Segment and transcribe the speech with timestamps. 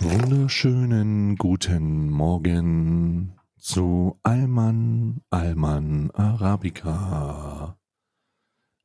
[0.00, 7.76] Wunderschönen guten Morgen zu Alman, Alman Arabica.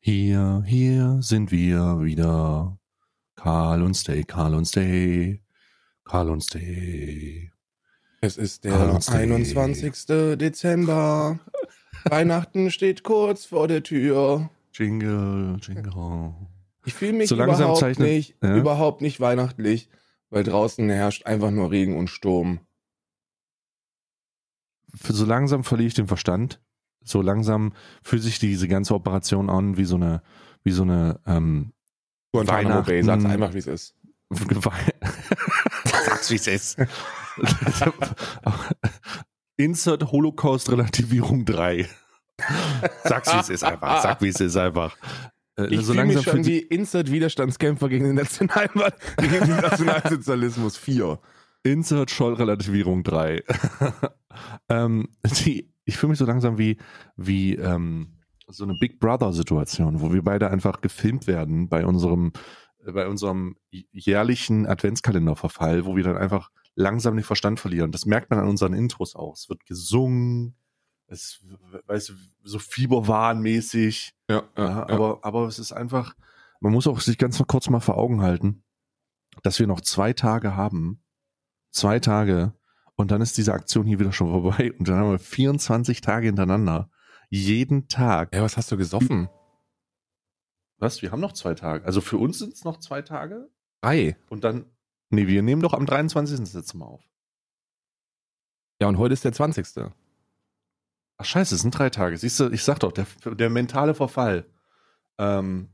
[0.01, 2.77] Hier, hier sind wir wieder.
[3.37, 5.41] Karl und Stay, Karl und Stay,
[6.03, 7.49] Karl und Stay.
[8.19, 9.15] Es ist der Karl und Stay.
[9.19, 10.37] 21.
[10.37, 11.39] Dezember.
[12.03, 14.49] Weihnachten steht kurz vor der Tür.
[14.77, 16.33] Jingle, Jingle.
[16.85, 18.55] Ich fühle mich So langsam überhaupt zeichnet- nicht, ja?
[18.55, 19.89] überhaupt nicht weihnachtlich,
[20.29, 22.59] weil draußen herrscht einfach nur Regen und Sturm.
[25.03, 26.61] So langsam verliere ich den Verstand.
[27.03, 30.21] So langsam fühlt sich diese ganze Operation an wie so eine,
[30.63, 31.73] wie so eine, ähm,
[32.33, 33.95] Guantanamo Bay, sag's einfach, wie es ist.
[35.85, 36.77] Sag's wie es ist.
[39.57, 41.87] Insert Holocaust Relativierung 3.
[43.03, 44.01] Sag's wie es ist einfach.
[44.01, 44.95] Sag wie es ist einfach.
[45.57, 48.69] Äh, Ich so fühle mich schon wie Insert-Widerstandskämpfer gegen den, National
[49.17, 51.19] gegen den Nationalsozialismus 4.
[51.63, 53.43] Insert Scholl-Relativierung 3.
[54.69, 56.77] ähm, die, ich fühle mich so langsam wie,
[57.15, 62.31] wie ähm, so eine Big Brother-Situation, wo wir beide einfach gefilmt werden bei unserem,
[62.85, 67.91] äh, bei unserem jährlichen Adventskalenderverfall, wo wir dann einfach langsam den Verstand verlieren.
[67.91, 69.33] Das merkt man an unseren Intros auch.
[69.33, 70.55] Es wird gesungen,
[71.07, 71.43] es,
[71.85, 72.13] weißt du,
[72.43, 74.13] so Fieberwahnmäßig.
[74.29, 76.15] Ja, Ja, aber, aber es ist einfach,
[76.59, 78.63] man muss auch sich ganz kurz mal vor Augen halten,
[79.43, 81.03] dass wir noch zwei Tage haben.
[81.71, 82.53] Zwei Tage.
[82.95, 84.73] Und dann ist diese Aktion hier wieder schon vorbei.
[84.73, 86.89] Und dann haben wir 24 Tage hintereinander.
[87.29, 88.33] Jeden Tag.
[88.33, 89.29] ja, was hast du gesoffen?
[90.77, 91.01] Was?
[91.01, 91.85] Wir haben noch zwei Tage.
[91.85, 93.49] Also für uns sind es noch zwei Tage.
[93.81, 94.17] Drei.
[94.29, 94.65] Und dann,
[95.09, 96.39] nee, wir nehmen doch am 23.
[96.39, 97.03] das letzte Mal auf.
[98.81, 99.67] Ja, und heute ist der 20.
[101.17, 102.17] Ach scheiße, es sind drei Tage.
[102.17, 104.45] Siehst du, ich sag doch, der, der mentale Verfall.
[105.17, 105.69] Ähm,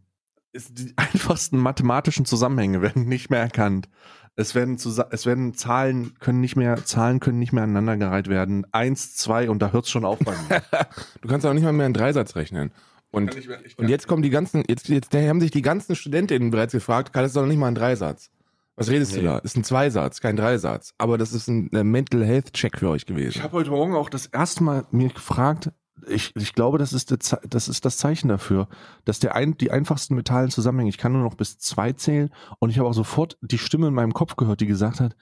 [0.54, 3.90] ist die einfachsten mathematischen Zusammenhänge werden nicht mehr erkannt.
[4.36, 8.66] Es werden, es werden Zahlen können nicht mehr, Zahlen können nicht mehr aneinandergereiht werden.
[8.72, 10.64] Eins, zwei und da hört's schon auf bei mir.
[11.22, 12.72] Du kannst auch nicht mal mehr einen Dreisatz rechnen.
[13.12, 13.36] Und,
[13.78, 17.22] und jetzt kommen die ganzen, jetzt, jetzt haben sich die ganzen Studentinnen bereits gefragt, kann
[17.22, 18.32] das doch nicht mal ein Dreisatz?
[18.76, 19.20] Was redest Nee.
[19.22, 19.38] du da?
[19.40, 20.94] Ist ein Zweisatz, kein Dreisatz.
[20.98, 23.38] Aber das ist ein äh, Mental Health Check für euch gewesen.
[23.38, 25.72] Ich habe heute Morgen auch das erste Mal mir gefragt,
[26.08, 28.68] ich, ich glaube, das ist, Ze- das ist das Zeichen dafür,
[29.06, 32.30] dass der ein, die einfachsten mentalen Zusammenhänge, ich kann nur noch bis zwei zählen
[32.60, 35.16] und ich habe auch sofort die Stimme in meinem Kopf gehört, die gesagt hat,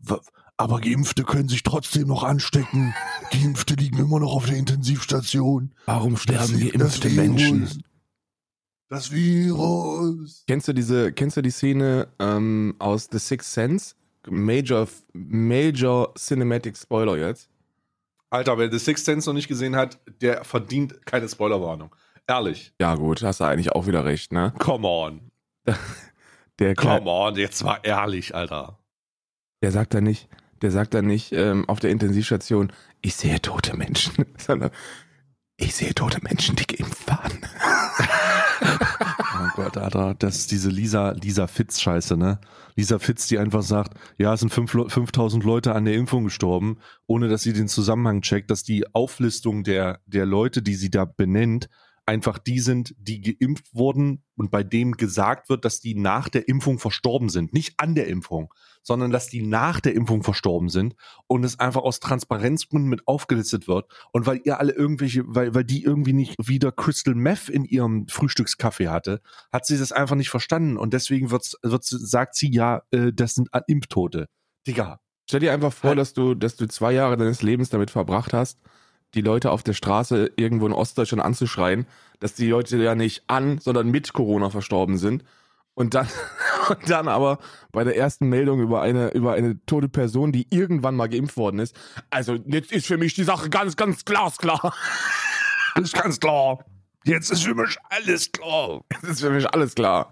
[0.00, 0.16] "W-
[0.58, 2.94] aber Geimpfte können sich trotzdem noch anstecken.
[3.32, 5.72] Geimpfte liegen immer noch auf der Intensivstation.
[5.86, 7.82] Warum sterben Das- geimpfte das Menschen?
[8.88, 10.44] Das Virus.
[10.46, 13.94] Kennst du diese, kennst du die Szene ähm, aus The Sixth Sense?
[14.26, 17.48] Major, Major Cinematic Spoiler jetzt.
[18.30, 21.94] Alter, wer The Sixth Sense noch nicht gesehen hat, der verdient keine Spoilerwarnung.
[22.26, 22.74] Ehrlich.
[22.80, 24.52] Ja gut, hast du eigentlich auch wieder recht, ne?
[24.58, 25.30] Come on.
[26.58, 28.80] Der, Come on, jetzt mal ehrlich, Alter.
[29.62, 30.28] der sagt da nicht,
[30.60, 34.72] der sagt da nicht ähm, auf der Intensivstation, ich sehe tote Menschen, sondern
[35.56, 37.46] ich sehe tote Menschen, die geimpft waren.
[39.68, 42.40] Gott, Alter, das ist diese Lisa, Lisa Fitz-Scheiße, ne?
[42.74, 46.24] Lisa Fitz, die einfach sagt, ja, es sind fünf, Le- 5000 Leute an der Impfung
[46.24, 50.90] gestorben, ohne dass sie den Zusammenhang checkt, dass die Auflistung der, der Leute, die sie
[50.90, 51.68] da benennt,
[52.08, 56.48] einfach die sind, die geimpft wurden und bei dem gesagt wird, dass die nach der
[56.48, 57.52] Impfung verstorben sind.
[57.52, 58.52] Nicht an der Impfung,
[58.82, 63.68] sondern dass die nach der Impfung verstorben sind und es einfach aus Transparenzgründen mit aufgelistet
[63.68, 63.92] wird.
[64.10, 68.08] Und weil ihr alle irgendwelche, weil, weil die irgendwie nicht wieder Crystal Meth in ihrem
[68.08, 69.20] Frühstückskaffee hatte,
[69.52, 70.78] hat sie das einfach nicht verstanden.
[70.78, 74.28] Und deswegen wird's, wird's, sagt sie ja, äh, das sind Impftote.
[74.66, 74.98] Digga.
[75.28, 75.98] Stell dir einfach vor, Halt.
[75.98, 78.58] dass du, dass du zwei Jahre deines Lebens damit verbracht hast,
[79.14, 81.86] die Leute auf der Straße irgendwo in Ostdeutschland anzuschreien,
[82.20, 85.24] dass die Leute ja nicht an, sondern mit Corona verstorben sind.
[85.74, 86.08] Und dann,
[86.68, 87.38] und dann aber
[87.72, 91.60] bei der ersten Meldung über eine, über eine tote Person, die irgendwann mal geimpft worden
[91.60, 91.74] ist.
[92.10, 94.74] Also, jetzt ist für mich die Sache ganz, ganz glasklar.
[95.76, 96.64] Ist ganz klar.
[97.04, 98.82] Jetzt ist für mich alles klar.
[99.00, 100.10] Das ist für mich alles klar.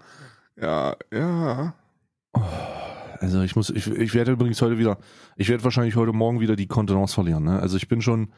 [0.55, 1.73] Ja, ja.
[3.19, 4.97] Also ich muss, ich, ich werde übrigens heute wieder,
[5.35, 7.43] ich werde wahrscheinlich heute Morgen wieder die Kontenance verlieren.
[7.43, 7.59] Ne?
[7.59, 8.31] Also ich bin schon,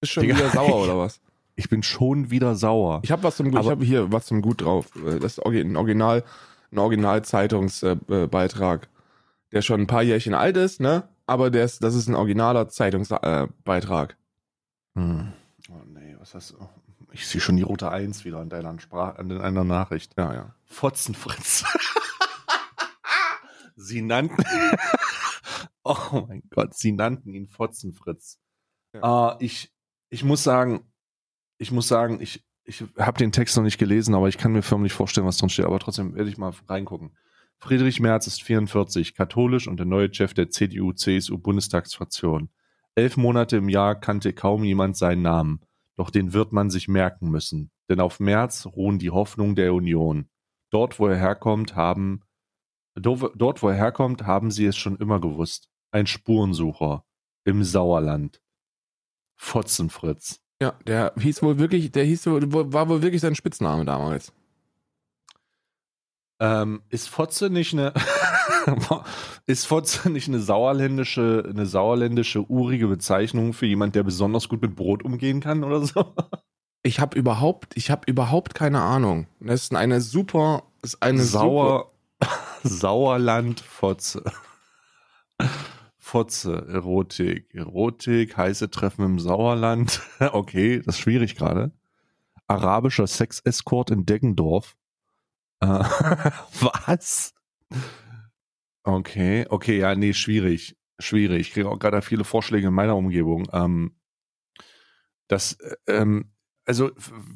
[0.00, 0.36] Ist schon Digga.
[0.36, 1.20] wieder sauer oder was?
[1.56, 3.00] ich bin schon wieder sauer.
[3.02, 4.88] Ich habe was zum Gut, ich habe hier was zum Gut drauf.
[4.94, 6.22] Das ist ein Original,
[6.70, 8.88] ein Original Zeitungsbeitrag,
[9.52, 11.08] der schon ein paar Jährchen alt ist, ne?
[11.26, 14.16] Aber der ist, das ist ein originaler Zeitungsbeitrag.
[14.94, 15.32] Hm.
[15.70, 16.68] Oh nee, was hast du?
[17.12, 20.12] Ich sehe schon die rote Eins wieder an deiner Sprache, an deiner Nachricht.
[20.16, 20.54] Ja, ja.
[20.64, 21.64] Fotzenfritz.
[23.76, 24.44] sie nannten.
[25.84, 28.38] oh mein Gott, sie nannten ihn Fotzenfritz.
[28.92, 29.32] Ja.
[29.32, 29.72] Äh, ich,
[30.08, 30.86] ich muss sagen,
[31.58, 34.62] ich muss sagen, ich, ich habe den Text noch nicht gelesen, aber ich kann mir
[34.62, 35.64] förmlich vorstellen, was drin steht.
[35.64, 37.16] Aber trotzdem werde ich mal reingucken.
[37.58, 42.50] Friedrich Merz ist 44, katholisch und der neue Chef der CDU-CSU-Bundestagsfraktion.
[42.94, 45.60] Elf Monate im Jahr kannte kaum jemand seinen Namen,
[45.96, 47.70] doch den wird man sich merken müssen.
[47.88, 50.28] Denn auf Merz ruhen die Hoffnungen der Union.
[50.70, 52.22] Dort, wo er herkommt, haben
[52.94, 55.70] dort, wo er herkommt, haben sie es schon immer gewusst.
[55.90, 57.04] Ein Spurensucher
[57.44, 58.42] im Sauerland.
[59.36, 60.40] Fotzenfritz.
[60.60, 64.32] Ja, der hieß wohl wirklich, der hieß wohl, war wohl wirklich sein Spitzname damals.
[66.40, 67.94] Ähm, ist Fotze nicht eine
[69.46, 74.76] ist Fotze nicht eine sauerländische, eine sauerländische urige Bezeichnung für jemand, der besonders gut mit
[74.76, 76.14] Brot umgehen kann oder so?
[76.82, 79.26] Ich habe überhaupt, ich habe überhaupt keine Ahnung.
[79.40, 81.90] Das ist eine super, ist eine Sauer,
[82.62, 84.22] Sauerland Fotze.
[86.06, 90.00] Fotze, Erotik, Erotik, heiße Treffen im Sauerland.
[90.32, 91.72] okay, das ist schwierig gerade.
[92.46, 94.76] Arabischer Sex-Escort in Deggendorf.
[95.58, 95.66] Äh,
[96.86, 97.34] was?
[98.84, 100.76] Okay, okay, ja, nee, schwierig.
[101.00, 101.40] Schwierig.
[101.40, 103.48] Ich kriege auch gerade viele Vorschläge in meiner Umgebung.
[103.52, 103.96] Ähm,
[105.26, 106.30] das, äh, ähm,
[106.66, 106.92] also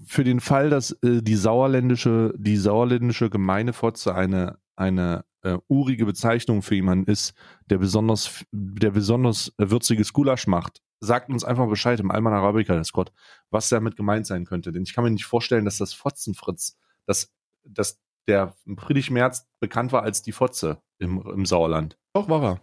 [0.06, 6.62] für den Fall, dass äh, die sauerländische, die sauerländische Gemeindefotze eine, eine äh, urige Bezeichnung
[6.62, 7.34] für jemanden ist,
[7.66, 12.92] der besonders, der besonders würziges Gulasch macht, sagt uns einfach Bescheid im Alman Arabica, das
[12.92, 13.12] Gott,
[13.50, 14.72] was damit gemeint sein könnte.
[14.72, 16.76] Denn ich kann mir nicht vorstellen, dass das Fotzenfritz,
[17.06, 17.32] dass,
[17.64, 21.98] dass der Friedrich Merz bekannt war als die Fotze im, im Sauerland.
[22.12, 22.60] Doch, war er.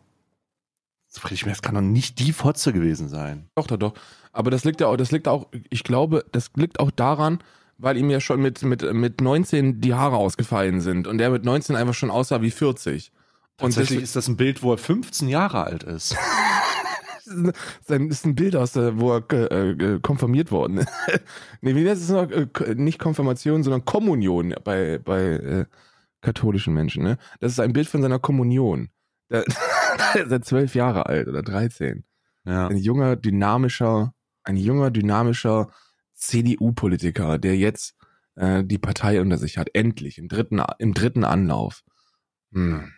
[1.09, 3.49] Friedrich Merz kann doch nicht die Fotze gewesen sein.
[3.55, 3.93] Doch, doch, doch.
[4.31, 7.39] Aber das liegt ja auch, das liegt auch, ich glaube, das liegt auch daran,
[7.77, 11.45] weil ihm ja schon mit, mit, mit 19 die Haare ausgefallen sind und er mit
[11.45, 13.11] 19 einfach schon aussah wie 40.
[13.59, 16.15] Und Tatsächlich ist das ein Bild, wo er 15 Jahre alt ist.
[17.87, 20.89] das ist ein Bild aus der, wo er äh, konfirmiert worden ist.
[21.61, 22.29] nee, wie heißt es noch?
[22.29, 25.65] Äh, nicht Konfirmation, sondern Kommunion bei, bei äh,
[26.21, 27.03] katholischen Menschen.
[27.03, 27.17] Ne?
[27.39, 28.89] Das ist ein Bild von seiner Kommunion.
[29.29, 32.05] Der, ist er zwölf Jahre alt oder 13.
[32.45, 32.67] Ja.
[32.67, 34.13] Ein junger, dynamischer,
[34.43, 35.69] ein junger, dynamischer
[36.17, 37.95] CDU-Politiker, der jetzt
[38.35, 39.69] äh, die Partei unter sich hat.
[39.73, 41.83] Endlich, im dritten, im dritten Anlauf.
[42.51, 42.91] Hm.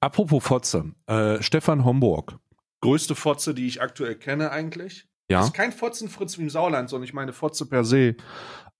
[0.00, 2.38] Apropos Fotze, äh, Stefan Homburg.
[2.80, 5.06] Größte Fotze, die ich aktuell kenne eigentlich.
[5.28, 5.38] Ja.
[5.38, 8.16] Das ist kein Fotzenfritz wie im Sauerland, sondern ich meine Fotze per se.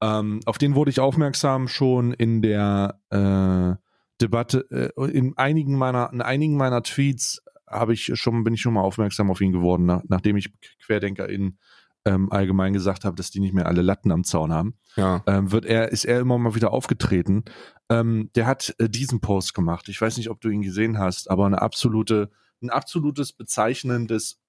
[0.00, 3.80] Ähm, auf den wurde ich aufmerksam schon in der äh,
[4.20, 8.74] Debatte, äh, in einigen meiner, in einigen meiner Tweets habe ich schon, bin ich schon
[8.74, 10.52] mal aufmerksam auf ihn geworden, nach, nachdem ich
[10.84, 11.58] QuerdenkerInnen
[12.04, 15.22] ähm, allgemein gesagt habe, dass die nicht mehr alle Latten am Zaun haben, ja.
[15.26, 17.44] ähm, wird er, ist er immer mal wieder aufgetreten.
[17.88, 19.88] Ähm, der hat äh, diesen Post gemacht.
[19.88, 22.30] Ich weiß nicht, ob du ihn gesehen hast, aber eine absolute,
[22.62, 24.40] ein absolutes bezeichnendes,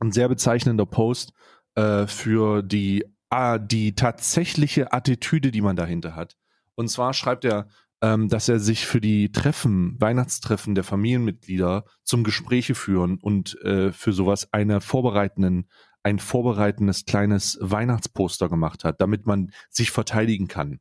[0.00, 1.32] ein sehr bezeichnender Post
[1.74, 6.36] äh, für die, äh, die tatsächliche Attitüde, die man dahinter hat.
[6.74, 7.68] Und zwar schreibt er,
[8.02, 13.92] ähm, dass er sich für die Treffen, Weihnachtstreffen der Familienmitglieder zum Gespräche führen und äh,
[13.92, 15.68] für sowas eine vorbereitenden
[16.02, 20.80] ein vorbereitendes kleines Weihnachtsposter gemacht hat, damit man sich verteidigen kann.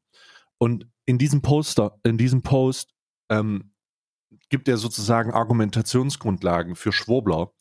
[0.58, 2.94] Und in diesem Poster, in diesem Post
[3.30, 3.72] ähm,
[4.50, 7.52] gibt er sozusagen Argumentationsgrundlagen für Schwurbler,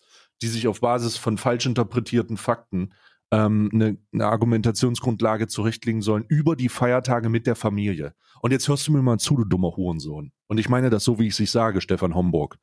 [0.42, 2.92] die sich auf Basis von falsch interpretierten Fakten
[3.30, 8.14] ähm, eine, eine Argumentationsgrundlage zurechtlegen sollen über die Feiertage mit der Familie.
[8.40, 10.32] Und jetzt hörst du mir mal zu, du dummer Hurensohn.
[10.46, 12.58] Und ich meine das so, wie ich es sage, Stefan Homburg.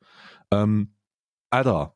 [0.50, 0.94] Ähm,
[1.50, 1.94] Alter,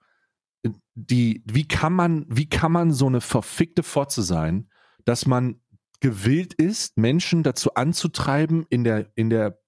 [0.95, 4.69] die, wie kann man, wie kann man so eine verfickte Fotze sein,
[5.05, 5.61] dass man
[6.01, 9.61] gewillt ist, Menschen dazu anzutreiben, in der, in der,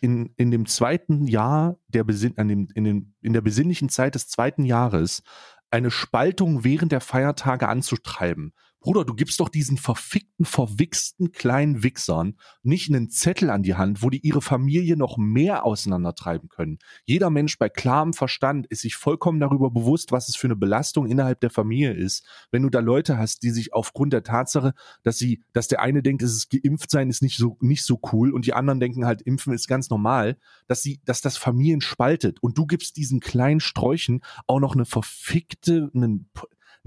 [0.00, 4.14] in, in dem zweiten Jahr der Besinn, an dem, in, den, in der besinnlichen Zeit
[4.14, 5.22] des zweiten Jahres
[5.70, 12.36] eine Spaltung während der Feiertage anzutreiben, Bruder, du gibst doch diesen verfickten, verwichsten kleinen Wichsern
[12.62, 16.78] nicht einen Zettel an die Hand, wo die ihre Familie noch mehr auseinandertreiben können.
[17.04, 21.06] Jeder Mensch bei klarem Verstand ist sich vollkommen darüber bewusst, was es für eine Belastung
[21.06, 25.18] innerhalb der Familie ist, wenn du da Leute hast, die sich aufgrund der Tatsache, dass
[25.18, 28.32] sie, dass der eine denkt, es ist geimpft sein ist nicht so, nicht so cool
[28.32, 32.40] und die anderen denken halt, impfen ist ganz normal, dass sie, dass das Familien spaltet
[32.42, 36.30] und du gibst diesen kleinen Sträuchen auch noch eine verfickte, einen,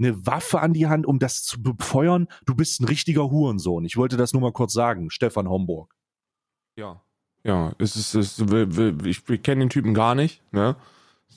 [0.02, 2.28] eine Waffe an die Hand, um das zu befeuern.
[2.46, 3.84] Du bist ein richtiger Hurensohn.
[3.84, 5.94] Ich wollte das nur mal kurz sagen, Stefan Homburg.
[6.76, 7.02] Ja.
[7.44, 10.42] Ja, es ist, es ist ich, ich kenne den Typen gar nicht.
[10.52, 10.76] Ne?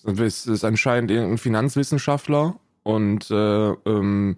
[0.04, 4.38] Es ist anscheinend irgendein Finanzwissenschaftler und äh, ähm,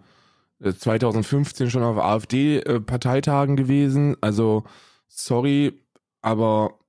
[0.62, 4.16] 2015 schon auf AfD-Parteitagen gewesen.
[4.22, 4.64] Also,
[5.08, 5.82] sorry,
[6.22, 6.80] aber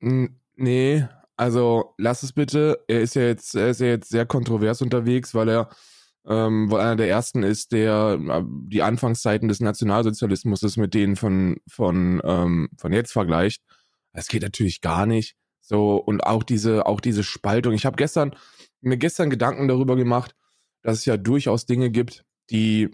[0.00, 1.08] nee,
[1.40, 2.84] also lass es bitte.
[2.86, 5.70] Er ist ja jetzt, er ist ja jetzt sehr kontrovers unterwegs, weil er
[6.26, 11.56] ähm, weil einer der ersten ist, der äh, die Anfangszeiten des Nationalsozialismus mit denen von,
[11.66, 13.62] von, ähm, von jetzt vergleicht.
[14.12, 15.34] Das geht natürlich gar nicht.
[15.60, 17.72] So, und auch diese, auch diese Spaltung.
[17.72, 18.34] Ich habe gestern,
[18.80, 20.34] mir gestern Gedanken darüber gemacht,
[20.82, 22.90] dass es ja durchaus Dinge gibt, die,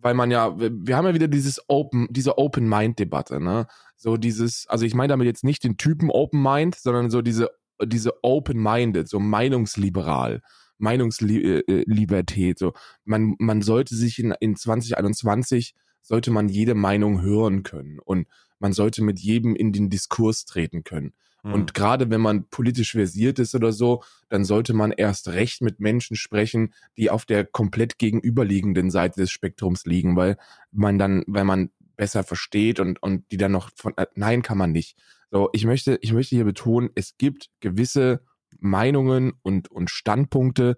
[0.00, 3.66] weil man ja, wir haben ja wieder dieses Open, diese Open-Mind-Debatte, ne?
[3.96, 7.50] So dieses, also ich meine damit jetzt nicht den Typen Open Mind, sondern so diese,
[7.86, 10.42] diese Open-Minded, so meinungsliberal.
[10.78, 12.58] Meinungslibertät.
[12.58, 12.72] So,
[13.04, 18.26] man, man sollte sich in, in 2021 sollte man jede Meinung hören können und
[18.58, 21.12] man sollte mit jedem in den Diskurs treten können.
[21.42, 21.52] Mhm.
[21.52, 25.80] Und gerade wenn man politisch versiert ist oder so, dann sollte man erst recht mit
[25.80, 30.36] Menschen sprechen, die auf der komplett gegenüberliegenden Seite des Spektrums liegen, weil
[30.70, 34.58] man dann, weil man besser versteht und, und die dann noch von, äh, nein, kann
[34.58, 34.96] man nicht.
[35.32, 38.22] So, ich möchte, ich möchte hier betonen, es gibt gewisse
[38.60, 40.76] Meinungen und, und Standpunkte,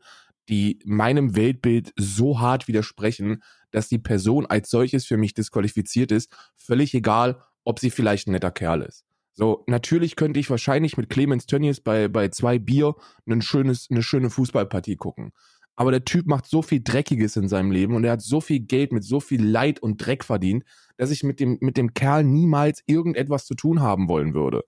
[0.49, 3.43] die meinem Weltbild so hart widersprechen,
[3.73, 8.33] dass die Person als solches für mich disqualifiziert ist, völlig egal, ob sie vielleicht ein
[8.33, 9.05] netter Kerl ist.
[9.33, 12.95] So, natürlich könnte ich wahrscheinlich mit Clemens Tönnies bei, bei zwei Bier
[13.29, 15.33] ein schönes, eine schöne Fußballpartie gucken.
[15.77, 18.61] Aber der Typ macht so viel Dreckiges in seinem Leben und er hat so viel
[18.61, 20.65] Geld mit so viel Leid und Dreck verdient,
[20.97, 24.63] dass ich mit dem, mit dem Kerl niemals irgendetwas zu tun haben wollen würde.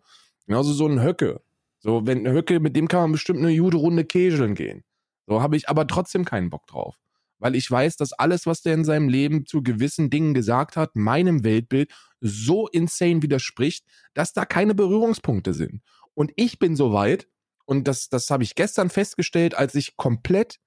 [0.46, 1.40] Genauso so ein Höcke.
[1.78, 4.82] So, wenn Höcke, mit dem kann man bestimmt eine gute Runde Käseln gehen.
[5.26, 6.96] So habe ich aber trotzdem keinen Bock drauf.
[7.38, 10.96] Weil ich weiß, dass alles, was der in seinem Leben zu gewissen Dingen gesagt hat,
[10.96, 13.84] meinem Weltbild so insane widerspricht,
[14.14, 15.82] dass da keine Berührungspunkte sind.
[16.14, 17.28] Und ich bin so weit,
[17.66, 20.58] und das, das habe ich gestern festgestellt, als ich komplett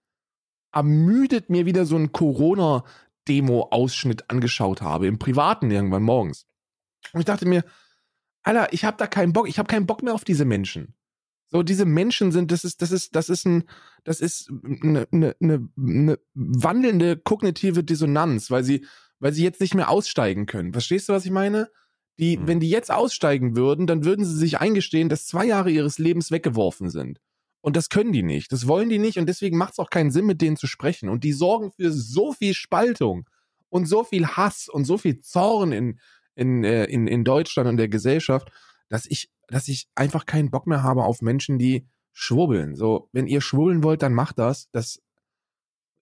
[0.72, 6.46] ermüdet mir wieder so einen Corona-Demo-Ausschnitt angeschaut habe, im Privaten irgendwann morgens.
[7.14, 7.64] Und ich dachte mir,
[8.44, 10.96] Alter, ich habe da keinen Bock, ich habe keinen Bock mehr auf diese Menschen.
[11.52, 13.64] So, diese Menschen sind, das ist, das ist, das ist ein,
[14.04, 18.86] das ist eine, eine, eine, eine wandelnde kognitive Dissonanz, weil sie,
[19.20, 20.74] weil sie jetzt nicht mehr aussteigen können.
[20.74, 21.70] Verstehst du, was ich meine?
[22.20, 22.48] Die, mhm.
[22.48, 26.30] wenn die jetzt aussteigen würden, dann würden sie sich eingestehen, dass zwei Jahre ihres Lebens
[26.30, 27.20] weggeworfen sind.
[27.62, 28.52] Und das können die nicht.
[28.52, 31.10] Das wollen die nicht und deswegen macht es auch keinen Sinn, mit denen zu sprechen.
[31.10, 33.28] Und die sorgen für so viel Spaltung
[33.70, 36.00] und so viel Hass und so viel Zorn in,
[36.36, 38.50] in, äh, in, in Deutschland und der Gesellschaft,
[38.88, 42.76] dass ich dass ich einfach keinen Bock mehr habe auf Menschen, die schwurbeln.
[42.76, 44.70] So, wenn ihr schwurbeln wollt, dann macht das.
[44.72, 45.02] Das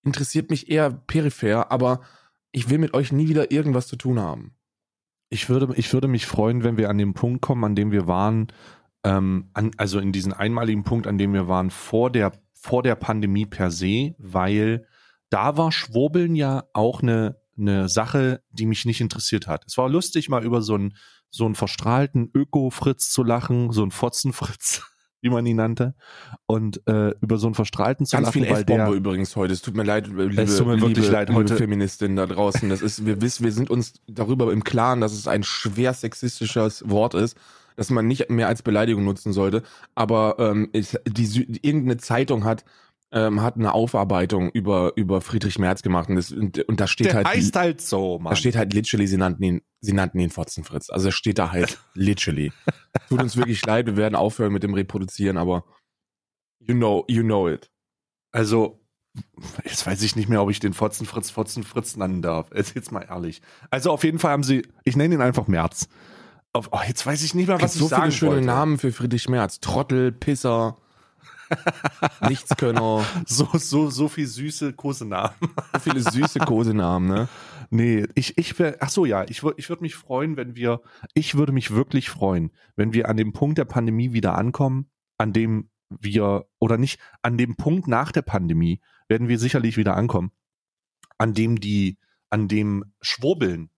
[0.03, 2.01] interessiert mich eher peripher, aber
[2.51, 4.55] ich will mit euch nie wieder irgendwas zu tun haben.
[5.29, 8.07] Ich würde, ich würde mich freuen, wenn wir an den Punkt kommen, an dem wir
[8.07, 8.47] waren,
[9.03, 12.95] ähm, an, also in diesen einmaligen Punkt, an dem wir waren vor der, vor der
[12.95, 14.87] Pandemie per se, weil
[15.29, 19.65] da war Schwurbeln ja auch eine, eine Sache, die mich nicht interessiert hat.
[19.67, 20.93] Es war lustig, mal über so ein
[21.29, 24.83] so einen verstrahlten Öko-Fritz zu lachen, so ein Fotzen-Fritz,
[25.21, 25.95] wie man ihn nannte,
[26.45, 28.43] und äh, über so einen verstrahlten zu Ganz lachen.
[28.43, 29.53] Viel F-Bombe übrigens heute.
[29.53, 32.69] Es tut mir leid, liebe, es tut mir wirklich liebe, leid, heute Feministin da draußen.
[32.69, 36.89] Das ist, wir wissen, wir sind uns darüber im Klaren, dass es ein schwer sexistisches
[36.89, 37.37] Wort ist
[37.77, 39.63] dass man nicht mehr als Beleidigung nutzen sollte.
[39.95, 42.65] Aber ähm, ist, die, irgendeine Zeitung hat
[43.11, 47.07] ähm, hat eine Aufarbeitung über, über Friedrich Merz gemacht und, das, und, und da steht
[47.07, 47.27] Der halt.
[47.27, 48.31] heißt halt so, Mann.
[48.31, 50.89] Da steht halt literally, sie nannten ihn, sie nannten ihn Fotzenfritz.
[50.89, 52.51] Also steht da halt literally.
[53.07, 55.63] Tut uns wirklich leid, wir werden aufhören mit dem Reproduzieren, aber
[56.59, 57.71] you know, you know it.
[58.33, 58.85] Also,
[59.63, 62.49] jetzt weiß ich nicht mehr, ob ich den Fotzenfritz Fotzenfritz nennen darf.
[62.53, 63.41] Jetzt mal ehrlich.
[63.71, 65.87] Also auf jeden Fall haben sie, ich nenne ihn einfach Merz.
[66.57, 68.47] Auf, oh, jetzt weiß ich nicht mehr, was ich so sagen viele schöne wollte.
[68.47, 69.59] Namen für Friedrich Merz.
[69.59, 70.77] Trottel, Pisser.
[72.27, 73.05] Nichtskönner.
[73.27, 75.35] So, so, so viel süße Kosenamen.
[75.73, 77.29] So viele süße Kosenamen, ne?
[77.69, 80.81] Nee, ich, ich wär, ach so, ja, ich, ich würde mich freuen, wenn wir,
[81.13, 85.33] ich würde mich wirklich freuen, wenn wir an dem Punkt der Pandemie wieder ankommen, an
[85.33, 90.31] dem wir, oder nicht, an dem Punkt nach der Pandemie werden wir sicherlich wieder ankommen,
[91.19, 91.99] an dem die,
[92.31, 93.69] an dem Schwurbeln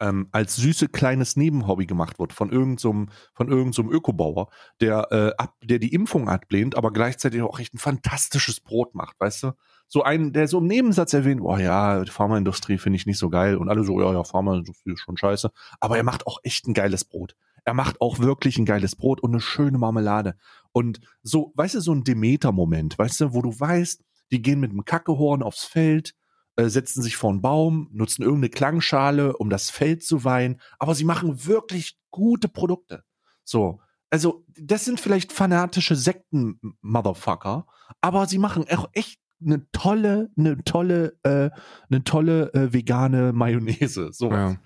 [0.00, 4.48] ähm, als süße kleines Nebenhobby gemacht wird von irgendeinem von irgendeinem Ökobauer,
[4.80, 9.18] der äh, ab, der die Impfung ablehnt, aber gleichzeitig auch echt ein fantastisches Brot macht,
[9.20, 9.52] weißt du?
[9.88, 13.30] So ein, der so im Nebensatz erwähnt, oh ja, die Pharmaindustrie finde ich nicht so
[13.30, 15.50] geil und alle so, ja, ja, Pharmaindustrie ist schon scheiße,
[15.80, 17.36] aber er macht auch echt ein geiles Brot.
[17.64, 20.36] Er macht auch wirklich ein geiles Brot und eine schöne Marmelade.
[20.72, 24.70] Und so, weißt du, so ein Demeter-Moment, weißt du, wo du weißt, die gehen mit
[24.70, 26.14] einem Kackehorn aufs Feld,
[26.56, 30.94] äh, setzen sich vor einen Baum, nutzen irgendeine Klangschale, um das Feld zu weihen, aber
[30.94, 33.04] sie machen wirklich gute Produkte.
[33.44, 33.80] So.
[34.10, 37.66] Also, das sind vielleicht fanatische Sekten-Motherfucker,
[38.00, 41.50] aber sie machen auch echt eine tolle, eine tolle, äh,
[41.90, 44.10] eine tolle äh, vegane Mayonnaise.
[44.12, 44.30] So.
[44.30, 44.56] Ja.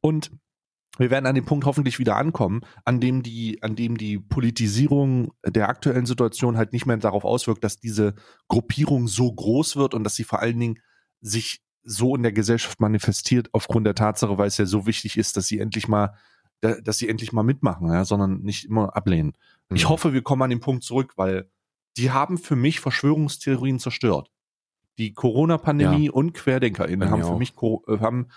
[0.00, 0.30] Und
[0.98, 5.32] wir werden an dem Punkt hoffentlich wieder ankommen, an dem die, an dem die Politisierung
[5.46, 8.14] der aktuellen Situation halt nicht mehr darauf auswirkt, dass diese
[8.48, 10.80] Gruppierung so groß wird und dass sie vor allen Dingen
[11.20, 15.36] sich so in der Gesellschaft manifestiert aufgrund der Tatsache, weil es ja so wichtig ist,
[15.36, 16.14] dass sie endlich mal,
[16.60, 19.32] da- dass sie endlich mal mitmachen, ja, sondern nicht immer ablehnen.
[19.72, 19.88] Ich Mhm.
[19.88, 21.50] hoffe, wir kommen an den Punkt zurück, weil
[21.96, 24.30] die haben für mich Verschwörungstheorien zerstört.
[24.98, 27.38] Die Corona-Pandemie und QuerdenkerInnen haben für auch.
[27.38, 28.28] mich äh, haben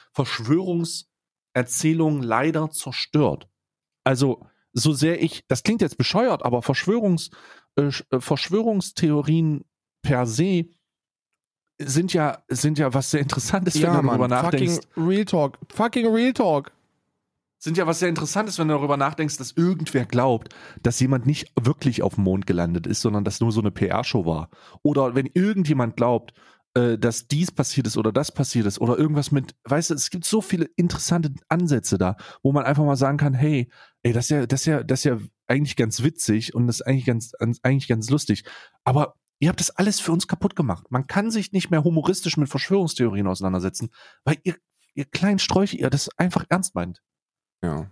[1.55, 3.47] Verschwörungserzählungen leider zerstört.
[4.03, 7.29] Also, so sehr ich, das klingt jetzt bescheuert, aber Verschwörungs,
[7.75, 9.65] äh, äh, Verschwörungstheorien
[10.01, 10.65] per se
[11.85, 14.81] sind ja, sind ja was sehr Interessantes, wenn ja, du darüber nachdenkst.
[14.93, 15.57] fucking Real Talk.
[15.73, 16.71] Fucking Real Talk.
[17.59, 21.51] sind ja was sehr Interessantes, wenn du darüber nachdenkst, dass irgendwer glaubt, dass jemand nicht
[21.59, 24.49] wirklich auf dem Mond gelandet ist, sondern dass nur so eine PR-Show war.
[24.81, 26.33] Oder wenn irgendjemand glaubt,
[26.73, 30.09] äh, dass dies passiert ist oder das passiert ist oder irgendwas mit, weißt du, es
[30.09, 33.69] gibt so viele interessante Ansätze da, wo man einfach mal sagen kann, hey,
[34.03, 36.77] ey, das ist ja, das ist ja, das ist ja eigentlich ganz witzig und das
[36.79, 38.45] ist eigentlich ganz, eigentlich ganz lustig.
[38.85, 40.85] Aber ihr habt das alles für uns kaputt gemacht.
[40.89, 43.89] Man kann sich nicht mehr humoristisch mit Verschwörungstheorien auseinandersetzen,
[44.23, 44.55] weil ihr,
[44.93, 47.01] ihr kleinen Sträuche, ihr das einfach ernst meint.
[47.61, 47.87] Ja.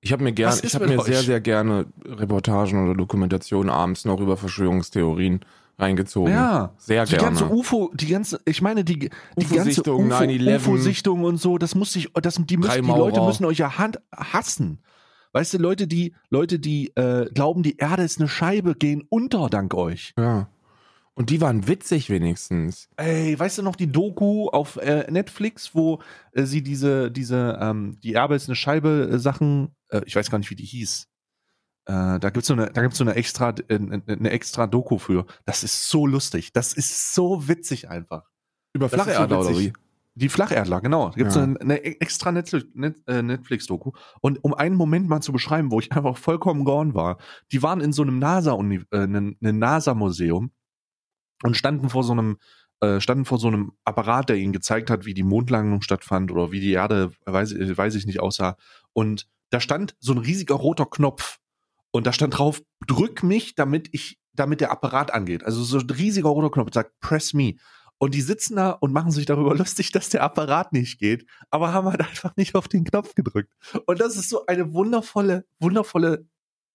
[0.00, 1.04] Ich habe mir gern, Was ist ich habe mir euch?
[1.06, 5.44] sehr, sehr gerne Reportagen oder Dokumentationen abends noch über Verschwörungstheorien
[5.78, 6.32] reingezogen.
[6.32, 7.24] Ja, Sehr die gerne.
[7.24, 9.08] ganze UFO, die ganze, ich meine, die, die
[9.46, 10.56] ganze UFO-Sichtung, UFO, 9/11.
[10.56, 12.88] UFO-Sichtung und so, das muss sich, das, die, müssen, die.
[12.88, 14.82] Leute müssen euch ja Hand, hassen.
[15.32, 19.48] Weißt du, Leute, die, Leute, die äh, glauben, die Erde ist eine Scheibe, gehen unter
[19.50, 20.14] dank euch.
[20.18, 20.48] ja.
[21.14, 22.88] Und die waren witzig wenigstens.
[22.96, 26.00] Ey, weißt du noch die Doku auf äh, Netflix, wo
[26.32, 30.30] äh, sie diese, diese, ähm, die Erde ist eine Scheibe äh, Sachen, äh, ich weiß
[30.30, 31.06] gar nicht, wie die hieß.
[31.84, 35.26] Äh, da gibt's so eine, da gibt's so eine extra, äh, eine extra Doku für.
[35.44, 36.52] Das ist so lustig.
[36.54, 38.30] Das ist so witzig einfach.
[38.72, 39.72] Über ist so Flacherdler oder wie?
[40.14, 41.08] Die Flacherdler, genau.
[41.10, 41.42] Da gibt's Ja.
[41.42, 43.92] eine, eine extra Netflix- Net, Netflix-Doku.
[44.20, 47.18] Und um einen Moment mal zu beschreiben, wo ich einfach vollkommen gone war,
[47.50, 50.52] die waren in so einem NASA, äh, einem NASA-Museum
[51.42, 52.38] und standen vor so einem,
[52.80, 56.52] äh, standen vor so einem Apparat, der ihnen gezeigt hat, wie die Mondlandung stattfand oder
[56.52, 58.56] wie die Erde, weiß, weiß ich nicht, aussah.
[58.92, 61.38] Und da stand so ein riesiger roter Knopf.
[61.90, 65.44] Und da stand drauf, drück mich, damit ich, damit der Apparat angeht.
[65.44, 67.56] Also so ein riesiger roter Knopf, sagt, press me.
[67.98, 71.72] Und die sitzen da und machen sich darüber lustig, dass der Apparat nicht geht, aber
[71.72, 73.52] haben halt einfach nicht auf den Knopf gedrückt.
[73.86, 76.26] Und das ist so eine wundervolle, wundervolle,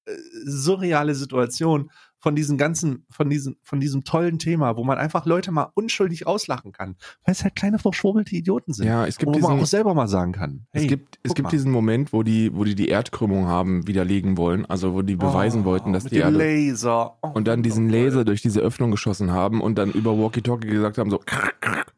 [0.05, 5.25] äh, surreale Situation von diesem ganzen, von diesem, von diesem tollen Thema, wo man einfach
[5.25, 8.87] Leute mal unschuldig auslachen kann, weil es halt kleine verschwurbelte Idioten sind.
[8.87, 10.65] Ja, es gibt wo man diesen, auch selber mal sagen kann.
[10.71, 11.49] Hey, es gibt, es gibt mal.
[11.51, 15.61] diesen Moment, wo die, wo die die Erdkrümmung haben widerlegen wollen, also wo die beweisen
[15.61, 17.17] Oh, wollten, dass mit die dem Erde Laser.
[17.21, 17.87] Oh, und dann diesen.
[17.89, 21.21] Laser durch diese Öffnung geschossen haben und dann über Walkie-Talkie gesagt haben, so,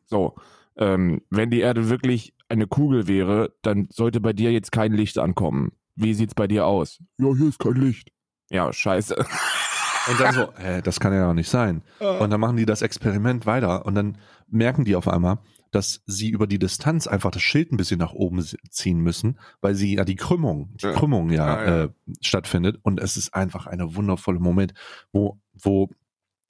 [0.06, 0.36] so,
[0.78, 5.18] ähm, wenn die Erde wirklich eine Kugel wäre, dann sollte bei dir jetzt kein Licht
[5.18, 5.72] ankommen.
[5.96, 7.00] Wie sieht's bei dir aus?
[7.18, 8.12] Ja, hier ist kein Licht.
[8.50, 9.16] Ja, scheiße.
[10.08, 11.82] Und dann so, äh, das kann ja auch nicht sein.
[12.00, 15.40] Und dann machen die das Experiment weiter und dann merken die auf einmal,
[15.72, 19.76] dass sie über die Distanz einfach das Schild ein bisschen nach oben ziehen müssen, weil
[19.76, 20.94] sie ja die Krümmung, die Ja.
[20.94, 21.84] Krümmung ja, Ja, ja.
[21.86, 21.90] Äh,
[22.22, 22.80] stattfindet.
[22.82, 24.74] Und es ist einfach eine wundervolle Moment,
[25.12, 25.90] wo, wo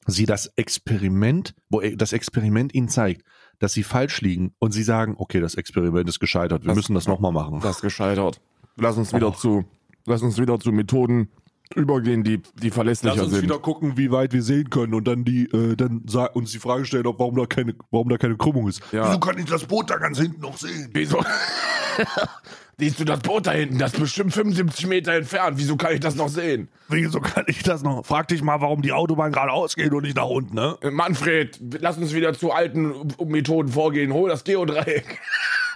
[0.07, 3.23] sie das Experiment, wo e- das Experiment ihnen zeigt,
[3.59, 6.93] dass sie falsch liegen und sie sagen, okay, das Experiment ist gescheitert, wir Das- müssen
[6.95, 7.59] das nochmal machen.
[7.61, 8.39] Das ist gescheitert.
[8.77, 9.31] Lass uns wieder Oh.
[9.31, 9.65] zu,
[10.05, 11.29] lass uns wieder zu Methoden
[11.75, 13.49] übergehen, die, die verlässlicher sind.
[13.61, 16.03] gucken, wie weit wir sehen können und dann die, äh, dann
[16.33, 18.81] uns die Frage stellen, ob warum da keine, warum da keine Krümmung ist.
[18.91, 19.15] Ja.
[19.17, 20.89] kann ich das Boot da ganz hinten noch sehen?
[20.93, 21.23] Wieso?
[22.79, 23.77] Siehst du das Boot da hinten?
[23.77, 25.57] Das ist bestimmt 75 Meter entfernt.
[25.57, 26.69] Wieso kann ich das noch sehen?
[26.87, 28.05] Wieso kann ich das noch?
[28.05, 30.77] Frag dich mal, warum die Autobahn geradeaus geht und nicht nach unten, ne?
[30.81, 34.13] Äh, Manfred, lass uns wieder zu alten Methoden vorgehen.
[34.13, 35.19] Hol das Geodreieck.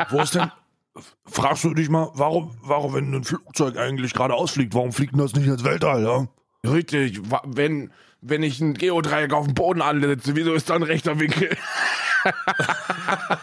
[0.10, 0.50] Wo ist denn?
[1.26, 5.20] Fragst du dich mal, warum, warum, wenn ein Flugzeug eigentlich geradeaus fliegt, warum fliegt denn
[5.20, 6.28] das nicht ins Weltall, ja?
[6.70, 11.20] Richtig, wenn, wenn ich ein Geodreieck auf dem Boden ansetze, wieso ist da ein rechter
[11.20, 11.58] Winkel?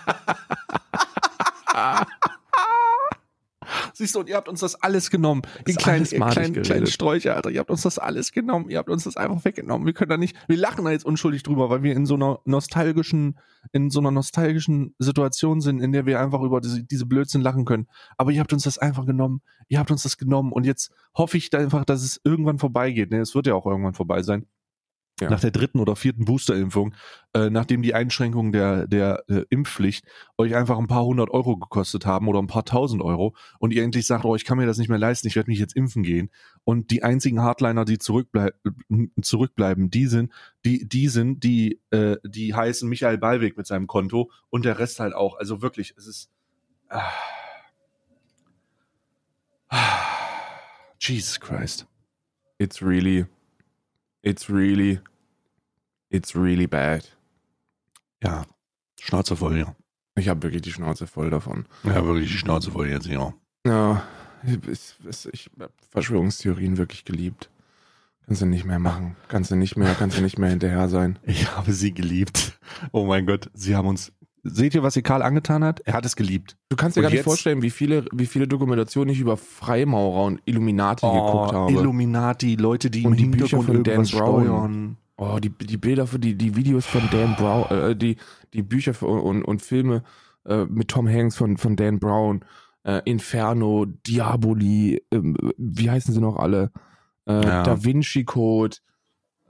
[4.00, 5.42] Siehst du, und ihr habt uns das alles genommen.
[5.58, 7.50] Ihr ist kleinen, kleinen, kleinen Sträucher, Alter.
[7.50, 8.70] Ihr habt uns das alles genommen.
[8.70, 9.84] Ihr habt uns das einfach weggenommen.
[9.84, 12.40] Wir können da nicht, wir lachen da jetzt unschuldig drüber, weil wir in so einer
[12.46, 13.38] nostalgischen,
[13.72, 17.66] in so einer nostalgischen Situation sind, in der wir einfach über diese, diese Blödsinn lachen
[17.66, 17.88] können.
[18.16, 19.42] Aber ihr habt uns das einfach genommen.
[19.68, 20.50] Ihr habt uns das genommen.
[20.50, 23.10] Und jetzt hoffe ich da einfach, dass es irgendwann vorbeigeht.
[23.10, 24.46] Ne, es wird ja auch irgendwann vorbei sein.
[25.20, 25.30] Ja.
[25.30, 26.94] Nach der dritten oder vierten Boosterimpfung,
[27.34, 30.06] äh, nachdem die Einschränkungen der, der äh, Impfpflicht
[30.38, 33.82] euch einfach ein paar hundert Euro gekostet haben oder ein paar tausend Euro und ihr
[33.82, 36.02] endlich sagt, oh, ich kann mir das nicht mehr leisten, ich werde mich jetzt impfen
[36.02, 36.30] gehen.
[36.64, 38.54] Und die einzigen Hardliner, die zurückbleib
[39.20, 40.32] zurückbleiben, die sind,
[40.64, 45.00] die, die sind, die, äh, die heißen Michael Ballweg mit seinem Konto und der Rest
[45.00, 45.38] halt auch.
[45.38, 46.30] Also wirklich, es ist.
[46.88, 47.10] Ah,
[49.68, 50.00] ah,
[50.98, 51.86] Jesus Christ.
[52.58, 53.26] It's really,
[54.22, 55.00] it's really,
[56.10, 57.16] it's really bad.
[58.22, 58.44] Ja.
[59.00, 59.74] Schnauze voll, ja.
[60.16, 61.64] Ich habe wirklich die Schnauze voll davon.
[61.84, 63.32] Ja, wirklich die Schnauze voll jetzt, ja.
[63.66, 64.02] Ja,
[64.44, 64.58] ich,
[65.32, 67.50] ich, habe Verschwörungstheorien wirklich geliebt.
[68.26, 69.16] Kannst du nicht mehr machen.
[69.28, 71.18] Kannst du nicht mehr, kannst du nicht mehr hinterher sein.
[71.26, 72.58] Ich habe sie geliebt.
[72.92, 74.12] Oh mein Gott, sie haben uns.
[74.42, 75.80] Seht ihr, was ihr Karl angetan hat?
[75.80, 76.56] Er hat es geliebt.
[76.70, 79.36] Du kannst dir Und gar nicht jetzt- vorstellen, wie viele, wie viele Dokumentationen ich über
[79.36, 81.72] Freimaurer und Illuminati geguckt habe.
[81.72, 84.06] Illuminati, Leute, die Und im die Bücher von Dan Brown.
[84.06, 84.96] steuern.
[85.22, 88.16] Oh, die, die Bilder für die, die Videos von Dan Brown, äh, die,
[88.54, 90.02] die Bücher für, und, und Filme
[90.46, 92.42] äh, mit Tom Hanks von, von Dan Brown,
[92.84, 96.70] äh, Inferno, Diaboli, ähm, wie heißen sie noch alle?
[97.26, 97.62] Äh, Ja.
[97.64, 98.78] Da Vinci Code,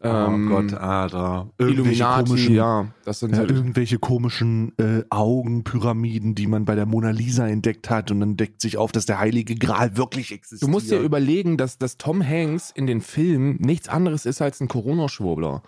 [0.02, 1.50] ähm, oh Gott, Alter.
[1.58, 6.74] Irgendwelche Illuminati, komischen, ja, das sind ja, halt, irgendwelche komischen äh, Augenpyramiden, die man bei
[6.74, 10.32] der Mona Lisa entdeckt hat und dann deckt sich auf, dass der Heilige Gral wirklich
[10.32, 10.62] existiert.
[10.62, 14.60] Du musst dir überlegen, dass, dass Tom Hanks in den Filmen nichts anderes ist als
[14.60, 15.62] ein Corona-Schwurbler.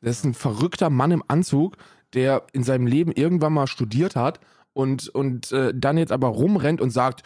[0.00, 1.76] Das ist ein verrückter Mann im Anzug,
[2.14, 4.40] der in seinem Leben irgendwann mal studiert hat
[4.74, 7.22] und, und äh, dann jetzt aber rumrennt und sagt,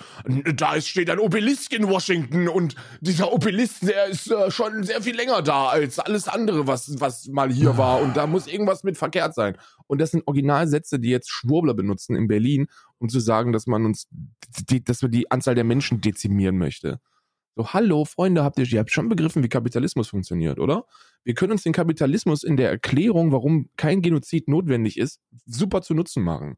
[0.54, 5.16] da steht ein Obelisk in Washington und dieser Obelisk, der ist äh, schon sehr viel
[5.16, 8.96] länger da als alles andere, was, was mal hier war und da muss irgendwas mit
[8.96, 9.56] verkehrt sein.
[9.86, 13.86] Und das sind Originalsätze, die jetzt Schwurbler benutzen in Berlin, um zu sagen, dass man
[13.86, 14.06] uns,
[14.68, 17.00] die, dass wir die Anzahl der Menschen dezimieren möchte.
[17.56, 20.84] So, hallo Freunde, habt ihr, ihr habt schon begriffen, wie Kapitalismus funktioniert, oder?
[21.24, 25.94] Wir können uns den Kapitalismus in der Erklärung, warum kein Genozid notwendig ist, super zu
[25.94, 26.56] Nutzen machen.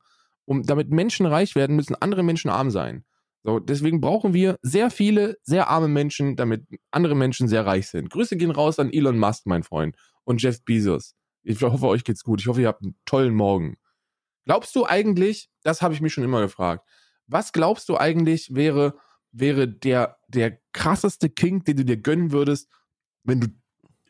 [0.51, 3.05] Um, damit Menschen reich werden, müssen andere Menschen arm sein.
[3.45, 8.11] So, deswegen brauchen wir sehr viele, sehr arme Menschen, damit andere Menschen sehr reich sind.
[8.11, 11.15] Grüße gehen raus an Elon Musk, mein Freund, und Jeff Bezos.
[11.45, 12.41] Ich hoffe, euch geht's gut.
[12.41, 13.77] Ich hoffe, ihr habt einen tollen Morgen.
[14.45, 16.85] Glaubst du eigentlich, das habe ich mich schon immer gefragt,
[17.29, 18.99] was glaubst du eigentlich wäre,
[19.31, 22.69] wäre der, der krasseste King, den du dir gönnen würdest,
[23.23, 23.47] wenn du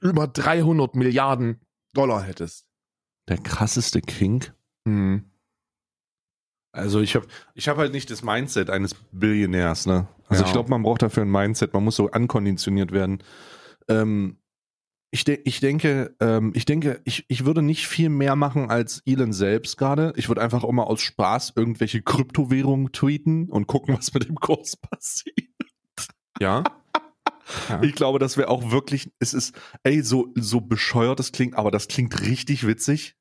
[0.00, 1.60] über 300 Milliarden
[1.92, 2.66] Dollar hättest?
[3.28, 4.42] Der krasseste King.
[4.86, 5.29] Hm.
[6.72, 10.06] Also ich habe ich hab halt nicht das Mindset eines Billionärs, ne?
[10.28, 10.46] Also Ja.
[10.46, 13.22] ich glaube, man braucht dafür ein Mindset, man muss so ankonditioniert werden.
[13.88, 14.36] Ähm,
[15.12, 19.02] ich, de ich denke, ähm, ich denke, ich, ich würde nicht viel mehr machen als
[19.06, 20.12] Elon selbst gerade.
[20.14, 24.76] Ich würde einfach immer aus Spaß irgendwelche Kryptowährungen tweeten und gucken, was mit dem Kurs
[24.76, 25.36] passiert.
[26.40, 26.62] Ja?
[27.68, 27.82] Ja.
[27.82, 31.72] Ich glaube, das wäre auch wirklich, es ist, ey, so, so bescheuert das klingt, aber
[31.72, 33.16] das klingt richtig witzig.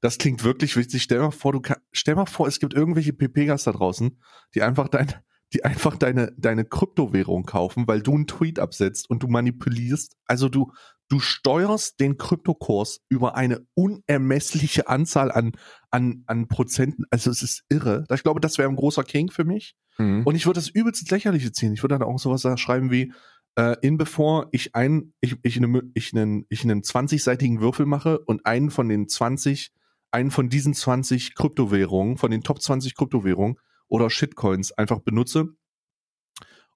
[0.00, 1.02] Das klingt wirklich witzig.
[1.02, 4.20] Stell mal vor, du kann, stell mal vor, es gibt irgendwelche PPGas da draußen,
[4.54, 5.12] die einfach dein,
[5.52, 10.16] die einfach deine, deine Kryptowährung kaufen, weil du einen Tweet absetzt und du manipulierst.
[10.26, 10.72] Also du,
[11.08, 15.52] du steuerst den Kryptokurs über eine unermessliche Anzahl an,
[15.90, 17.04] an, an Prozenten.
[17.10, 18.04] Also es ist irre.
[18.12, 19.74] Ich glaube, das wäre ein großer King für mich.
[19.96, 20.22] Hm.
[20.24, 21.72] Und ich würde das übelst ins Lächerliche ziehen.
[21.72, 23.12] Ich würde dann auch sowas da schreiben wie,
[23.56, 28.20] äh, in bevor ich ein, ich, ich, einen, ich, einen, ich einen 20-seitigen Würfel mache
[28.20, 29.72] und einen von den 20,
[30.10, 35.48] einen von diesen 20 Kryptowährungen, von den Top 20 Kryptowährungen oder Shitcoins einfach benutze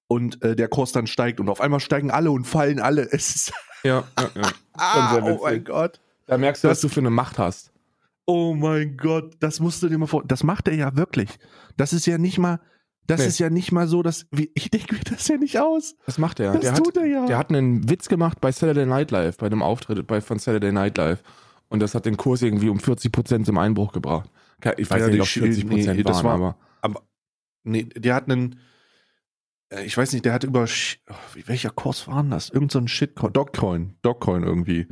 [0.07, 3.03] und äh, der Kurs dann steigt und auf einmal steigen alle und fallen alle.
[3.11, 4.51] Es ist, Ja, ja, ja.
[4.73, 5.99] ah, oh mein Gott.
[6.27, 7.71] Da merkst du, Das- was du für eine Macht hast.
[8.25, 10.23] Oh mein Gott, das musst du dir mal vor.
[10.25, 11.29] Das macht er ja wirklich.
[11.75, 12.61] Das ist ja nicht mal,
[13.05, 13.27] das Nee.
[13.27, 15.95] ist ja nicht mal so, dass wie, ich denke mir das ja nicht aus.
[16.05, 16.53] Das macht er.
[16.53, 17.25] Das der, tut hat, er ja.
[17.25, 20.71] der hat einen Witz gemacht bei Saturday Night Live, bei einem Auftritt bei, von Saturday
[20.71, 21.21] Night Live.
[21.73, 24.29] Und das hat den Kurs irgendwie um 40% zum Einbruch gebracht.
[24.77, 27.01] Ich weiß Ja, nicht, die ob Sch- 40% nee, das waren, war- aber
[27.63, 28.59] Nee, der hat einen,
[29.69, 31.13] äh, ich weiß nicht, der hat über, oh,
[31.45, 32.49] welcher Kurs war denn das?
[32.49, 34.85] Irgend so ein Shitcoin, Dogcoin, Dogcoin irgendwie.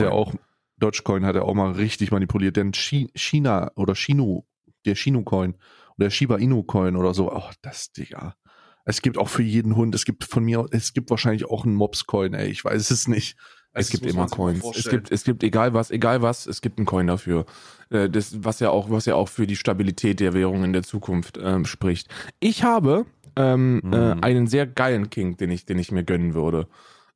[0.00, 0.32] er auch,
[0.76, 2.56] Dogecoin hat er auch mal richtig manipuliert.
[2.56, 4.46] Denn Chi- China oder Shino,
[4.86, 5.56] der Shino-Coin
[5.98, 8.36] oder Shiba Inu-Coin oder so, oh, das, Digga.
[8.84, 11.74] Es gibt auch für jeden Hund, es gibt von mir, es gibt wahrscheinlich auch einen
[11.74, 13.36] Mops-Coin, ey, ich weiß es nicht.
[13.80, 14.64] Es gibt immer Coins.
[14.76, 17.46] Es gibt, es gibt egal was, egal was, es gibt einen Coin dafür.
[17.90, 20.82] Äh, Das, was ja auch, was ja auch für die Stabilität der Währung in der
[20.82, 22.08] Zukunft ähm, spricht.
[22.40, 23.92] Ich habe ähm, Mhm.
[23.92, 26.66] äh, einen sehr geilen King, den ich, den ich mir gönnen würde.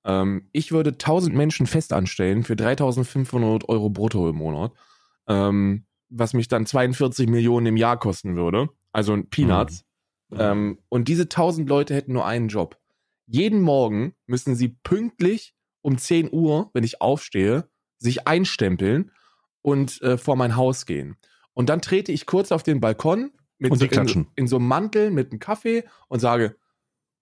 [0.05, 4.73] Ähm, ich würde 1000 Menschen fest anstellen für 3500 Euro brutto im Monat,
[5.29, 8.69] ähm, was mich dann 42 Millionen im Jahr kosten würde.
[8.93, 9.85] Also ein Peanuts.
[10.39, 12.79] Ähm, und diese 1000 Leute hätten nur einen Job.
[13.27, 17.69] Jeden Morgen müssen sie pünktlich um 10 Uhr, wenn ich aufstehe,
[17.99, 19.11] sich einstempeln
[19.61, 21.17] und äh, vor mein Haus gehen.
[21.53, 25.11] Und dann trete ich kurz auf den Balkon mit so, in, in so einem Mantel
[25.11, 26.57] mit einem Kaffee und sage,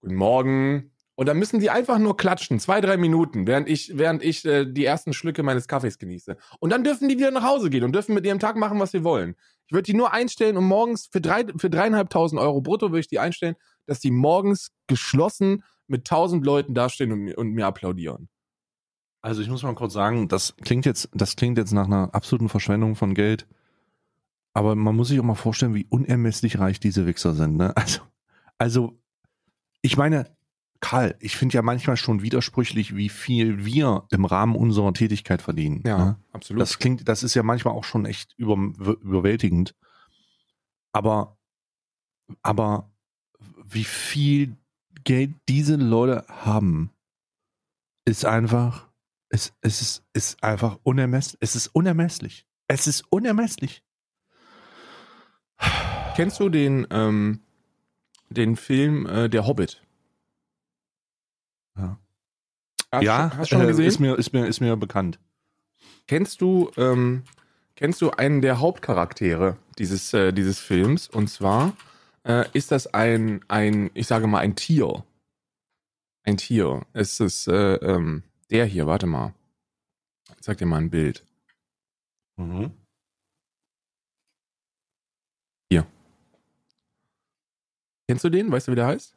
[0.01, 0.93] Guten Morgen.
[1.15, 4.65] Und dann müssen die einfach nur klatschen, zwei, drei Minuten, während ich, während ich äh,
[4.65, 6.39] die ersten Schlücke meines Kaffees genieße.
[6.61, 8.93] Und dann dürfen die wieder nach Hause gehen und dürfen mit ihrem Tag machen, was
[8.93, 9.37] sie wollen.
[9.67, 13.09] Ich würde die nur einstellen und morgens für, drei, für dreieinhalbtausend Euro brutto würde ich
[13.09, 18.31] die einstellen, dass die morgens geschlossen mit tausend Leuten dastehen und, und mir applaudieren.
[19.23, 22.49] Also ich muss mal kurz sagen, das klingt jetzt, das klingt jetzt nach einer absoluten
[22.49, 23.47] Verschwendung von Geld.
[24.53, 27.57] aber man muss sich auch mal vorstellen, wie unermesslich reich diese Wichser sind.
[27.57, 27.77] Ne?
[27.77, 28.01] Also,
[28.59, 28.99] also,
[29.83, 30.27] ich meine,
[30.81, 35.83] Karl, ich finde ja manchmal schon widersprüchlich, wie viel wir im Rahmen unserer Tätigkeit verdienen.
[35.87, 36.17] Ja, ne?
[36.33, 36.61] absolut.
[36.61, 39.75] Das klingt, das ist ja manchmal auch schon echt über, überwältigend.
[40.93, 41.39] Aber,
[42.43, 42.91] aber
[43.65, 44.57] wie viel
[45.05, 46.91] Geld diese Leute haben,
[48.05, 48.90] ist einfach,
[49.31, 51.39] es, es ist, ist einfach unermesslich.
[51.41, 52.47] Es ist unermesslich.
[52.69, 53.83] Es ist unermesslich.
[56.17, 57.41] Kennst du den, ähm,
[58.29, 59.83] den Film äh, Der Hobbit?
[61.77, 61.99] Ja.
[62.93, 63.87] Hast, ja, du- hast schon äh, gesehen?
[63.87, 65.19] ist mir, ist mir, ist mir bekannt.
[66.07, 67.23] Kennst du, ähm,
[67.77, 71.09] kennst du einen der Hauptcharaktere dieses, äh, dieses Films?
[71.09, 71.77] Und zwar
[72.25, 75.05] äh, ist das ein, ein, ich sage mal, ein Tier.
[76.25, 76.85] Ein Tier.
[76.93, 79.35] Es ist äh, ähm, der hier, warte mal.
[80.37, 81.25] Ich zeig dir mal ein Bild.
[82.37, 82.73] Mhm.
[88.09, 88.51] Kennst du den?
[88.51, 89.15] Weißt du, wie der heißt?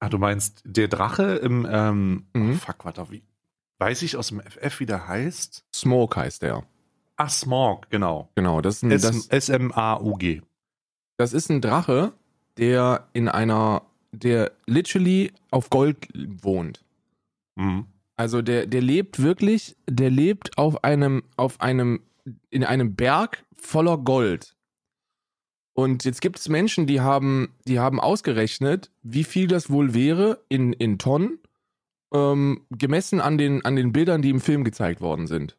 [0.00, 2.52] Ah, du meinst der Drache im, ähm, Mhm.
[2.52, 3.22] oh, fuck, warte, wie,
[3.78, 5.64] weiß ich aus dem FF, wie der heißt?
[5.74, 6.66] Smoke heißt der.
[7.16, 8.28] Ach, Smog, genau.
[8.34, 10.42] Genau, das ist ein, S- das, S-M-A-U-G.
[11.18, 12.12] das ist ein Drache,
[12.56, 16.08] der in einer, der literally auf Gold
[16.42, 16.82] wohnt.
[17.56, 17.86] Mhm.
[18.20, 22.02] Also der, der lebt wirklich, der lebt auf einem, auf einem,
[22.50, 24.58] in einem Berg voller Gold.
[25.72, 30.44] Und jetzt gibt es Menschen, die haben, die haben ausgerechnet, wie viel das wohl wäre
[30.50, 31.38] in, in Tonnen,
[32.12, 35.56] ähm, gemessen an den, an den Bildern, die im Film gezeigt worden sind.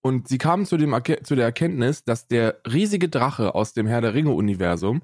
[0.00, 4.00] Und sie kamen zu, dem, zu der Erkenntnis, dass der riesige Drache aus dem Herr
[4.00, 5.02] der Ringe-Universum,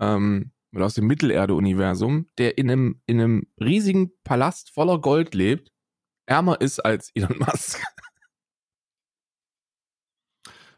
[0.00, 5.72] ähm, oder aus dem Mittelerde-Universum, der in einem, in einem riesigen Palast voller Gold lebt,
[6.26, 7.82] ärmer ist als Elon Musk.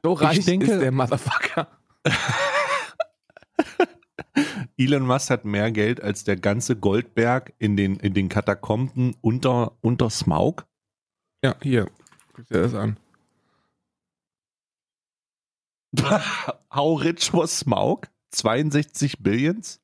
[0.02, 1.68] So reich denke- ist der Motherfucker.
[4.78, 9.76] Elon Musk hat mehr Geld als der ganze Goldberg in den, in den Katakomben unter,
[9.82, 10.66] unter Smaug.
[11.44, 11.90] Ja, hier.
[12.32, 12.98] Guck dir das an.
[16.74, 18.08] How rich was Smaug?
[18.30, 19.81] 62 Billions?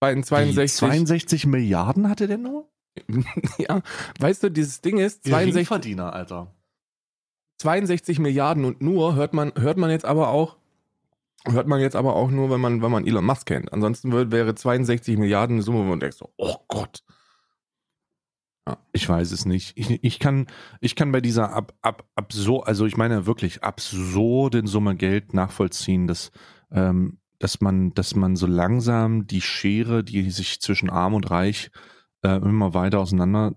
[0.00, 0.78] Bei den Wie, 62.
[0.78, 2.68] 62 Milliarden hatte der nur?
[3.58, 3.82] ja,
[4.18, 6.52] weißt du, dieses Ding ist 62, Verdiener, Alter.
[7.58, 10.56] 62 Milliarden und nur hört man, hört man jetzt aber auch,
[11.44, 13.72] hört man jetzt aber auch nur, wenn man, wenn man Elon Musk kennt.
[13.72, 17.04] Ansonsten wird, wäre 62 Milliarden eine Summe, wo man denkt so, oh Gott.
[18.92, 19.76] Ich weiß es nicht.
[19.76, 20.46] Ich, ich kann,
[20.80, 26.06] ich kann bei dieser ab, ab, absur, also ich meine wirklich absurden Summe Geld nachvollziehen,
[26.06, 26.30] dass,
[26.70, 31.70] ähm, dass man, dass man so langsam die Schere, die sich zwischen Arm und Reich
[32.22, 33.56] äh, immer weiter auseinander,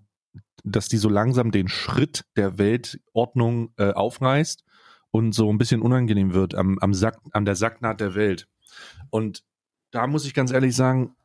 [0.64, 4.64] dass die so langsam den Schritt der Weltordnung äh, aufreißt
[5.12, 8.48] und so ein bisschen unangenehm wird am, am Sack, an der Sacknaht der Welt.
[9.10, 9.44] Und
[9.92, 11.16] da muss ich ganz ehrlich sagen,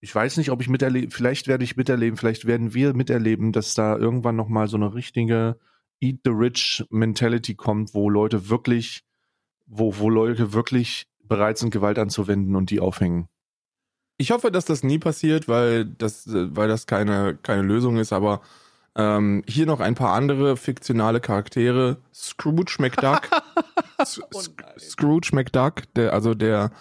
[0.00, 3.74] ich weiß nicht, ob ich miterlebe, vielleicht werde ich miterleben, vielleicht werden wir miterleben, dass
[3.74, 5.58] da irgendwann nochmal so eine richtige
[6.00, 9.04] Eat the Rich Mentality kommt, wo Leute wirklich,
[9.66, 13.28] wo, wo Leute wirklich bereit sind, Gewalt anzuwenden und die aufhängen.
[14.18, 18.12] Ich hoffe, dass das nie passiert, weil das, äh, weil das keine, keine Lösung ist,
[18.12, 18.42] aber
[18.94, 21.98] ähm, hier noch ein paar andere fiktionale Charaktere.
[22.14, 23.28] Scrooge McDuck.
[24.34, 24.40] Oh.
[24.80, 26.72] Scrooge McDuck, der, also der,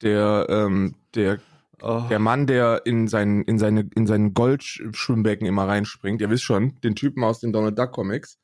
[0.00, 1.40] der, ähm, der,
[1.80, 2.02] Oh.
[2.08, 6.20] der Mann, der in sein, in seine, in sein Goldschwimmbecken immer reinspringt.
[6.20, 8.38] Ihr wisst schon, den Typen aus den Donald Duck Comics.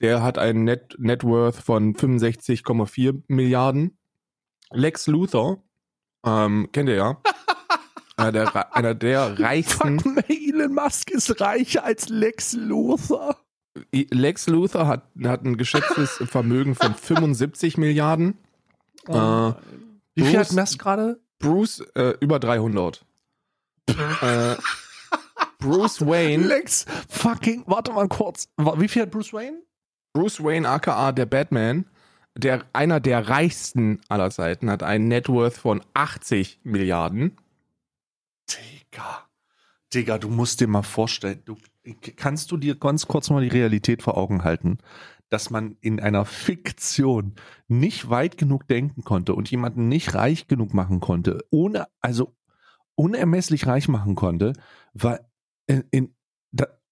[0.00, 3.98] Der hat einen Net, Net Worth von 65,4 Milliarden.
[4.72, 5.62] Lex Luthor,
[6.24, 7.22] ähm, kennt ihr ja.
[8.16, 10.00] einer, der, einer der reichsten.
[10.00, 13.36] Fuck, Elon Musk ist reicher als Lex Luthor.
[13.92, 18.38] Lex Luthor hat, hat ein geschätztes Vermögen von 75 Milliarden.
[19.06, 19.12] Äh,
[20.14, 21.20] Wie viel hat Musk gerade?
[21.38, 23.04] Bruce äh, über 300.
[23.86, 24.56] äh,
[25.58, 28.48] Bruce Wayne, Lex fucking, warte mal kurz.
[28.56, 29.62] Wie viel hat Bruce Wayne?
[30.12, 31.86] Bruce Wayne aka der Batman,
[32.36, 37.36] der einer der reichsten aller Zeiten, hat einen Net Worth von 80 Milliarden.
[38.48, 39.28] Digga.
[39.92, 41.56] Digga, du musst dir mal vorstellen, du,
[42.16, 44.78] kannst du dir ganz kurz mal die Realität vor Augen halten,
[45.28, 47.34] dass man in einer Fiktion
[47.68, 52.34] nicht weit genug denken konnte und jemanden nicht reich genug machen konnte, ohne, also
[52.96, 54.52] unermesslich reich machen konnte,
[54.92, 55.20] weil
[55.66, 56.19] in, in da,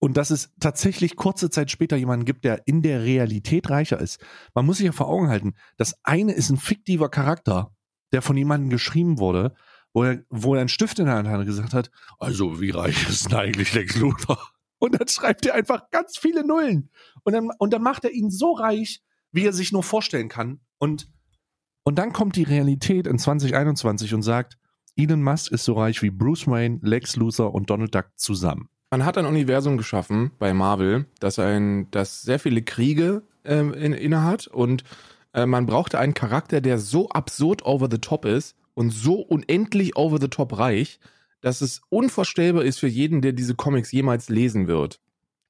[0.00, 4.20] und dass es tatsächlich kurze Zeit später jemanden gibt, der in der Realität reicher ist.
[4.54, 7.74] Man muss sich ja vor Augen halten, das eine ist ein fiktiver Charakter,
[8.12, 9.54] der von jemandem geschrieben wurde,
[9.92, 12.70] wo er, wo er einen Stift in der Hand hat und gesagt hat, also wie
[12.70, 14.38] reich ist denn eigentlich Lex Luthor?
[14.78, 16.90] Und dann schreibt er einfach ganz viele Nullen.
[17.24, 20.60] Und dann, und dann macht er ihn so reich, wie er sich nur vorstellen kann.
[20.78, 21.10] Und,
[21.82, 24.56] und dann kommt die Realität in 2021 und sagt,
[24.94, 28.68] Elon Musk ist so reich wie Bruce Wayne, Lex Luthor und Donald Duck zusammen.
[28.90, 33.92] Man hat ein Universum geschaffen bei Marvel, das ein, das sehr viele Kriege äh, in,
[33.92, 34.82] inne hat und
[35.34, 39.96] äh, man brauchte einen Charakter, der so absurd over the top ist und so unendlich
[39.96, 41.00] over the top reich,
[41.42, 45.00] dass es unvorstellbar ist für jeden, der diese Comics jemals lesen wird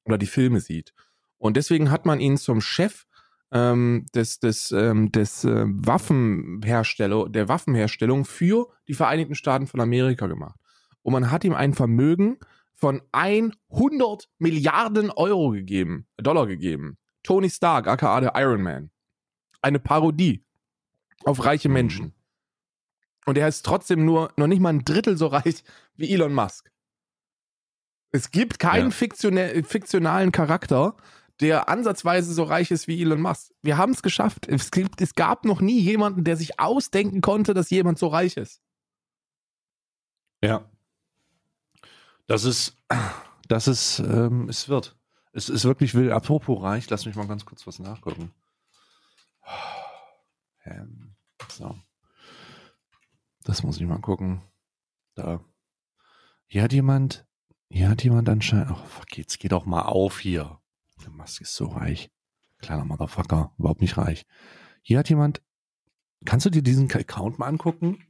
[0.04, 0.92] oder die Filme sieht.
[1.38, 3.06] Und deswegen hat man ihn zum Chef
[3.52, 10.26] ähm, des, des, ähm, des äh, Waffenhersteller, der Waffenherstellung für die Vereinigten Staaten von Amerika
[10.26, 10.58] gemacht.
[11.02, 12.38] Und man hat ihm ein Vermögen
[12.78, 16.96] von 100 Milliarden Euro gegeben, Dollar gegeben.
[17.24, 18.90] Tony Stark, aka der Iron Man.
[19.60, 20.44] Eine Parodie
[21.24, 22.06] auf reiche Menschen.
[22.06, 22.12] Mhm.
[23.26, 25.64] Und er ist trotzdem nur noch nicht mal ein Drittel so reich
[25.96, 26.70] wie Elon Musk.
[28.10, 29.62] Es gibt keinen ja.
[29.62, 30.96] fiktionalen Charakter,
[31.40, 33.52] der ansatzweise so reich ist wie Elon Musk.
[33.60, 34.48] Wir haben es geschafft.
[34.48, 38.36] Es, gibt, es gab noch nie jemanden, der sich ausdenken konnte, dass jemand so reich
[38.36, 38.62] ist.
[40.42, 40.70] Ja.
[42.28, 42.76] Das ist,
[43.48, 44.96] das ist, ähm, es wird.
[45.32, 46.12] Es ist wirklich wild.
[46.12, 48.32] Apropos reich, lass mich mal ganz kurz was nachgucken.
[51.48, 51.74] So.
[53.44, 54.42] Das muss ich mal gucken.
[55.14, 55.42] Da.
[56.46, 57.26] Hier hat jemand,
[57.70, 60.60] hier hat jemand anscheinend, ach, fuck, jetzt geht doch mal auf hier.
[61.02, 62.10] Der Musk ist so reich.
[62.58, 64.26] Kleiner Motherfucker, überhaupt nicht reich.
[64.82, 65.40] Hier hat jemand,
[66.26, 68.06] kannst du dir diesen Account mal angucken?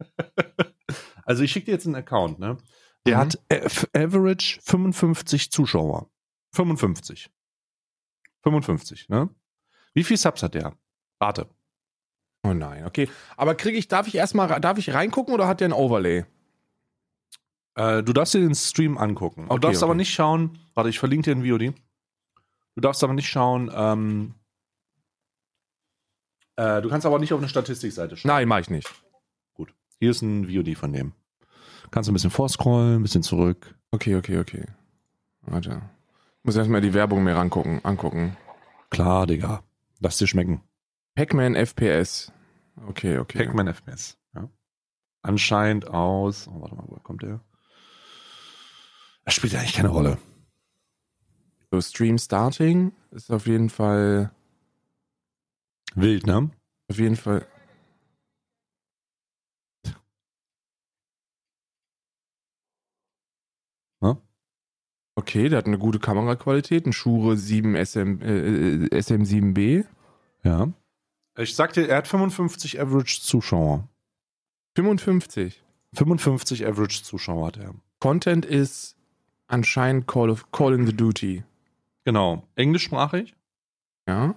[1.24, 2.58] also ich schicke dir jetzt einen Account, ne?
[3.06, 3.20] Der mhm.
[3.20, 3.38] hat
[3.94, 6.10] average 55 Zuschauer.
[6.52, 7.30] 55.
[8.42, 9.30] 55, ne?
[9.94, 10.76] Wie viel Subs hat der?
[11.18, 11.48] Warte.
[12.42, 13.08] Oh nein, okay.
[13.36, 16.24] Aber kriege ich, darf ich erstmal, darf ich reingucken oder hat der ein Overlay?
[17.74, 19.44] Äh, du darfst dir den Stream angucken.
[19.44, 19.90] Okay, du darfst okay.
[19.90, 21.74] aber nicht schauen, warte, ich verlinke dir ein VOD.
[22.74, 24.34] Du darfst aber nicht schauen, ähm,
[26.56, 28.28] äh, du kannst aber nicht auf eine Statistikseite schauen.
[28.28, 28.90] Nein, mach ich nicht.
[29.54, 29.74] Gut.
[29.98, 31.12] Hier ist ein VOD von dem.
[31.90, 33.74] Kannst du ein bisschen vorscrollen, ein bisschen zurück.
[33.90, 34.64] Okay, okay, okay.
[35.42, 35.82] Warte.
[36.38, 38.36] Ich muss erstmal die Werbung mir rangucken, angucken.
[38.90, 39.62] Klar, Digga.
[40.00, 40.62] Lass dir schmecken.
[41.14, 42.32] Pac-Man FPS.
[42.88, 43.38] Okay, okay.
[43.38, 44.48] Pac-Man FPS, ja.
[45.22, 46.46] Anscheinend aus.
[46.48, 47.40] Oh, warte mal, wo kommt der?
[49.24, 50.18] Das spielt eigentlich keine Rolle.
[51.70, 54.30] So, Stream Starting ist auf jeden Fall.
[55.94, 56.50] Wild, ne?
[56.88, 57.46] Auf jeden Fall.
[64.02, 64.16] Hm?
[65.14, 69.86] Okay, der hat eine gute Kameraqualität, ein Shure 7 SM, äh, SM7B.
[70.42, 70.72] Ja.
[71.38, 73.88] Ich sagte, er hat 55 Average Zuschauer.
[74.76, 75.62] 55?
[75.94, 77.74] 55 Average Zuschauer hat er.
[78.00, 78.96] Content ist
[79.46, 81.44] anscheinend Call, of, Call in the Duty.
[82.04, 82.46] Genau.
[82.54, 83.34] Englischsprachig?
[84.06, 84.34] Ja.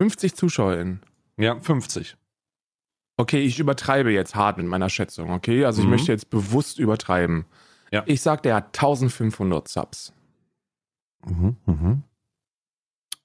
[0.00, 1.02] Fünfzig ZuschauerInnen.
[1.38, 2.17] Ja, 50.
[3.18, 5.64] Okay, ich übertreibe jetzt hart mit meiner Schätzung, okay?
[5.64, 5.90] Also ich mhm.
[5.90, 7.44] möchte jetzt bewusst übertreiben.
[7.90, 8.04] Ja.
[8.06, 10.12] Ich sag, der hat 1500 Subs.
[11.26, 12.02] Mhm, mhm.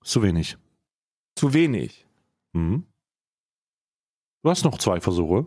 [0.03, 0.57] Zu wenig.
[1.35, 2.07] Zu wenig.
[2.53, 2.85] Mhm.
[4.41, 5.45] Du hast noch zwei Versuche.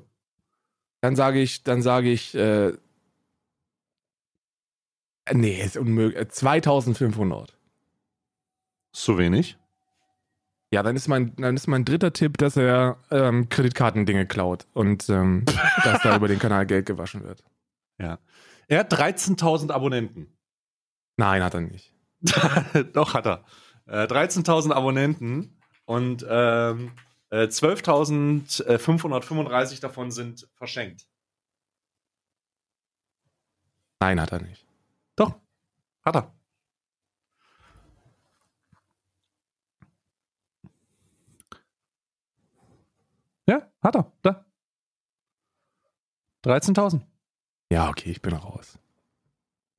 [1.03, 2.73] Dann sage ich, dann sage ich, äh,
[5.33, 6.29] Nee, ist unmöglich.
[6.29, 7.51] 2500.
[7.51, 7.53] Äh,
[8.93, 9.59] Zu wenig?
[10.77, 15.09] Ja, dann ist mein, dann ist mein dritter Tipp, dass er ähm, Kreditkartendinge klaut und
[15.09, 15.47] ähm,
[15.85, 17.43] dass da über den Kanal Geld gewaschen wird.
[17.99, 18.19] Ja.
[18.69, 20.37] Er hat 13.000 Abonnenten.
[21.17, 21.95] Nein, hat er nicht.
[22.93, 23.43] Doch, hat er.
[23.87, 26.93] Äh, 13.000 Abonnenten und ähm,
[27.31, 31.09] äh, 12.535 davon sind verschenkt.
[34.01, 34.67] Nein, hat er nicht.
[35.17, 35.37] Doch,
[36.05, 36.37] hat er.
[43.49, 44.13] Ja, hat er.
[44.23, 44.45] Da.
[46.45, 47.01] 13.000.
[47.71, 48.79] Ja, okay, ich bin raus.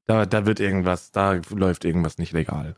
[0.05, 2.75] Da, da wird irgendwas, da läuft irgendwas nicht legal.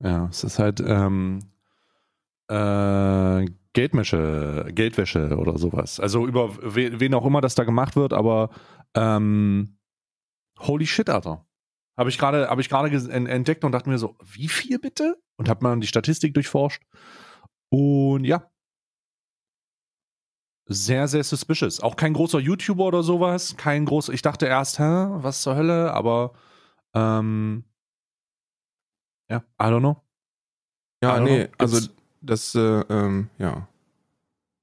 [0.00, 1.50] Ja, es ist halt ähm,
[2.48, 6.00] äh, Geldwäsche, Geldwäsche oder sowas.
[6.00, 8.50] Also über wen auch immer das da gemacht wird, aber
[8.94, 9.78] ähm,
[10.58, 11.46] Holy shit, Alter.
[11.96, 15.16] Habe ich gerade hab ich gerade entdeckt und dachte mir so, wie viel bitte?
[15.36, 16.82] Und habe mal die Statistik durchforscht.
[17.70, 18.50] Und ja.
[20.68, 21.80] Sehr, sehr suspicious.
[21.80, 23.56] Auch kein großer YouTuber oder sowas.
[23.56, 24.12] Kein großer.
[24.12, 25.92] Ich dachte erst, hä, was zur Hölle?
[25.92, 26.32] Aber
[26.92, 27.64] ähm,
[29.28, 30.02] ja, I don't know.
[31.02, 31.54] Ja, nee, know.
[31.58, 31.88] also
[32.20, 33.68] das, äh, ähm, ja.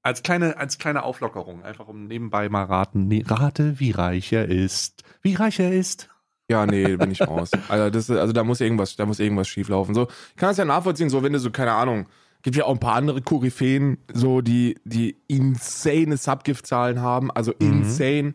[0.02, 3.08] Als kleine, als kleine Auflockerung, einfach um nebenbei mal raten.
[3.08, 5.02] Nee, rate, wie reich er ist.
[5.22, 6.10] Wie reich er ist.
[6.50, 7.50] Ja, nee, bin ich raus.
[7.68, 9.94] Also, das, also da muss irgendwas, da muss irgendwas schieflaufen.
[9.94, 12.06] So, ich kann das ja nachvollziehen, so wenn du so, keine Ahnung,
[12.44, 17.66] gibt ja auch ein paar andere Koryphäen, so die, die insane Subgift-Zahlen haben, also Mhm.
[17.82, 18.34] insane.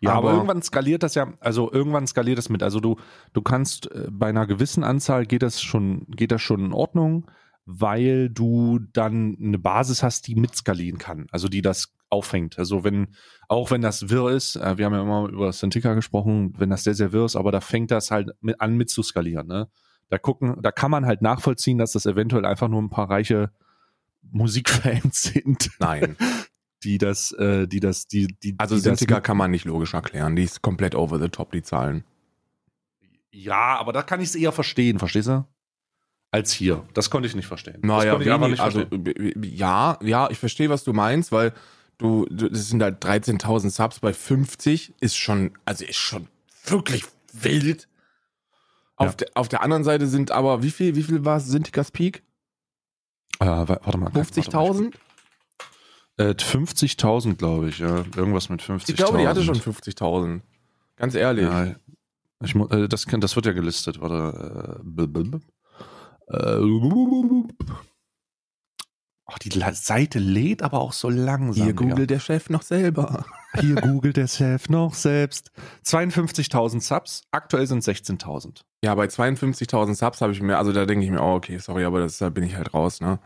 [0.00, 2.62] Ja, aber, Aber- irgendwann skaliert das ja, also irgendwann skaliert das mit.
[2.62, 2.96] Also du,
[3.32, 7.30] du kannst äh, bei einer gewissen Anzahl geht das schon, geht das schon in Ordnung,
[7.64, 12.58] weil du dann eine Basis hast, die mitskalieren kann, also die das auffängt.
[12.58, 13.08] Also wenn,
[13.48, 16.84] auch wenn das wirr ist, äh, wir haben ja immer über Cintiqa gesprochen, wenn das
[16.84, 19.68] sehr, sehr wirr ist, aber da fängt das halt mit, an mitzuskalieren, ne?
[20.08, 23.50] Da gucken, da kann man halt nachvollziehen, dass das eventuell einfach nur ein paar reiche
[24.30, 26.16] Musikfans sind, Nein.
[26.84, 29.94] die das, äh, die das, die, die, Also die das Sintiga kann man nicht logisch
[29.94, 30.36] erklären.
[30.36, 32.04] Die ist komplett over the top, die Zahlen.
[33.32, 35.44] Ja, aber da kann ich es eher verstehen, verstehst du?
[36.30, 36.84] Als hier.
[36.94, 37.80] Das konnte ich nicht verstehen.
[37.82, 38.84] Naja, wenig, nicht also
[39.42, 41.52] ja, ja, ich verstehe, was du meinst, weil
[41.98, 46.28] du, du das sind halt 13.000 Subs bei 50, ist schon, also ist schon
[46.64, 47.88] wirklich wild.
[48.96, 49.12] Auf, Ja.
[49.14, 52.22] der, auf der anderen Seite sind aber, wie viel, wie viel war es Sintikas Peak?
[53.40, 54.06] Äh, wa- warte mal.
[54.14, 54.24] warte mal.
[54.24, 54.94] 50.000?
[56.18, 57.78] Äh, 50.000, glaube ich.
[57.78, 58.04] Ja.
[58.16, 58.88] Irgendwas mit 50.000.
[58.90, 60.40] Ich glaube, die hatte schon 50.000.
[60.96, 61.44] Ganz ehrlich.
[61.44, 61.74] Ja,
[62.42, 64.00] ich, äh, das, kann- das wird ja gelistet.
[64.00, 64.80] Warte.
[66.28, 66.60] Äh,
[69.28, 71.64] Ach, die Seite lädt aber auch so langsam.
[71.64, 73.24] Hier googelt der Chef noch selber.
[73.60, 75.50] Hier googelt der Chef noch selbst.
[75.84, 78.60] 52.000 Subs, aktuell sind 16.000.
[78.84, 81.84] Ja, bei 52.000 Subs habe ich mir, also da denke ich mir, oh, okay, sorry,
[81.84, 83.18] aber das, da bin ich halt raus, ne?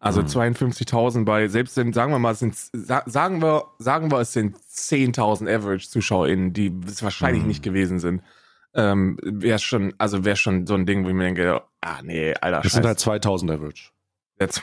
[0.00, 0.26] Also Mhm.
[0.28, 4.32] 52.000 bei, selbst wenn, sagen wir mal, es sind, sa- sagen wir, sagen wir, es
[4.32, 7.48] sind 10.000 Average-ZuschauerInnen, die es wahrscheinlich Mhm.
[7.48, 8.22] nicht gewesen sind,
[8.74, 12.34] ähm, wäre schon, also wäre schon so ein Ding, wo ich mir denke, ah, nee,
[12.34, 13.10] Alter, Das sind scheiße.
[13.10, 13.90] halt 2.000 Average.
[14.38, 14.60] Jetzt,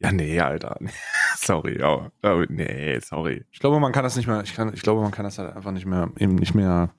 [0.00, 0.78] ja, nee, Alter,
[1.36, 2.10] sorry, oh,
[2.48, 3.44] nee, sorry.
[3.50, 5.54] Ich glaube, man kann das nicht mehr, ich, kann, ich glaube, man kann das halt
[5.54, 6.90] einfach nicht mehr, eben nicht mehr.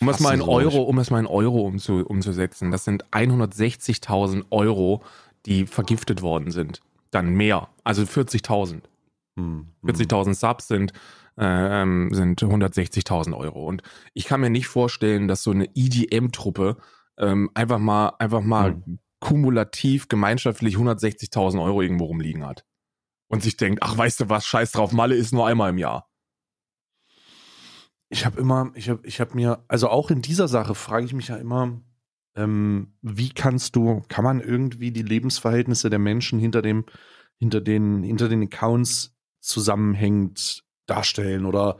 [0.00, 0.42] Um es mal in.
[0.42, 5.02] Euro, um es mal in Euro umzu, umzusetzen, das sind 160.000 Euro,
[5.46, 6.80] die vergiftet worden sind.
[7.12, 8.80] Dann mehr, also 40.000.
[9.36, 9.90] Hm, hm.
[9.90, 10.92] 40.000 Subs sind,
[11.38, 13.66] ähm, sind 160.000 Euro.
[13.66, 13.82] Und
[14.12, 16.76] ich kann mir nicht vorstellen, dass so eine EDM-Truppe
[17.18, 18.98] ähm, einfach mal, einfach mal Hm.
[19.22, 22.66] Kumulativ gemeinschaftlich 160.000 Euro irgendwo rumliegen hat.
[23.28, 26.10] Und sich denkt, ach, weißt du was, scheiß drauf, Malle ist nur einmal im Jahr.
[28.10, 31.14] Ich habe immer, ich habe ich hab mir, also auch in dieser Sache frage ich
[31.14, 31.80] mich ja immer,
[32.34, 36.84] ähm, wie kannst du, kann man irgendwie die Lebensverhältnisse der Menschen hinter dem,
[37.38, 41.78] hinter den, hinter den Accounts zusammenhängend darstellen oder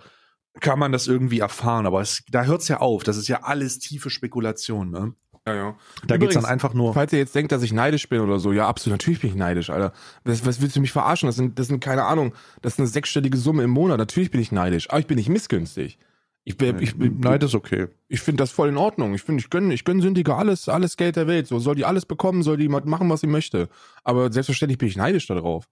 [0.60, 1.86] kann man das irgendwie erfahren?
[1.86, 3.02] Aber es, da hört es ja auf.
[3.02, 4.90] Das ist ja alles tiefe Spekulation.
[4.90, 5.14] Ne?
[5.46, 5.76] Ja, ja.
[6.06, 6.94] Da geht es dann einfach nur.
[6.94, 9.36] Falls ihr jetzt denkt, dass ich neidisch bin oder so, ja, absolut, natürlich bin ich
[9.36, 9.92] neidisch, Alter.
[10.24, 11.26] Was, was willst du mich verarschen?
[11.26, 13.98] Das sind, das sind, keine Ahnung, das ist eine sechsstellige Summe im Monat.
[13.98, 15.98] Natürlich bin ich neidisch, aber ich bin nicht missgünstig.
[16.44, 17.88] Ich, bin, ich, bin, Nein, das ist okay.
[18.08, 19.14] ich finde das voll in Ordnung.
[19.14, 21.46] Ich finde, ich gönne ich gönn Sündiger alles, alles Geld der Welt.
[21.46, 23.68] So soll die alles bekommen, soll die machen, was sie möchte.
[24.02, 25.68] Aber selbstverständlich bin ich neidisch darauf.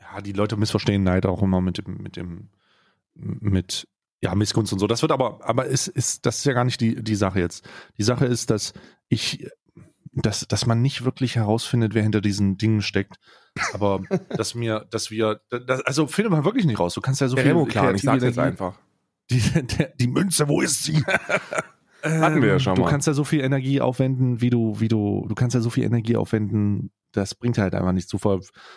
[0.00, 2.48] Ja, die Leute missverstehen Neid auch immer mit dem, mit dem,
[3.14, 3.86] mit,
[4.22, 4.86] ja, Missgunst und so.
[4.86, 7.68] Das wird aber, aber ist, ist, das ist ja gar nicht die, die Sache jetzt.
[7.98, 8.74] Die Sache ist, dass
[9.08, 9.46] ich,
[10.12, 13.16] dass, dass man nicht wirklich herausfindet, wer hinter diesen Dingen steckt.
[13.72, 16.94] Aber dass mir, dass wir, das, also findet man wirklich nicht raus.
[16.94, 18.78] Du kannst ja so der viel Remo-Clan, ich kreative sag's jetzt einfach.
[19.30, 19.40] Die,
[19.78, 21.02] der, die Münze, wo ist sie?
[22.02, 22.90] Hatten wir ja Ähm, schon Du mal.
[22.90, 25.84] kannst ja so viel Energie aufwenden, wie du, wie du, du kannst ja so viel
[25.84, 28.18] Energie aufwenden, das bringt halt einfach nichts zu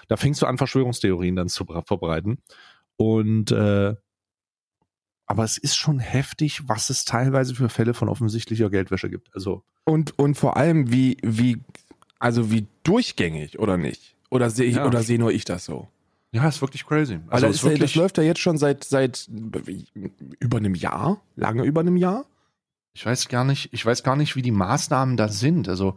[0.07, 2.39] Da fängst du an, Verschwörungstheorien dann zu verbreiten.
[2.97, 3.95] Und äh,
[5.25, 9.29] aber es ist schon heftig, was es teilweise für Fälle von offensichtlicher Geldwäsche gibt.
[9.33, 11.61] Also, Und, und vor allem, wie, wie,
[12.19, 14.15] also wie durchgängig, oder nicht?
[14.29, 14.85] Oder sehe ich, Ja.
[14.87, 15.87] oder sehe nur ich das so?
[16.31, 17.19] ja, ist wirklich crazy.
[17.29, 19.29] Also das, ist ja- das wirklich, läuft ja jetzt schon seit, seit
[20.39, 22.25] über einem Jahr, lange über einem Jahr.
[22.95, 25.69] ich weiß gar nicht, ich weiß gar nicht, wie die Maßnahmen da sind.
[25.69, 25.95] Also,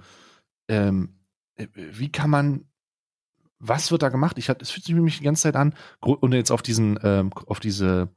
[0.69, 1.15] ähm,
[1.57, 2.65] äh, wie kann man,
[3.59, 4.37] was wird da gemacht?
[4.39, 7.31] Ich hatte, es fühlt sich nämlich die ganze Zeit an, und jetzt auf diesen, ähm,
[7.47, 8.09] auf diese,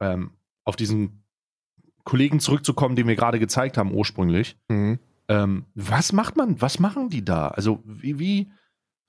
[0.00, 0.32] ähm,
[0.64, 1.24] auf diesen
[2.04, 4.56] Kollegen zurückzukommen, den wir gerade gezeigt haben ursprünglich.
[5.28, 7.48] Ähm, was macht man, was machen die da?
[7.48, 8.52] Also, wie, wie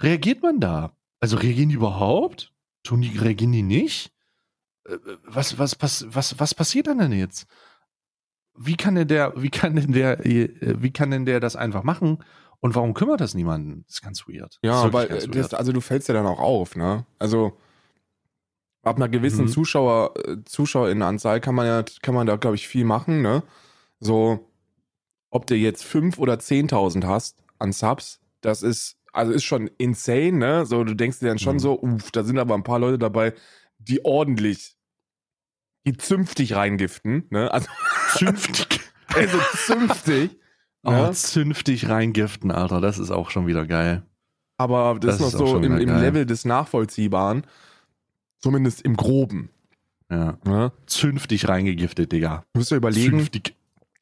[0.02, 0.96] reagiert man da?
[1.20, 2.54] Also, reagieren die überhaupt?
[2.84, 4.14] Tun die, reagieren die nicht?
[4.88, 7.48] Äh, Was, was, was, was, was passiert dann denn jetzt?
[8.58, 11.84] Wie kann denn der, wie kann denn der, äh, wie kann denn der das einfach
[11.84, 12.24] machen?
[12.62, 13.84] Und warum kümmert das niemanden?
[13.88, 14.58] Das ist ganz weird.
[14.64, 15.36] Ja, weil ganz äh, weird.
[15.36, 17.06] das, also du fällst ja dann auch auf, ne?
[17.20, 17.58] Also
[18.86, 19.50] ab einer gewissen Mhm.
[19.50, 23.44] Zuschauer, äh, Zuschauerinnenanzahl kann man ja, kann man da, glaube ich, viel machen, ne?
[24.00, 24.48] So,
[25.30, 30.34] ob du jetzt fünf oder 10.000 hast an Subs, das ist, also ist schon insane,
[30.34, 30.66] ne?
[30.66, 31.60] So, du denkst dir dann schon Mhm.
[31.60, 33.34] so, uff, da sind aber ein paar Leute dabei,
[33.80, 34.78] die ordentlich,
[35.86, 37.52] die zünftig reingiften, ne?
[37.52, 37.68] Also
[38.18, 38.80] zünftig.
[39.14, 40.40] Also zünftig.
[40.84, 41.12] Oh, Ja.
[41.12, 42.82] zünftig reingiften, Alter.
[42.82, 44.04] Das ist auch schon wieder geil.
[44.58, 46.00] Aber das, Das ist ist noch auch so im, im.
[46.00, 47.46] Level des Nachvollziehbaren.
[48.46, 49.50] Zumindest im Groben.
[50.12, 50.38] Ja.
[50.46, 50.72] Ne?
[50.86, 52.44] Zünftig reingegiftet, Digga.
[52.54, 53.56] Du musst überlegen, Zünftig.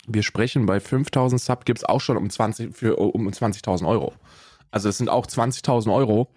[0.06, 4.12] wir sprechen bei 5000 Sub gibt's auch schon um 20 für um 20.000 Euro.
[4.70, 6.28] Also es sind auch 20.000 Euro,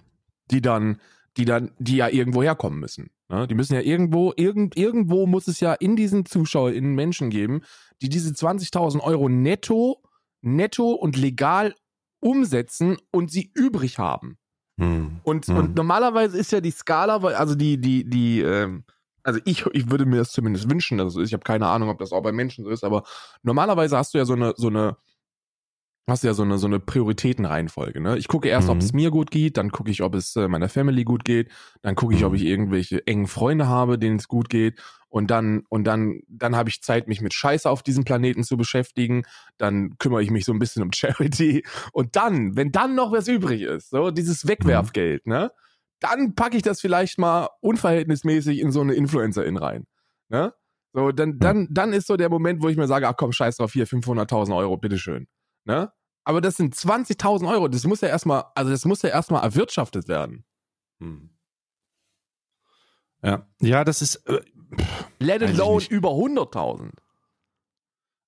[0.52, 1.00] die dann,
[1.36, 3.10] die dann, die ja irgendwo herkommen müssen.
[3.28, 3.48] Ne?
[3.48, 7.62] Die müssen ja irgendwo, irgend, irgendwo muss es ja in diesen ZuschauerInnen Menschen geben,
[8.02, 10.00] die diese 20.000 Euro netto,
[10.42, 11.74] netto und legal
[12.20, 14.38] umsetzen und sie übrig haben.
[14.78, 15.20] Hm.
[15.22, 15.56] Und, Mhm.
[15.56, 18.84] und normalerweise ist ja die Skala, also die, die, die, ähm,
[19.22, 21.28] also ich, ich würde mir das zumindest wünschen, dass es so ist.
[21.28, 23.02] Ich habe keine Ahnung, ob das auch bei Menschen so ist, aber
[23.42, 24.96] normalerweise hast du ja so eine, so eine,
[26.06, 28.16] hast du ja so eine, so eine Prioritätenreihenfolge, ne?
[28.16, 28.82] Ich gucke erst, ob Mhm.
[28.82, 31.50] es mir gut geht, dann gucke ich, ob es äh, meiner Family gut geht,
[31.82, 32.36] dann gucke ich, ob Mhm.
[32.36, 36.68] ich irgendwelche engen Freunde habe, denen es gut geht und dann, und dann, dann habe
[36.68, 39.24] ich Zeit, mich mit Scheiße auf diesem Planeten zu beschäftigen,
[39.58, 43.26] dann kümmere ich mich so ein bisschen um Charity und dann, wenn dann noch was
[43.28, 45.50] übrig ist, so dieses Wegwerfgeld, ne?
[46.00, 49.86] Dann packe ich das vielleicht mal unverhältnismäßig in so eine Influencerin rein,
[50.28, 50.52] ne?
[50.92, 53.56] So, dann, dann, dann ist so der Moment, wo ich mir sage, ach komm, scheiß
[53.58, 55.26] drauf, hier 500.000 Euro, bitteschön,
[55.66, 55.92] ne?
[56.24, 60.08] Aber das sind 20.000 Euro, das muss ja erstmal, also das muss ja erstmal erwirtschaftet
[60.08, 60.44] werden.
[61.00, 61.30] Hm.
[63.22, 63.46] Ja.
[63.60, 64.16] Ja, das ist.
[64.26, 64.40] Äh,
[65.18, 66.90] Let alone über 100.000.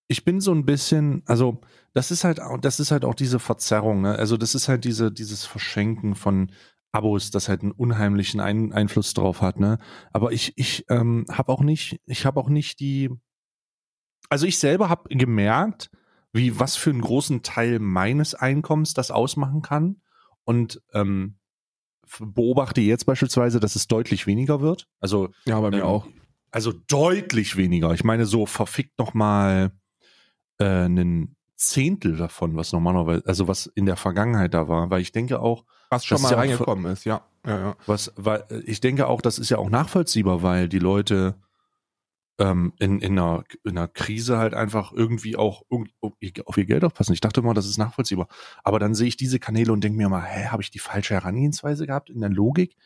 [0.09, 1.61] ich bin so ein bisschen, also
[1.93, 4.17] das ist halt auch, das ist halt auch diese Verzerrung, ne?
[4.17, 6.53] Also das ist halt diese, dieses Verschenken von
[6.93, 9.79] Abos, das halt einen unheimlichen Ein Einfluss drauf hat, ne?
[10.13, 13.11] Aber ich, ich ähm, habe auch nicht, ich habe auch nicht die,
[14.31, 15.91] also ich selber habe gemerkt,
[16.33, 20.01] wie was für einen großen Teil meines Einkommens das ausmachen kann
[20.45, 21.39] und ähm,
[22.19, 24.89] beobachte jetzt beispielsweise, dass es deutlich weniger wird.
[25.01, 26.07] Also Ja, bei mir ähm, auch.
[26.51, 27.93] Also deutlich weniger.
[27.93, 29.73] Ich meine, so verfickt noch mal
[30.59, 35.13] äh, einen Zehntel davon, was normalerweise, also was in der Vergangenheit da war, weil ich
[35.13, 37.23] denke auch, Was schon mal ja reingekommen ist, ja.
[37.45, 37.77] ja, ja.
[37.87, 41.35] was, weil ich denke auch, das ist ja auch nachvollziehbar, weil die Leute
[42.39, 45.91] ähm, in, in, einer, in einer Krise halt einfach irgendwie auch irgend-
[46.47, 47.13] auf ihr Geld aufpassen.
[47.13, 48.29] Ich dachte immer, das ist nachvollziehbar.
[48.65, 51.15] Aber dann sehe ich diese Kanäle und denke mir mal, hä, habe ich die falsche
[51.15, 52.77] Herangehensweise gehabt in der Logik?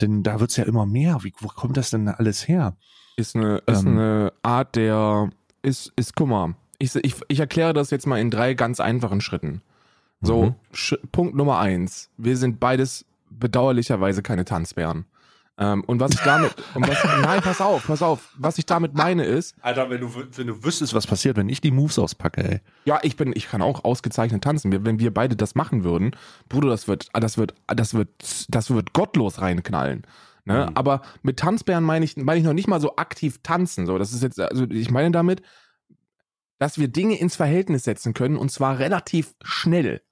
[0.00, 1.24] Denn da wird's ja immer mehr.
[1.24, 2.76] Wie, wo kommt das denn alles her?
[3.16, 3.88] Ist eine, ist Ähm.
[3.98, 5.30] eine Art der,
[5.62, 9.20] ist, ist, guck mal, ich, ich, ich erkläre das jetzt mal in drei ganz einfachen
[9.20, 9.62] Schritten.
[10.20, 11.08] So, Mhm.
[11.12, 12.10] Punkt Nummer eins.
[12.16, 15.04] Wir sind beides bedauerlicherweise keine Tanzbären.
[15.58, 18.32] Ähm, und was ich damit, und was, nein, pass auf, pass auf.
[18.38, 21.60] Was ich damit meine ist, Alter, wenn du, wenn du wüsstest, was passiert, wenn ich
[21.60, 22.60] die Moves auspacke, ey.
[22.84, 24.84] ja, ich bin, ich kann auch ausgezeichnet tanzen.
[24.84, 26.12] Wenn wir beide das machen würden,
[26.48, 28.08] Bruder, das wird, das wird, das wird,
[28.48, 30.06] das wird gottlos reinknallen.
[30.44, 30.66] Ne?
[30.70, 30.76] Mhm.
[30.76, 33.86] Aber mit Tanzbären meine ich, meine ich noch nicht mal so aktiv tanzen.
[33.86, 35.42] So, das ist jetzt, also ich meine damit,
[36.58, 40.02] dass wir Dinge ins Verhältnis setzen können und zwar relativ schnell.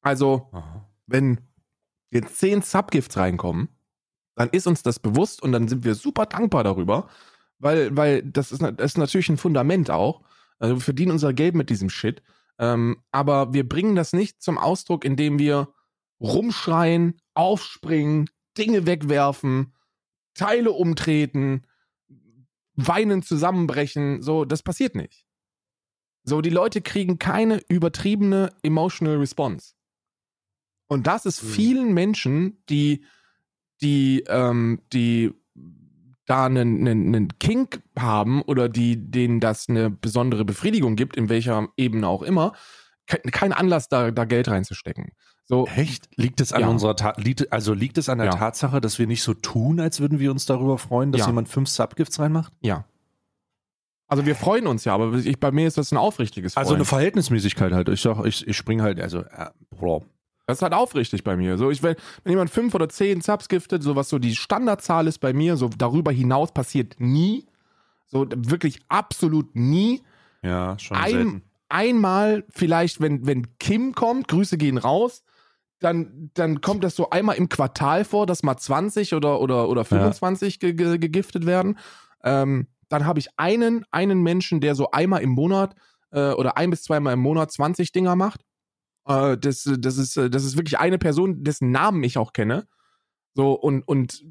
[0.00, 0.50] Also,
[1.06, 1.40] wenn
[2.10, 3.68] jetzt zehn Subgifts reinkommen,
[4.36, 7.08] dann ist uns das bewusst und dann sind wir super dankbar darüber,
[7.58, 10.22] weil, weil das ist, das ist natürlich ein Fundament auch.
[10.58, 12.22] Also wir verdienen unser Geld mit diesem Shit.
[12.58, 15.68] Ähm, aber wir bringen das nicht zum Ausdruck, indem wir
[16.20, 19.74] rumschreien, aufspringen, Dinge wegwerfen,
[20.34, 21.66] Teile umtreten,
[22.74, 24.22] weinen, zusammenbrechen.
[24.22, 25.26] So, das passiert nicht.
[26.24, 29.74] So, die Leute kriegen keine übertriebene emotional response.
[30.88, 31.48] Und das ist Mhm.
[31.48, 33.04] vielen Menschen, die,
[33.82, 35.32] die, ähm, die
[36.26, 41.28] da einen, einen, einen Kink haben oder die, denen das eine besondere Befriedigung gibt, in
[41.28, 42.52] welcher Ebene auch immer,
[43.06, 45.12] ke- kein Anlass, da, da Geld reinzustecken.
[45.44, 46.08] So, Echt?
[46.16, 46.68] Liegt es an Ja.
[46.68, 48.32] unserer Ta liegt, also liegt es an der Ja.
[48.32, 51.26] Tatsache, dass wir nicht so tun, als würden wir uns darüber freuen, dass Ja.
[51.28, 52.52] jemand fünf Subgifts reinmacht?
[52.60, 52.84] ja.
[54.08, 56.64] Also wir freuen uns ja, aber ich, bei mir ist das ein aufrichtiges Freuen.
[56.64, 57.88] Also eine Verhältnismäßigkeit halt.
[57.88, 60.04] Ich sag, ich, ich spring halt, also, äh, Bro.
[60.46, 61.58] Das ist halt aufrichtig bei mir.
[61.58, 65.08] So, ich, wenn, wenn jemand fünf oder zehn Subs giftet, so was so die Standardzahl
[65.08, 67.46] ist bei mir, so darüber hinaus passiert nie.
[68.06, 70.02] So wirklich absolut nie.
[70.42, 71.42] Ja, schon Ein, selten.
[71.68, 75.24] einmal vielleicht, wenn, wenn Kim kommt, Grüße gehen raus,
[75.80, 79.84] dann, dann kommt das so einmal im Quartal vor, dass mal 20 oder, oder, oder
[79.84, 81.78] 25 ge, ge, gegiftet werden.
[82.22, 85.74] Ähm, dann habe ich einen, einen Menschen, der so einmal im Monat
[86.12, 88.42] äh, oder ein bis zweimal im Monat 20 Dinger macht.
[89.06, 92.66] Äh, das, das, ist, äh, das ist wirklich eine Person, dessen Namen ich auch kenne.
[93.34, 94.24] So, und, und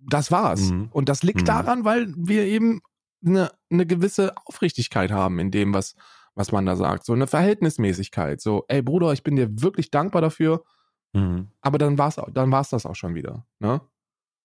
[0.00, 0.70] das war's.
[0.70, 0.88] Mhm.
[0.92, 1.46] Und das liegt Mhm.
[1.46, 2.80] daran, weil wir eben
[3.24, 5.94] eine, eine gewisse Aufrichtigkeit haben in dem, was,
[6.34, 7.04] was man da sagt.
[7.04, 8.40] So eine Verhältnismäßigkeit.
[8.40, 10.64] So, ey Bruder, ich bin dir wirklich dankbar dafür,
[11.14, 11.48] Mhm.
[11.62, 13.46] aber dann war's, dann war's das auch schon wieder.
[13.58, 13.80] Ne?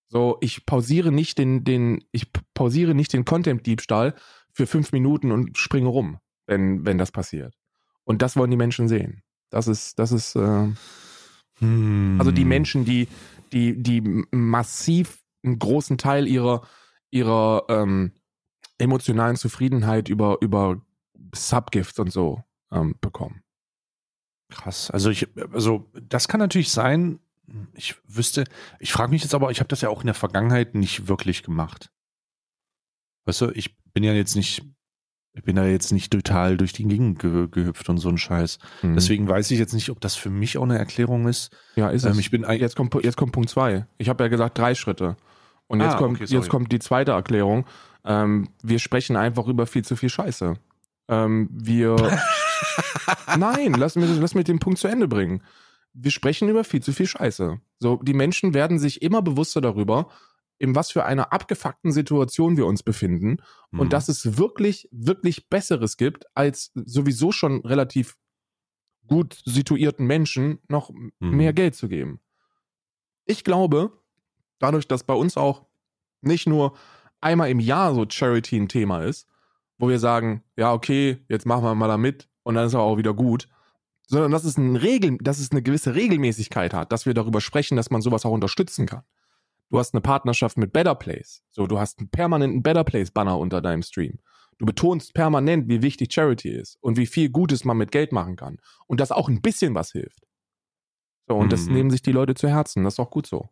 [0.07, 5.31] So, ich pausiere nicht den, den, ich pausiere nicht den Content-Diebstahl für für fünf Minuten
[5.31, 7.55] und springe rum, wenn, wenn das passiert.
[8.03, 9.23] Und das wollen die Menschen sehen.
[9.51, 10.69] Das ist, das ist, äh,
[11.61, 12.17] Hm.
[12.19, 13.07] also die Menschen, die,
[13.53, 16.67] die, die massiv einen großen Teil ihrer,
[17.11, 18.11] ihrer ähm,
[18.77, 20.81] emotionalen Zufriedenheit über, über
[21.33, 23.43] Subgifts und so ähm, bekommen.
[24.49, 24.91] Krass.
[24.91, 27.19] Also ich, also das kann natürlich sein.
[27.73, 28.45] Ich wüsste,
[28.79, 31.43] ich frage mich jetzt aber, ich habe das ja auch in der Vergangenheit nicht wirklich
[31.43, 31.91] gemacht.
[33.25, 34.63] Weißt du, ich bin ja jetzt nicht,
[35.33, 38.59] ich bin da jetzt nicht total durch die Gegend ge gehüpft und so ein Scheiß.
[38.81, 38.95] Mhm.
[38.95, 41.51] Deswegen weiß ich jetzt nicht, ob das für mich auch eine Erklärung ist.
[41.75, 42.17] ja, ist Ähm, es.
[42.19, 43.85] ich bin Jetzt kommt, jetzt kommt Punkt zwei.
[43.97, 45.15] Ich habe ja gesagt drei Schritte.
[45.67, 47.65] Und jetzt, Ah, kommt, okay, jetzt kommt die zweite Erklärung.
[48.03, 50.55] Ähm, wir sprechen einfach über viel zu viel Scheiße.
[51.07, 51.95] Ähm, wir.
[53.37, 55.41] Nein, lass mich, lass mich den Punkt zu Ende bringen.
[55.93, 57.59] Wir sprechen über viel zu viel Scheiße.
[57.79, 60.09] So, die Menschen werden sich immer bewusster darüber,
[60.61, 63.37] in was für einer abgefuckten Situation wir uns befinden
[63.71, 63.79] Mhm.
[63.79, 68.15] und dass es wirklich, wirklich Besseres gibt, als sowieso schon relativ
[69.07, 71.11] gut situierten Menschen noch Mhm.
[71.19, 72.19] mehr Geld zu geben.
[73.25, 73.91] Ich glaube,
[74.59, 75.65] dadurch, dass bei uns auch
[76.21, 76.77] nicht nur
[77.19, 79.27] einmal im Jahr so Charity ein Thema ist,
[79.77, 82.83] wo wir sagen, ja, okay, jetzt machen wir mal da mit und dann ist aber
[82.83, 83.47] auch wieder gut,
[84.07, 87.77] sondern dass es, ein Regel, dass es eine gewisse Regelmäßigkeit hat, dass wir darüber sprechen,
[87.77, 89.03] dass man sowas auch unterstützen kann.
[89.71, 91.43] Du hast eine Partnerschaft mit Better Place.
[91.49, 94.19] So, du hast einen permanenten Better Place Banner unter deinem Stream.
[94.57, 98.35] Du betonst permanent, wie wichtig Charity ist und wie viel Gutes man mit Geld machen
[98.35, 98.57] kann.
[98.85, 100.27] Und dass auch ein bisschen was hilft.
[101.27, 101.73] So, und das Mhm.
[101.73, 102.83] nehmen sich die Leute zu Herzen.
[102.83, 103.49] Das ist auch gut so.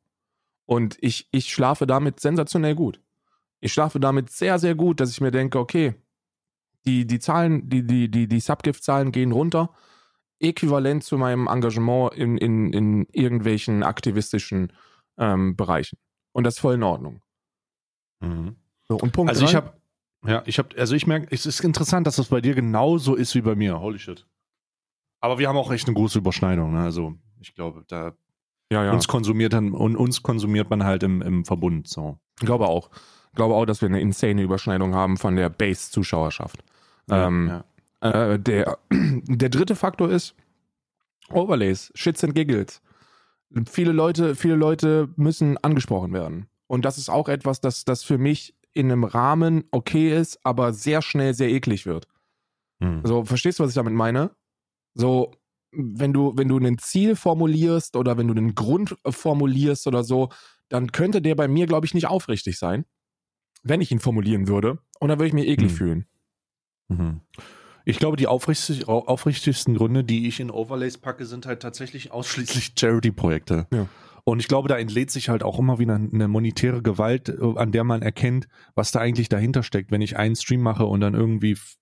[0.65, 3.01] Und ich, ich schlafe damit sensationell gut.
[3.61, 5.95] Ich schlafe damit sehr, sehr gut, dass ich mir denke, okay,
[6.85, 9.73] die, die Zahlen, die, die, die, die Subgift-Zahlen gehen runter,
[10.39, 14.73] äquivalent zu meinem Engagement in, in, in irgendwelchen aktivistischen
[15.17, 15.97] ähm, Bereichen.
[16.31, 17.21] Und das ist voll in Ordnung.
[18.21, 18.55] Mhm.
[18.87, 19.73] So, und Punkt Also ich drei- habe,
[20.25, 23.35] ja, ich habe, also ich merke, es ist interessant, dass das bei dir genauso ist
[23.35, 23.79] wie bei mir.
[23.79, 24.25] Holy shit.
[25.21, 26.73] Aber wir haben auch echt eine große Überschneidung.
[26.73, 26.81] Ne?
[26.81, 28.13] Also ich glaube, da
[28.71, 28.91] ja, ja.
[28.91, 31.87] uns konsumiert dann und uns konsumiert man halt im, im Verbund.
[31.87, 32.17] So.
[32.39, 32.89] Ich glaube auch.
[33.31, 36.63] Ich glaube auch, dass wir eine insane Überschneidung haben von der Base-Zuschauerschaft.
[37.09, 37.63] ähm, ja.
[38.33, 40.35] Äh, der, der dritte Faktor ist
[41.31, 42.81] Overlays, Shits and Giggles.
[43.69, 46.47] Viele Leute, viele Leute müssen angesprochen werden.
[46.67, 50.73] Und das ist auch etwas, das, das für mich in einem Rahmen okay ist, aber
[50.73, 52.07] sehr schnell sehr eklig wird.
[52.79, 53.01] Hm.
[53.03, 54.31] So, verstehst du, was ich damit meine?
[54.93, 55.31] So,
[55.71, 60.29] wenn du, wenn du ein Ziel formulierst oder wenn du einen Grund formulierst oder so,
[60.69, 62.85] dann könnte der bei mir, glaube ich, nicht aufrichtig sein,
[63.63, 64.79] wenn ich ihn formulieren würde.
[64.99, 65.77] Und dann würde ich mich eklig Hm.
[65.77, 66.05] fühlen.
[66.89, 67.21] Mhm.
[67.89, 72.11] Ich glaube, die aufrichtig, au- aufrichtigsten Gründe, die ich in Overlays packe, sind halt tatsächlich
[72.11, 73.67] ausschließlich Charity-Projekte.
[73.73, 73.87] Ja.
[74.25, 77.71] Und ich glaube, da entlädt sich halt auch immer wieder eine monetäre Gewalt, äh, an
[77.71, 79.91] der man erkennt, was da eigentlich dahinter steckt.
[79.91, 81.77] Wenn ich einen Stream mache und dann irgendwie f-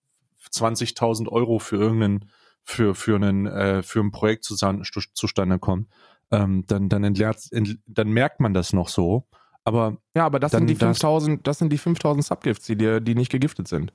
[0.51, 2.25] 20.000 Euro für irgendeinen,
[2.63, 5.87] für, für einen, äh, für ein Projekt zusammen, zu, zustande kommt,
[6.31, 9.25] ähm, dann, dann entleert, ent, dann merkt man das noch so.
[9.65, 12.77] Aber Ja, aber das Dann sind die das- 5000, das sind die 5000 Subgifts, die
[12.77, 13.91] dir, die nicht gegiftet sind.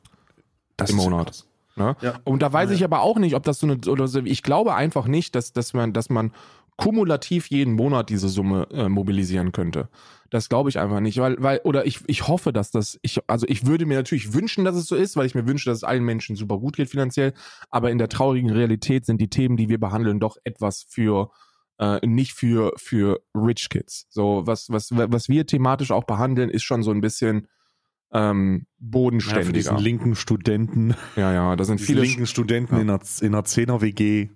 [0.76, 1.26] das Im ist Monat.
[1.28, 1.46] krass.
[1.76, 1.96] Ne?
[2.02, 2.20] Ja.
[2.24, 2.76] Und da weiß Ja.
[2.76, 5.52] ich aber auch nicht, ob das so eine, oder so, ich glaube einfach nicht, dass,
[5.52, 6.32] dass man, dass man
[6.76, 9.88] kumulativ jeden Monat diese Summe äh, mobilisieren könnte.
[10.30, 13.46] Das glaube ich einfach nicht, weil, weil, oder ich, ich hoffe, dass das, ich, also
[13.48, 15.84] ich würde mir natürlich wünschen, dass es so ist, weil ich mir wünsche, dass es
[15.84, 17.34] allen Menschen super gut geht finanziell,
[17.70, 21.30] aber in der traurigen Realität sind die Themen, die wir behandeln, doch etwas für,
[21.78, 24.06] äh, nicht für, für Rich Kids.
[24.08, 27.46] So, was, was, was wir thematisch auch behandeln, ist schon so ein bisschen,
[28.12, 29.52] ähm, Ja, für bodenständiger.
[29.52, 32.80] diesen linken Studenten, Ja, ja, da sind diese viele, linken Studenten Ja.
[32.82, 34.28] in einer, in einer 10er WG.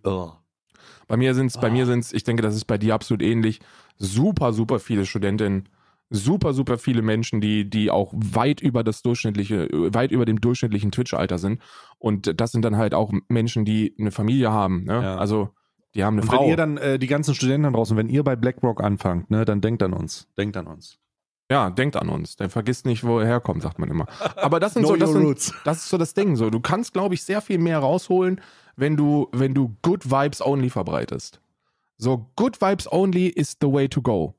[1.08, 1.72] Bei mir sind's, bei Ah.
[1.72, 3.60] mir sind's, ich denke, das ist bei dir absolut ähnlich.
[3.98, 5.68] Super, super viele Studentinnen,
[6.10, 10.90] super, super viele Menschen, die, die auch weit über das durchschnittliche, weit über dem durchschnittlichen
[10.90, 11.60] Twitch-Alter sind.
[11.98, 14.84] Und das sind dann halt auch Menschen, die eine Familie haben.
[14.84, 14.94] Ne?
[14.94, 15.16] Ja.
[15.16, 15.50] Also,
[15.94, 16.42] die haben eine Und Frau.
[16.42, 19.60] wenn ihr dann, äh, die ganzen Studenten draußen, wenn ihr bei BlackRock anfangt, ne, dann
[19.60, 20.28] denkt an uns.
[20.36, 20.98] Denkt an uns.
[21.50, 22.36] Ja, denkt an uns.
[22.36, 24.06] Der vergisst nicht, wo er herkommt, sagt man immer.
[24.36, 26.36] Aber das sind so, das sind, das ist so das Ding.
[26.36, 28.40] So, du kannst, glaube ich, sehr viel mehr rausholen,
[28.74, 31.40] wenn du, wenn du Good Vibes Only verbreitest.
[31.98, 34.34] So, Good Vibes Only is the way to go.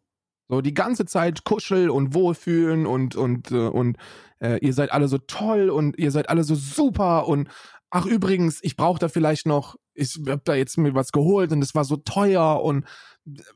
[0.49, 3.97] So, die ganze Zeit kuschel und wohlfühlen und, und, äh, und
[4.39, 7.49] äh, ihr seid alle so toll und ihr seid alle so super und
[7.89, 11.61] ach übrigens, ich brauche da vielleicht noch, ich hab da jetzt mir was geholt und
[11.61, 12.85] das war so teuer und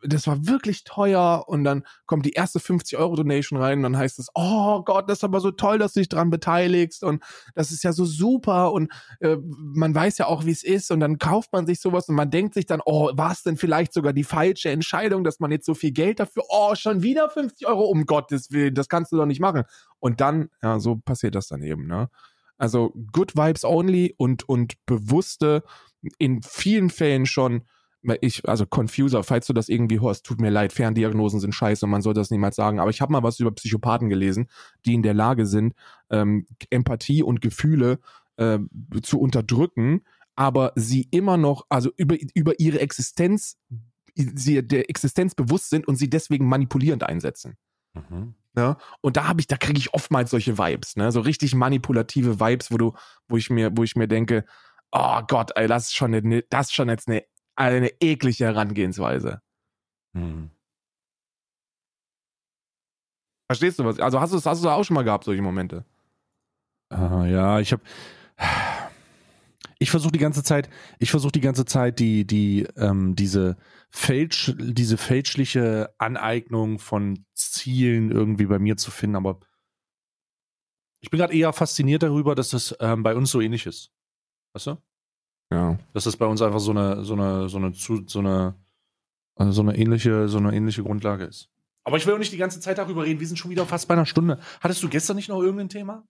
[0.04, 3.98] das war wirklich teuer und dann kommt die erste 50 Euro Donation rein und dann
[3.98, 7.24] heißt es, oh Gott, das ist aber so toll, dass du dich dran beteiligst und
[7.56, 11.00] das ist ja so super und äh, man weiß ja auch, wie es ist und
[11.00, 13.94] dann kauft man sich sowas und man denkt sich dann, oh, war es denn vielleicht
[13.94, 17.68] sogar die falsche Entscheidung, dass man jetzt so viel Geld dafür, oh, schon wieder 50
[17.68, 19.64] Euro, um Gottes Willen, das kannst du doch nicht machen.
[20.00, 22.10] Und dann, ja, so passiert das dann eben, ne?
[22.58, 25.64] Also Good Vibes Only und, und bewusste,
[26.18, 27.64] in vielen Fällen schon,
[28.22, 31.92] ich, also Confuser, falls du das irgendwie hörst, tut mir leid, Ferndiagnosen sind scheiße und
[31.92, 32.80] man soll das niemals sagen.
[32.80, 34.50] Aber ich habe mal was über Psychopathen gelesen,
[34.86, 35.74] die in der Lage sind,
[36.10, 38.00] ähm, Empathie und Gefühle
[38.38, 38.60] äh,
[39.04, 40.02] zu unterdrücken,
[40.36, 43.58] aber sie immer noch, also über, über ihre Existenz,
[44.16, 47.58] sie der Existenz bewusst sind und sie deswegen manipulierend einsetzen.
[47.94, 48.36] Mhm.
[48.58, 51.12] Ja, und da habe ich, da kriege ich oftmals solche Vibes, ne?
[51.14, 52.94] So richtig manipulative Vibes, wo du,
[53.30, 54.44] wo ich mir, wo ich mir denke,
[54.92, 57.24] oh Gott, ey, das ist schon eine, das ist schon jetzt eine,
[57.56, 59.42] eine eklige Herangehensweise.
[60.14, 60.52] Mhm.
[63.50, 64.00] Verstehst du was?
[64.00, 65.86] Also hast du es hast du auch schon mal gehabt, solche Momente?
[66.94, 67.84] Uh, ja, ich habe
[69.82, 73.58] ich versuche die ganze Zeit, ich versuche die ganze Zeit die, die, ähm, diese
[73.90, 79.40] fälsch, diese fälschliche Aneignung von Zielen irgendwie bei mir zu finden, aber
[81.00, 83.92] ich bin gerade eher fasziniert darüber, dass das ähm, bei uns so ähnlich ist.
[84.54, 84.78] Weißt du?
[85.52, 85.78] Ja.
[85.94, 88.56] Dass das bei uns einfach so eine, so eine, so eine, so eine,
[89.36, 91.50] also so eine ähnliche, so eine ähnliche Grundlage ist.
[91.84, 93.20] Aber ich will auch nicht die ganze Zeit darüber reden.
[93.20, 94.40] Wir sind schon wieder fast bei einer Stunde.
[94.62, 96.04] Hattest du gestern nicht noch irgendein Thema?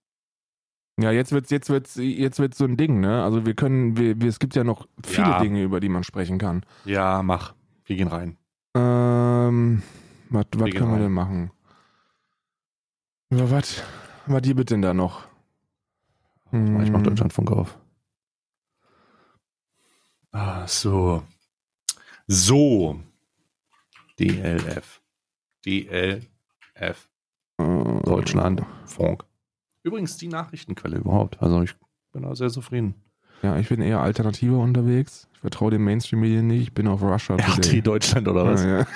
[1.00, 3.24] Ja, jetzt wird's, jetzt wird's, jetzt wird's so ein Ding, ne?
[3.24, 5.40] Also wir können, wir, wir, es gibt ja noch viele ja.
[5.40, 6.64] Dinge, über die man sprechen kann.
[6.84, 7.54] Ja, mach.
[7.86, 8.36] Wir gehen rein.
[8.74, 9.82] Ähm,
[10.28, 10.90] was können rein.
[10.90, 11.50] wir denn machen?
[13.30, 13.82] Was,
[14.26, 15.22] was gibt denn da noch?
[16.50, 16.82] Hm.
[16.82, 17.78] Ich mach Deutschlandfunk auf.
[20.32, 21.22] Ah, so.
[22.26, 23.00] So.
[24.18, 25.00] DLF.
[25.64, 26.26] DLF.
[26.74, 26.94] Äh,
[28.04, 28.62] Deutschland.
[28.86, 29.24] Funk.
[29.82, 31.40] Übrigens die Nachrichtenquelle überhaupt.
[31.42, 31.74] Also ich
[32.12, 32.94] bin da sehr zufrieden.
[33.42, 35.28] Ja, ich bin eher Alternative unterwegs.
[35.34, 36.62] Ich vertraue den Mainstream-Medien nicht.
[36.62, 37.78] Ich bin auf Russia Today.
[37.80, 38.62] RT Deutschland oder was?
[38.62, 38.86] Ja, ja.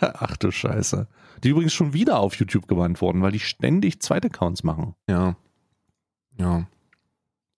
[0.00, 1.06] Ach du Scheiße.
[1.44, 4.94] Die übrigens schon wieder auf YouTube gewandt wurden, weil die ständig Zweitaccounts machen.
[5.08, 5.36] Ja.
[6.38, 6.66] Ja.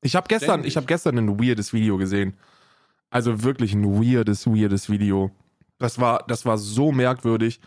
[0.01, 2.37] Ich habe gestern, ich habe gestern ein weirdes Video gesehen.
[3.11, 5.31] Also wirklich ein weirdes, weirdes Video.
[5.79, 7.61] Das war, das war so merkwürdig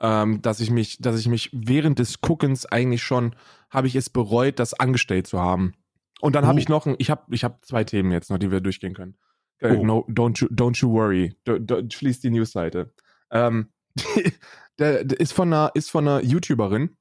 [0.00, 3.34] ähm, dass ich mich, dass ich mich während des Guckens eigentlich schon,
[3.70, 5.74] habe ich es bereut, das angestellt zu haben.
[6.20, 6.48] Und dann oh.
[6.48, 8.94] habe ich noch, ein, ich habe, ich habe zwei Themen jetzt noch, die wir durchgehen
[8.94, 9.16] können.
[9.58, 9.84] Äh, oh.
[9.84, 11.34] no, don't you, don't you worry.
[11.44, 12.92] Do, do, schließ die Newsseite.
[13.30, 13.70] Ähm,
[14.78, 16.96] der, der, ist von einer, ist von einer YouTuberin,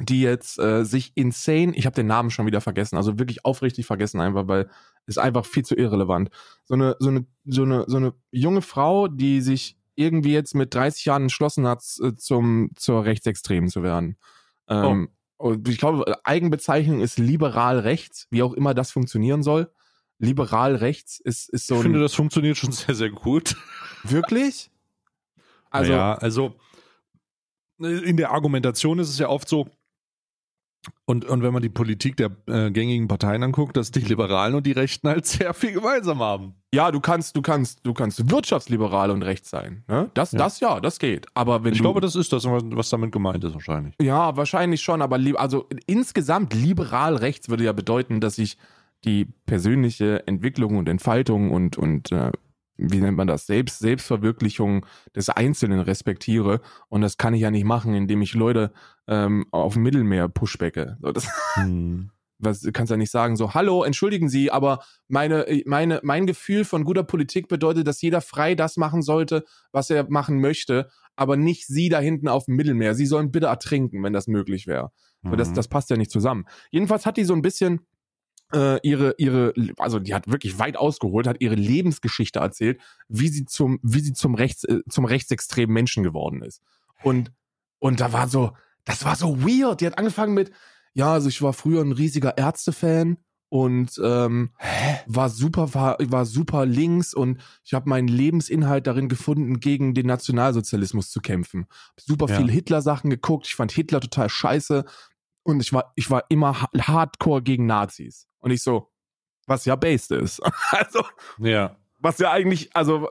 [0.00, 3.86] die jetzt äh, sich insane, ich habe den Namen schon wieder vergessen, also wirklich aufrichtig
[3.86, 4.68] vergessen einfach, weil
[5.06, 6.30] ist einfach viel zu irrelevant.
[6.64, 10.74] So eine, so eine, so eine, so eine junge Frau, die sich irgendwie jetzt mit
[10.74, 14.16] 30 Jahren entschlossen hat, äh, zum, zur Rechtsextremen zu werden.
[14.68, 15.48] Ähm, oh.
[15.48, 19.70] Und ich glaube, Eigenbezeichnung ist liberal rechts, wie auch immer das funktionieren soll.
[20.18, 21.76] Liberal rechts ist, ist so.
[21.76, 23.56] Ich finde, das funktioniert schon sehr, sehr gut.
[24.02, 24.70] Wirklich?
[25.70, 26.54] Also, ja, also
[27.78, 29.68] in der Argumentation ist es ja oft so,
[31.06, 34.66] und, und wenn man die Politik der äh, gängigen Parteien anguckt, dass die Liberalen und
[34.66, 36.54] die Rechten halt sehr viel gemeinsam haben.
[36.74, 39.84] Ja, du kannst, du kannst, du kannst wirtschaftsliberal und rechts sein.
[39.86, 40.10] Ne?
[40.14, 40.38] Das, ja.
[40.38, 41.26] das ja, das geht.
[41.34, 43.94] Aber wenn ich du, glaube, das ist das, was damit gemeint ist wahrscheinlich.
[44.00, 45.02] Ja, wahrscheinlich schon.
[45.02, 48.56] Aber also insgesamt liberal rechts würde ja bedeuten, dass ich
[49.04, 52.32] die persönliche Entwicklung und Entfaltung und und äh,
[52.76, 56.60] wie nennt man das, Selbst, Selbstverwirklichung des Einzelnen respektiere.
[56.88, 58.72] Und das kann ich ja nicht machen, indem ich Leute
[59.06, 60.98] ähm, auf dem Mittelmeer pushbacke.
[61.00, 62.10] So, das, hm.
[62.38, 66.84] was kannst ja nicht sagen, so, hallo, entschuldigen Sie, aber meine, meine, mein Gefühl von
[66.84, 71.66] guter Politik bedeutet, dass jeder frei das machen sollte, was er machen möchte, aber nicht
[71.66, 72.94] Sie da hinten auf dem Mittelmeer.
[72.94, 74.90] Sie sollen bitte ertrinken, wenn das möglich wäre.
[75.22, 75.36] Mhm.
[75.36, 76.44] Das, das passt ja nicht zusammen.
[76.70, 77.86] Jedenfalls hat die so ein bisschen
[78.54, 83.44] äh, ihre, ihre, also die hat wirklich weit ausgeholt, hat ihre Lebensgeschichte erzählt, wie sie
[83.44, 86.62] zum, wie sie zum Rechts, äh, zum rechtsextremen Menschen geworden ist.
[87.02, 87.32] Und,
[87.80, 88.52] und da war so,
[88.84, 89.80] das war so weird.
[89.80, 90.52] Die hat angefangen mit,
[90.94, 94.50] ja, also ich war früher ein riesiger Ärztefan und ähm,
[95.06, 100.06] war super war, war super links und ich habe meinen Lebensinhalt darin gefunden, gegen den
[100.06, 101.66] Nationalsozialismus zu kämpfen.
[101.96, 102.36] Super ja.
[102.36, 104.84] viel Hitler Sachen geguckt, ich fand Hitler total scheiße
[105.42, 108.26] und ich war ich war immer hardcore gegen Nazis.
[108.44, 108.90] Und ich so,
[109.46, 110.40] was ja based ist.
[110.70, 111.02] also,
[111.38, 111.76] ja.
[111.98, 113.08] Was ja eigentlich, also,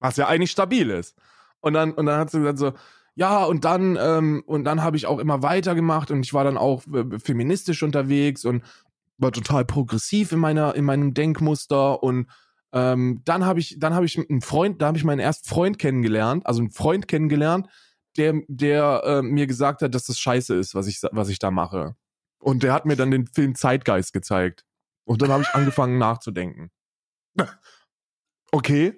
[0.00, 1.14] was ja eigentlich stabil ist.
[1.60, 2.72] Und dann, und dann hat sie gesagt so,
[3.16, 6.56] ja, und dann, ähm, und dann habe ich auch immer weitergemacht und ich war dann
[6.56, 8.64] auch äh, feministisch unterwegs und
[9.18, 12.28] war total progressiv in meiner, in meinem Denkmuster und
[12.72, 15.78] ähm, dann habe ich, dann habe ich einen Freund, da habe ich meinen ersten Freund
[15.78, 17.68] kennengelernt, also einen Freund kennengelernt,
[18.16, 21.50] der, der äh, mir gesagt hat, dass das scheiße ist, was ich, was ich da
[21.50, 21.94] mache.
[22.38, 24.64] Und der hat mir dann den Film Zeitgeist gezeigt.
[25.04, 26.70] Und dann habe ich angefangen nachzudenken.
[28.52, 28.94] Okay.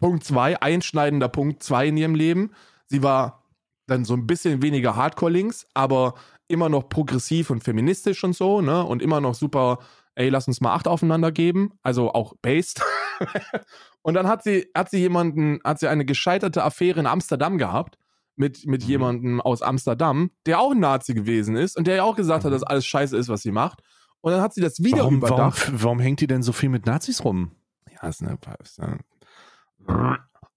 [0.00, 2.52] Punkt zwei, einschneidender Punkt zwei in ihrem Leben.
[2.86, 3.44] Sie war
[3.86, 6.14] dann so ein bisschen weniger Hardcore links, aber
[6.48, 8.84] immer noch progressiv und feministisch und so, ne?
[8.84, 9.78] Und immer noch super,
[10.14, 11.72] ey, lass uns mal acht aufeinander geben.
[11.82, 12.82] Also auch based.
[14.02, 17.98] und dann hat sie, hat sie jemanden, hat sie eine gescheiterte Affäre in Amsterdam gehabt
[18.36, 18.88] mit, mit Mhm.
[18.88, 22.50] jemandem aus Amsterdam, der auch ein Nazi gewesen ist und der ja auch gesagt hat,
[22.50, 22.54] Mhm.
[22.54, 23.80] dass alles scheiße ist, was sie macht.
[24.20, 25.70] Und dann hat sie das wieder Warum, warum, überdacht.
[25.82, 27.52] warum hängt die denn so viel mit Nazis rum?
[27.92, 28.98] Ja, ist eine, ist eine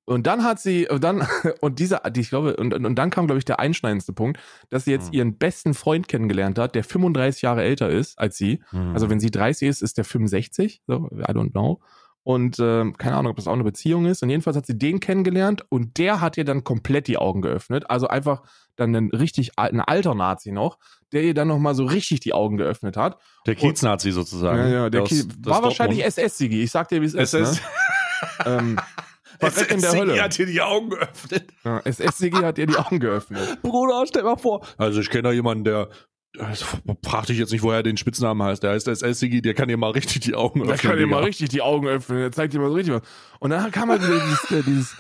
[0.06, 1.28] und dann hat sie, und dann,
[1.62, 4.86] und dieser, die, ich glaube, und, und dann kam, glaube ich, der einschneidendste Punkt, dass
[4.86, 5.14] sie jetzt Hm.
[5.14, 8.64] ihren besten Freund kennengelernt hat, der 35 Jahre älter ist als sie.
[8.72, 11.82] Also wenn sie 30 ist, ist der 65, so, I don't know.
[12.28, 14.22] Und ähm, keine Ahnung, ob das auch eine Beziehung ist.
[14.22, 17.90] Und jedenfalls hat sie den kennengelernt und der hat ihr dann komplett die Augen geöffnet.
[17.90, 18.42] Also einfach
[18.76, 20.78] dann ein richtig ein alter Nazi noch,
[21.14, 23.18] der ihr dann nochmal so richtig die Augen geöffnet hat.
[23.46, 24.60] der Kiez-Nazi sozusagen.
[24.60, 26.18] Ja, ja, der Aus- Ki- aus war wahrscheinlich Dortmund.
[26.18, 26.64] SS-Sigi.
[26.64, 27.34] Ich sag dir, wie es ist.
[27.34, 27.62] SS.
[27.62, 28.58] Ne?
[28.60, 28.80] Ähm,
[29.40, 30.22] Verreck in der SS Hölle.
[30.22, 31.48] hat hier die Augen geöffnet.
[31.64, 33.58] Ja, SS-Sigi hat ihr die Augen geöffnet.
[33.62, 34.68] Bruder, stell mal vor.
[34.78, 35.88] Also ich kenne da jemanden, der
[36.40, 36.66] also,
[37.04, 38.62] frag dich jetzt nicht, woher er den Spitznamen heißt.
[38.62, 40.78] Der heißt SS-Sigi, der kann dir mal richtig die Augen öffnen.
[40.78, 42.20] kann ihr mal richtig die Augen öffnen.
[42.20, 43.02] Der zeigt dir mal so richtig was.
[43.40, 44.96] Und dann kam halt wieder dieses, äh, dieses,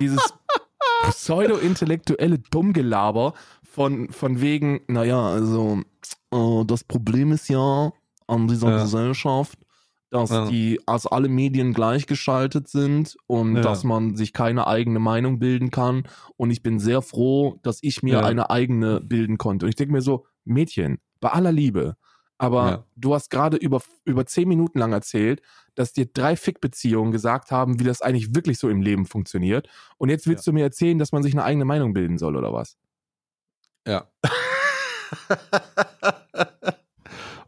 [0.00, 0.34] dieses
[1.10, 5.82] pseudo-intellektuelle Dummgelaber von, von wegen, naja, also,
[6.32, 7.92] äh, das Problem ist ja
[8.26, 8.82] an dieser Ja.
[8.82, 9.58] Gesellschaft,
[10.10, 10.48] dass Ja.
[10.48, 13.62] die, als alle Medien gleichgeschaltet sind und Ja.
[13.62, 16.04] dass man sich keine eigene Meinung bilden kann.
[16.36, 18.24] Und ich bin sehr froh, dass ich mir Ja.
[18.24, 19.66] eine eigene bilden konnte.
[19.66, 21.96] Und ich denke mir so, Mädchen, bei aller Liebe,
[22.38, 25.42] aber du hast gerade über, über zehn Minuten lang erzählt,
[25.74, 29.68] dass dir drei Fick-Beziehungen gesagt haben, wie das eigentlich wirklich so im Leben funktioniert.
[29.98, 32.52] Und jetzt willst du mir erzählen, dass man sich eine eigene Meinung bilden soll, oder
[32.52, 32.76] was?
[33.86, 34.06] Ja.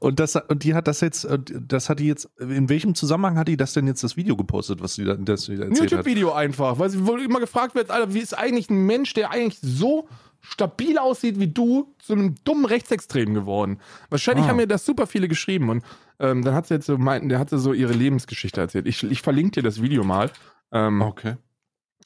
[0.00, 3.46] und das und die hat das jetzt das hat die jetzt in welchem Zusammenhang hat
[3.48, 5.90] die das denn jetzt das Video gepostet, was sie da, das sie da erzählt hat?
[5.92, 9.30] YouTube-Video einfach, weil sie wohl immer gefragt wird, Alter, wie ist eigentlich ein Mensch, der
[9.30, 10.08] eigentlich so
[10.40, 13.78] stabil aussieht wie du, zu einem dummen Rechtsextremen geworden?
[14.08, 14.48] Wahrscheinlich Ah.
[14.48, 15.84] haben mir das super viele geschrieben und
[16.18, 18.86] ähm, dann hat sie jetzt so meinten, der hatte so ihre Lebensgeschichte erzählt.
[18.86, 20.30] Ich, ich verlinke dir das Video mal.
[20.72, 21.36] Ähm, Okay.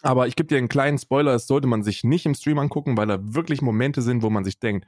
[0.03, 2.97] Aber ich gebe dir einen kleinen Spoiler, das sollte man sich nicht im Stream angucken,
[2.99, 4.87] weil da wirklich Momente sind, wo man sich denkt,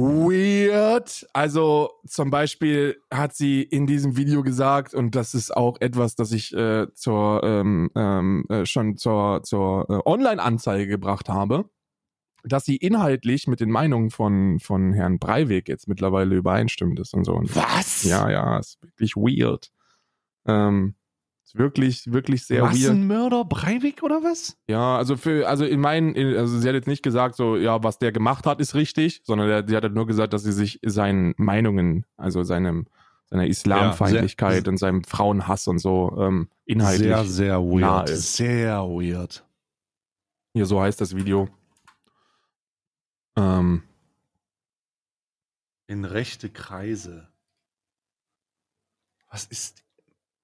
[0.00, 1.26] weird.
[1.32, 6.32] Also zum Beispiel hat sie in diesem Video gesagt, und das ist auch etwas, das
[6.32, 11.68] ich äh, zur, ähm, ähm, äh, schon zur, zur äh, Online-Anzeige gebracht habe,
[12.44, 17.24] dass sie inhaltlich mit den Meinungen von, von Herrn Breivik jetzt mittlerweile übereinstimmt ist und
[17.24, 17.34] so.
[17.34, 18.04] Und Was?
[18.04, 19.70] ja, ja, ist wirklich weird.
[20.46, 20.94] Ähm,
[21.54, 22.72] wirklich, wirklich sehr weird.
[22.74, 24.56] Massenmörder Breivik oder was?
[24.68, 27.82] Ja, also für, also in meinen, in- also sie hat jetzt nicht gesagt, so, ja,
[27.82, 30.52] was der gemacht hat, ist richtig, sondern der, sie hat halt nur gesagt, dass sie
[30.52, 32.86] sich seinen Meinungen, also seinem,
[33.26, 37.08] seiner Islamfeindlichkeit sehr- und seinem Frauenhass und so, ähm, inhaltlich.
[37.08, 38.08] Sehr, sehr weird.
[38.08, 39.44] Sehr weird.
[40.52, 41.48] Hier, so heißt das Video.
[43.36, 43.82] Ähm,
[45.86, 47.28] In rechte Kreise.
[49.30, 49.84] Was ist.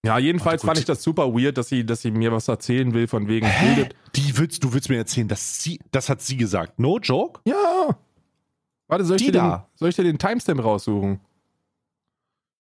[0.07, 3.09] Ja, jedenfalls fand ich das super weird, dass sie, dass sie mir was erzählen will,
[3.09, 3.75] von wegen Hä?
[3.75, 3.97] bildet.
[4.15, 6.79] Die willst, du willst mir erzählen, dass sie, das hat sie gesagt.
[6.79, 7.41] No joke?
[7.45, 7.97] Ja.
[8.89, 9.69] Warte, soll ich, Die dir den, da.
[9.75, 11.21] soll ich dir den Timestamp raussuchen?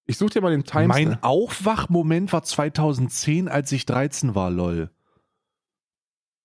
[0.06, 0.88] Ich such dir mal den Timestamp.
[0.88, 4.90] Mein Aufwachmoment war 2010, als ich 13 war, lol.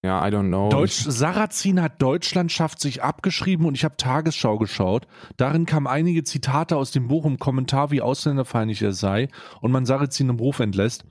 [0.03, 0.69] Ja, I don't know.
[0.69, 5.07] Deutsch, Sarrazin hat Deutschlandschaft sich abgeschrieben und ich habe Tagesschau geschaut.
[5.37, 9.29] Darin kamen einige Zitate aus dem Buch im Kommentar, wie ausländerfeindlich er sei
[9.61, 11.05] und man Sarrazin im Beruf entlässt.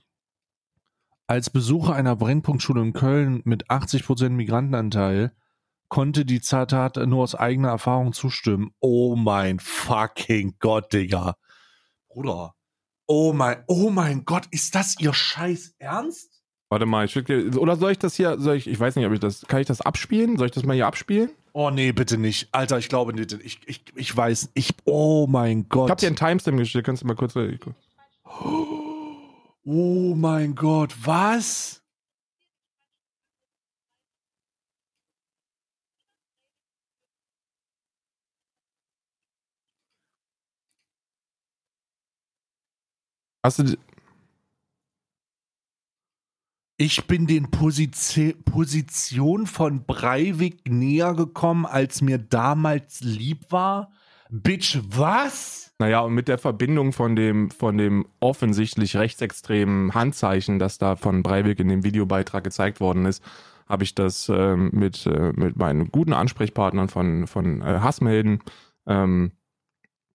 [1.29, 5.33] Als Besucher einer Brennpunktschule in Köln mit 80% Migrantenanteil
[5.89, 8.73] konnte die Zitate nur aus eigener Erfahrung zustimmen.
[8.81, 11.37] Oh mein fucking Gott, Digga.
[12.09, 12.57] Bruder.
[13.07, 16.30] Oh mein, oh mein Gott, ist das ihr Scheiß Ernst?
[16.71, 19.05] Warte mal, ich schick dir, oder soll ich das hier, soll ich, ich weiß nicht,
[19.05, 20.37] ob ich das, kann ich das abspielen?
[20.37, 21.29] Soll ich das mal hier abspielen?
[21.53, 22.49] Oh nee, bitte nicht.
[22.53, 23.33] Alter, ich glaube nicht.
[23.33, 25.89] Ich, ich, ich weiß, ich, oh mein Gott.
[25.89, 27.35] Ich hab dir einen Timestamp geschickt, kannst du mal kurz,
[29.65, 31.81] oh mein Gott, was?
[43.43, 43.77] hast du,
[46.83, 53.93] Ich bin den Position Position von Breivik näher gekommen, als mir damals lieb war.
[54.31, 55.75] Bitch, was?
[55.79, 61.23] naja, und mit der Verbindung von dem, von dem offensichtlich rechtsextremen Handzeichen, das da von
[61.23, 63.23] Breivik in dem Videobeitrag gezeigt worden ist,
[63.69, 68.43] habe ich das ähm, mit, äh, mit meinen guten Ansprechpartnern von, von äh, Hassmelden
[68.87, 69.33] ähm,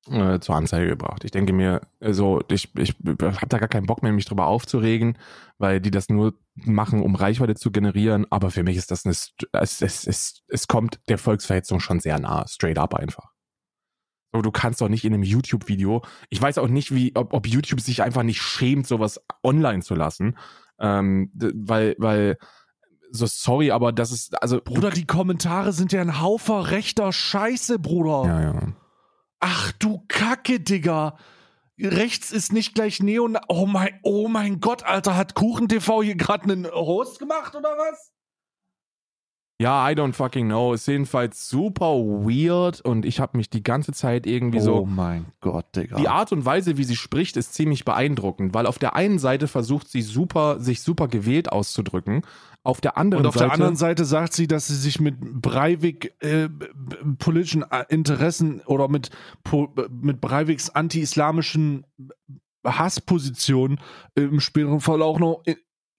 [0.10, 1.24] äh, zur Anzeige gebracht.
[1.24, 5.18] Ich denke mir, also ich, ich habe da gar keinen Bock mehr, mich drüber aufzuregen,
[5.58, 8.26] weil die das nur machen, um Reichweite zu generieren.
[8.30, 9.34] Aber für mich ist das eine, es,
[9.82, 13.32] es, es, es kommt der Volksverhetzung schon sehr nah, straight up einfach.
[14.34, 17.48] So, du kannst doch nicht in einem YouTube-Video, ich weiß auch nicht, wie, ob, ob
[17.48, 20.38] YouTube sich einfach nicht schämt, sowas online zu lassen.
[20.78, 22.38] Ähm, weil, weil,
[23.12, 24.60] so sorry, aber das ist, also.
[24.62, 28.24] Bruder, die Kommentare sind ja ein Haufen rechter Scheiße, Bruder.
[28.28, 28.74] Ja, ja.
[29.40, 31.18] Ach du Kacke, Digga.
[31.80, 33.38] Rechts ist nicht gleich Neon.
[33.50, 38.12] Oh mein, oh mein Gott, Alter, hat KuchenTV hier gerade einen Host gemacht oder was?
[39.62, 40.74] Ja, I don't fucking know.
[40.74, 44.82] Ist jedenfalls super weird und ich habe mich die ganze Zeit irgendwie so.
[44.82, 45.98] Oh mein Gott, Digga.
[45.98, 49.48] Die Art und Weise, wie sie spricht, ist ziemlich beeindruckend, weil auf der einen Seite
[49.48, 52.24] versucht sie super, sich super gewählt auszudrücken.
[52.66, 53.46] Auf der anderen und auf Seite.
[53.46, 56.50] der anderen Seite sagt sie, dass sie sich mit Breivik äh,
[57.20, 59.12] politischen Interessen oder mit,
[59.90, 61.86] mit Breiviks anti-islamischen
[62.66, 63.80] Hasspositionen
[64.16, 65.44] im späteren Fall auch noch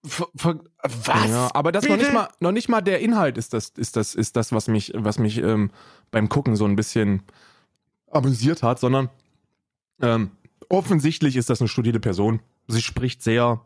[0.03, 1.29] was?
[1.29, 4.14] Ja, aber das noch nicht mal, noch nicht mal der Inhalt ist das, ist das,
[4.14, 5.71] ist das, was mich, was mich ähm,
[6.11, 7.23] beim Gucken so ein bisschen
[8.11, 9.09] amüsiert hat, sondern
[10.01, 10.31] ähm,
[10.69, 12.41] offensichtlich ist das eine studierte Person.
[12.69, 13.61] Sie spricht sehr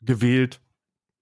[0.00, 0.60] gewählt,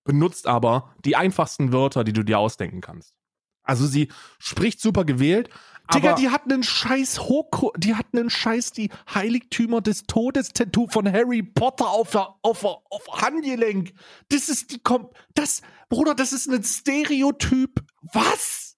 [0.05, 3.15] benutzt aber die einfachsten Wörter, die du dir ausdenken kannst.
[3.63, 5.51] Also sie spricht super gewählt,
[5.95, 10.87] Digga, die hatten einen scheiß Hoko, die hatten einen scheiß die Heiligtümer des Todes Tattoo
[10.89, 13.93] von Harry Potter auf der, auf der, auf Handgelenk.
[14.29, 17.85] Das ist die Kom das Bruder, das ist ein Stereotyp.
[18.13, 18.77] Was?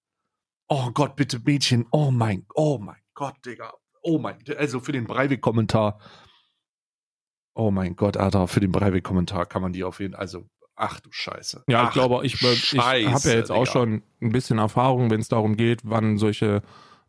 [0.68, 1.86] Oh Gott, bitte Mädchen.
[1.90, 3.74] Oh mein, oh mein Gott, Digga.
[4.02, 6.00] Oh mein, also für den Breivik Kommentar.
[7.54, 10.48] Oh mein Gott, Alter, für den Breivik Kommentar kann man die auf jeden Fall, also
[10.84, 11.62] Ach du Scheiße.
[11.68, 13.54] Ja, Ach, ich glaube, ich, ich habe ja jetzt Digga.
[13.54, 16.60] auch schon ein bisschen Erfahrung, wenn es darum geht, wann solche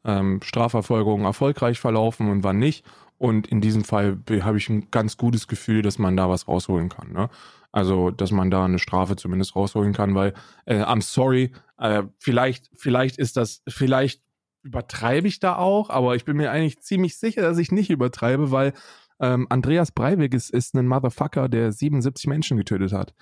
[0.06, 2.86] ähm, Strafverfolgungen erfolgreich verlaufen und wann nicht.
[3.18, 6.90] Und in diesem Fall habe ich ein ganz gutes Gefühl, dass man da was rausholen
[6.90, 7.14] kann.
[7.14, 7.32] Ne?
[7.72, 12.70] Also, dass man da eine Strafe zumindest rausholen kann, weil, äh, I'm sorry, äh, vielleicht,
[12.76, 14.22] vielleicht ist das, vielleicht
[14.62, 18.52] übertreibe ich da auch, aber ich bin mir eigentlich ziemlich sicher, dass ich nicht übertreibe,
[18.52, 18.74] weil
[19.20, 23.16] ähm, Andreas Breivik ist, ist ein Motherfucker, der 77 Menschen getötet hat.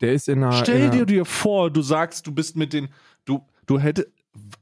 [0.00, 0.52] Der ist in einer.
[0.52, 2.88] Stell in dir dir vor, du sagst, du bist mit den.
[3.24, 4.08] Du, du hättest.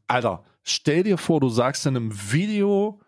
[0.07, 3.01] Alter, stell dir vor, du sagst in einem Video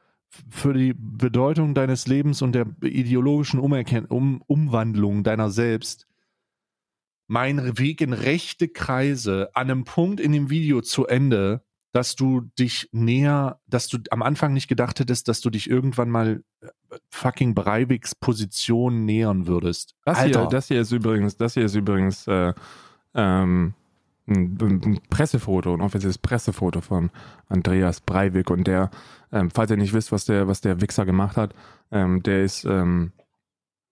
[0.50, 6.06] für die Bedeutung deines Lebens und der ideologischen Umerken um Umwandlung deiner selbst,
[7.26, 11.62] mein Weg in rechte Kreise an einem Punkt in dem Video zu Ende,
[11.99, 16.09] dass du dich näher, dass du am Anfang nicht gedacht hättest, dass du dich irgendwann
[16.09, 16.68] mal äh,
[17.11, 19.96] fucking Breiviks Position nähern würdest.
[20.05, 20.42] Das Alter.
[20.42, 22.55] hier, das hier ist übrigens, das hier ist übrigens äh,
[23.14, 23.74] ähm,
[24.28, 27.11] ein, ein, Pressefoto, ein offizielles Pressefoto von
[27.49, 28.92] Andreas Breivik und der,
[29.32, 31.53] ähm, falls ihr nicht wisst, was der, was der Wichser gemacht hat,
[31.90, 33.11] ähm, der ist ähm,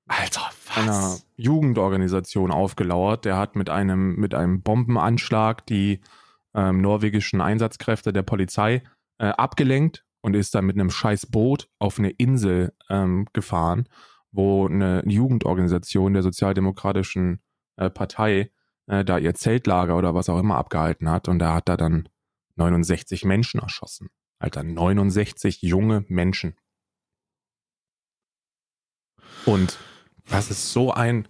[0.07, 0.77] Alter, was?
[0.77, 3.25] einer Jugendorganisation aufgelauert.
[3.25, 5.99] Der hat mit einem, mit einem Bombenanschlag die
[6.57, 8.83] ähm, norwegischen Einsatzkräfte der Polizei
[9.19, 13.89] äh, abgelenkt und ist dann mit einem scheiß Boot auf eine Insel ähm, gefahren,
[14.33, 17.41] wo eine Jugendorganisation der Sozialdemokratischen
[17.77, 18.51] äh, Partei
[18.87, 22.09] äh, da ihr Zeltlager oder was auch immer abgehalten hat und da hat er dann
[22.57, 24.09] 69 Menschen erschossen.
[24.39, 26.57] Alter, 69 junge Menschen.
[29.45, 29.79] Und
[30.29, 31.29] das ist so ein,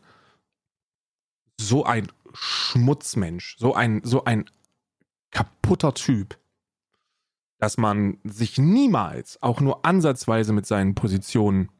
[1.61, 4.49] so ein Schmutzmensch, so ein, so ein
[5.31, 6.39] kaputter Typ,
[7.59, 11.71] dass man sich niemals auch nur ansatzweise mit seinen Positionen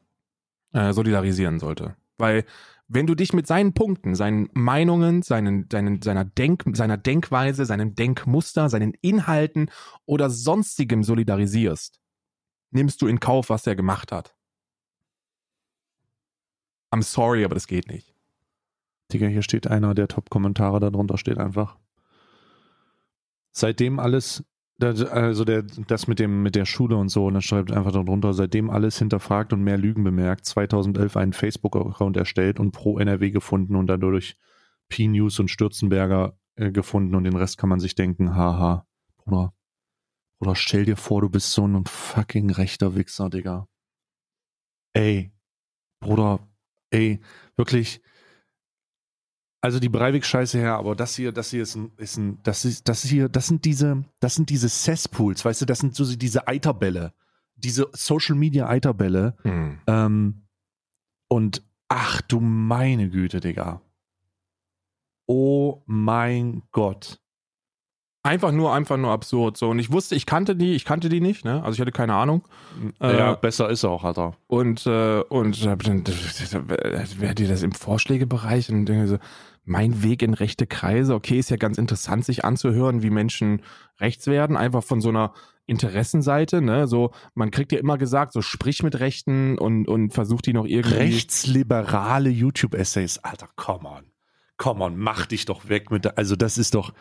[0.73, 1.95] äh, solidarisieren sollte.
[2.17, 2.45] Weil
[2.87, 7.95] wenn du dich mit seinen Punkten, seinen Meinungen, seinen, seinen, seiner, Denk, seiner Denkweise, seinem
[7.95, 9.69] Denkmuster, seinen Inhalten
[10.05, 11.99] oder sonstigem solidarisierst,
[12.71, 14.35] nimmst du in Kauf, was er gemacht hat.
[16.93, 18.15] I'm sorry, aber das geht nicht.
[19.11, 21.77] Digga, hier steht einer der Top-Kommentare, darunter steht einfach.
[23.57, 24.43] Seitdem alles
[24.79, 28.33] also der, das mit dem mit der Schule und so, und dann schreibt einfach darunter,
[28.33, 33.75] seitdem alles hinterfragt und mehr Lügen bemerkt, 2011 einen Facebook-Account erstellt und pro NRW gefunden
[33.75, 34.37] und dadurch
[34.89, 38.85] P-News und Stürzenberger äh, gefunden und den Rest kann man sich denken, haha,
[39.17, 39.55] Bruder,
[40.39, 43.67] Bruder, stell dir vor, du bist so ein fucking rechter Wichser, Digga.
[44.93, 45.33] Ey,
[45.99, 46.47] Bruder,
[46.91, 47.19] ey,
[47.55, 48.01] wirklich,
[49.61, 52.87] also die Breivik-Scheiße her, aber das hier, das hier ist ein, ist ein, das ist,
[52.87, 56.47] das hier, das sind diese, das sind diese Cesspools, weißt du, das sind so diese
[56.47, 57.13] Eiterbälle,
[57.55, 59.35] diese Social Media Eiterbälle.
[59.41, 59.79] Hm.
[59.87, 60.47] Ähm,
[61.27, 63.81] und ach du meine Güte, Digga.
[65.25, 67.19] Oh mein Gott.
[68.27, 69.55] Einfach nur, einfach nur absurd.
[69.57, 71.63] So, und ich wusste, ich kannte die, ich kannte die nicht, ne?
[71.63, 72.43] Also ich hatte keine Ahnung.
[73.01, 74.33] Ja, Äh, besser ist er auch, hat er.
[74.47, 76.03] und, äh, und hab dann,
[77.17, 78.69] wer die das im Vorschlägebereich?
[78.69, 79.17] Und denke so,
[79.63, 83.61] mein Weg in rechte Kreise, okay, ist ja ganz interessant, sich anzuhören, wie Menschen
[83.99, 85.33] rechts werden, einfach von so einer
[85.65, 86.87] Interessenseite, ne?
[86.87, 90.65] So, man kriegt ja immer gesagt, so sprich mit Rechten und, und versucht die noch
[90.65, 90.95] irgendwie.
[90.95, 93.19] Rechtsliberale YouTube-Essays.
[93.19, 94.03] Alter, come on.
[94.57, 96.91] Come on, mach dich doch weg mit der, also das ist doch,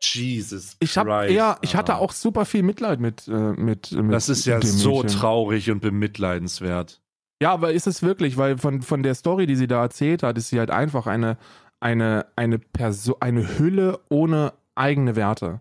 [0.00, 4.12] Jesus Ich habe Christ, ja, ich hatte auch super viel Mitleid mit, äh, mit, mit
[4.12, 5.18] Das ist ja so Mädchen.
[5.18, 7.00] traurig und bemitleidenswert.
[7.42, 10.38] Ja, aber ist es wirklich, weil von, von der Story, die sie da erzählt hat,
[10.38, 11.36] ist sie halt einfach eine,
[11.80, 15.60] eine, eine Person, eine Hülle ohne eigene Werte.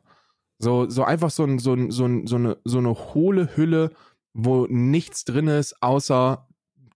[0.59, 3.91] So, so einfach so, ein, so, ein, so, ein, so, eine, so eine hohle Hülle,
[4.33, 6.47] wo nichts drin ist, außer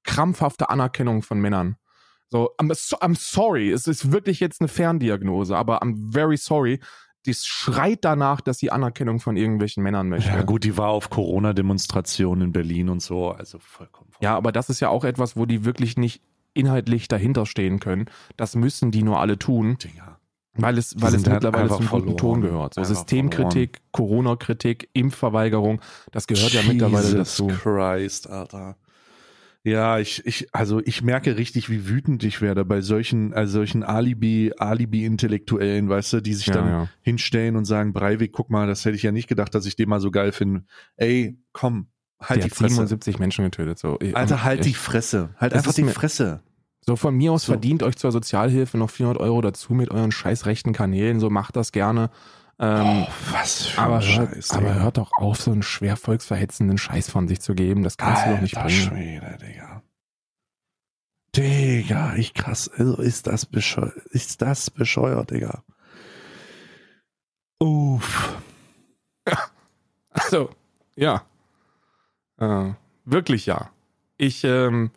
[0.04, 1.76] krampfhafte Anerkennung von Männern.
[2.30, 6.80] So, I'm, so, I'm sorry, es ist wirklich jetzt eine Ferndiagnose, aber I'm very sorry.
[7.28, 10.30] Das schreit danach, dass sie Anerkennung von irgendwelchen Männern möchte.
[10.30, 14.12] Ja gut, die war auf Corona-Demonstrationen in Berlin und so, also vollkommen.
[14.22, 16.22] Ja, aber das ist ja auch etwas, wo die wirklich nicht
[16.54, 18.06] inhaltlich dahinter stehen können.
[18.36, 20.20] Das müssen die nur alle tun, Dinger.
[20.56, 22.18] weil es, weil es halt mittlerweile zum guten.
[22.18, 22.74] Ton gehört.
[22.74, 27.48] So Einfach Systemkritik, Corona-Kritik, Impfverweigerung, das gehört ja mittlerweile Jesus dazu.
[27.48, 28.76] Christ, Alter.
[29.68, 33.84] Ja, ich, ich, also ich merke richtig, wie wütend ich werde bei solchen, also solchen
[33.84, 36.90] Alibi, Alibi-Intellektuellen, weißt du, die sich Ja, dann ja.
[37.02, 39.90] hinstellen und sagen, Breivik, guck mal, das hätte ich ja nicht gedacht, dass ich den
[39.90, 40.64] mal so geil finde.
[40.96, 41.88] Ey, komm,
[42.22, 42.76] halt die hat Fresse.
[42.76, 43.78] 77 Menschen getötet.
[43.80, 43.98] So.
[44.02, 45.30] Ich- Alter, halt die ich- Fresse.
[45.38, 46.42] Halt einfach die mir- Fresse.
[46.86, 47.52] So von mir aus So.
[47.52, 51.20] verdient euch zur Sozialhilfe noch 400 Euro dazu mit euren scheiß rechten Kanälen.
[51.20, 52.10] So macht das gerne.
[52.60, 55.96] Ähm, oh, was für aber, ein hört, Scheiß, aber hört doch auf, so einen schwer
[55.96, 57.84] volksverhetzenden Scheiß von sich zu geben.
[57.84, 58.88] Das kannst du doch nicht Alter bringen.
[58.88, 59.84] Schwede, Digga.
[61.36, 62.68] Digga, ich krass.
[62.76, 65.64] Also ist das bescheuert, ist das bescheuert, Digga.
[67.60, 68.36] Uff.
[70.10, 70.50] Also,
[70.96, 71.22] ja.
[72.40, 72.72] Äh,
[73.06, 73.70] wirklich ja.
[74.18, 74.90] Ich, ähm,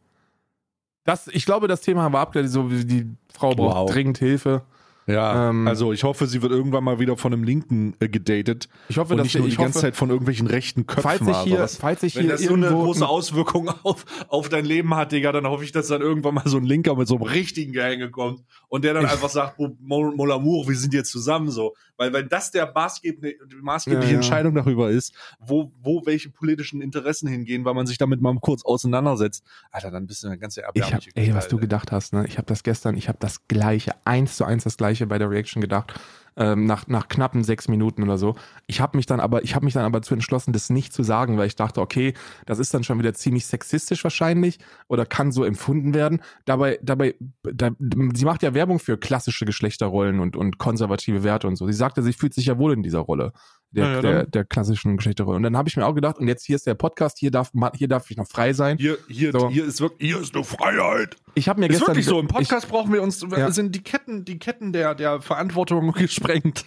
[1.04, 3.90] das, ich glaube, das Thema haben wir abgeleitet, so wie die Frau braucht Wow.
[3.90, 4.62] dringend Hilfe.
[5.07, 8.68] Ja, Ähm, also ich hoffe, sie wird irgendwann mal wieder von einem Linken äh, gedatet
[8.88, 11.03] Ich hoffe, und dass nicht nur ich die ganze hoffe, Zeit von irgendwelchen rechten Köpfen.
[11.03, 14.48] falls ich hier, Was- falls ich Wenn hier das so eine große Auswirkung auf, auf
[14.48, 17.09] dein Leben hat, Digga, dann hoffe ich, dass dann irgendwann mal so ein Linker mit
[17.09, 20.94] so einem richtigen Gehänge kommt und der dann einfach sagt, Mon Mon Amour, wir sind
[20.94, 21.74] jetzt zusammen so.
[22.01, 24.16] Weil wenn das der maßgebliche, die maßgebliche Ja, ja.
[24.16, 28.64] Entscheidung darüber ist, wo, wo welche politischen Interessen hingehen, weil man sich damit mal kurz
[28.64, 32.14] auseinandersetzt, Alter, dann bist du eine ganze ich hab, erbärmliche ey, was du gedacht hast,
[32.14, 32.24] ne?
[32.26, 35.28] Ich habe das gestern, ich habe das gleiche, eins zu eins das gleiche bei der
[35.28, 35.92] Reaction gedacht.
[36.36, 38.36] Ähm, nach, nach knappen sechs Minuten oder so.
[38.66, 41.02] Ich habe mich dann aber, ich habe mich dann aber zu entschlossen, das nicht zu
[41.02, 42.14] sagen, weil ich dachte, okay,
[42.46, 44.58] das ist dann schon wieder ziemlich sexistisch wahrscheinlich
[44.88, 46.22] oder kann so empfunden werden.
[46.44, 51.56] Dabei, dabei, da, sie macht ja Werbung für klassische Geschlechterrollen und, und konservative Werte und
[51.56, 51.66] so.
[51.66, 53.32] Sie sagte, sie fühlt sich ja wohl in dieser Rolle.
[53.72, 55.36] Der, ja, der, der klassischen Geschlechterrolle.
[55.36, 57.52] Und dann habe ich mir auch gedacht, und jetzt hier ist der Podcast, hier darf,
[57.74, 58.78] hier darf ich noch frei sein.
[58.78, 59.48] Hier, hier, So.
[59.48, 61.16] hier ist wirklich, hier ist eine Freiheit.
[61.36, 62.18] Ich habe mir Ist gestern wirklich so.
[62.18, 63.50] Im ich, Podcast brauchen wir uns, Ja.
[63.52, 66.64] sind die Ketten, die Ketten der, der Verantwortung gesprengt.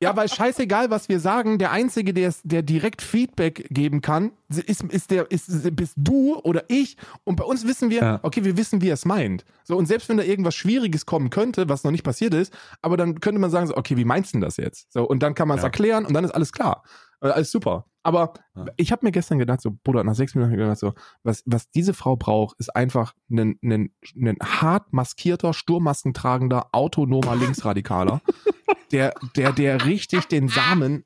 [0.00, 4.82] Ja, weil scheißegal, was wir sagen, der Einzige, der, der direkt Feedback geben kann, ist,
[4.82, 6.96] ist der, ist, bist du oder ich.
[7.24, 8.20] Und bei uns wissen wir, Ja.
[8.22, 9.44] okay, wir wissen, wie er es meint.
[9.64, 12.52] So, und selbst wenn da irgendwas Schwieriges kommen könnte, was noch nicht passiert ist,
[12.82, 14.92] aber dann könnte man sagen, so, okay, wie meinst du denn das jetzt?
[14.92, 15.68] So, und dann kann man es Ja.
[15.68, 16.82] erklären und dann ist alles klar.
[17.24, 17.86] Äh, Alles super.
[18.06, 18.66] Aber Ja.
[18.76, 20.92] ich habe mir gestern gedacht, so, Bruder, nach sechs Minuten hab ich gedacht, so,
[21.22, 28.20] was, was diese Frau braucht, ist einfach ein, ein, ein hart maskierter, sturmmaskentragender, autonomer Linksradikaler,
[28.92, 31.04] der, der, der richtig den Samen,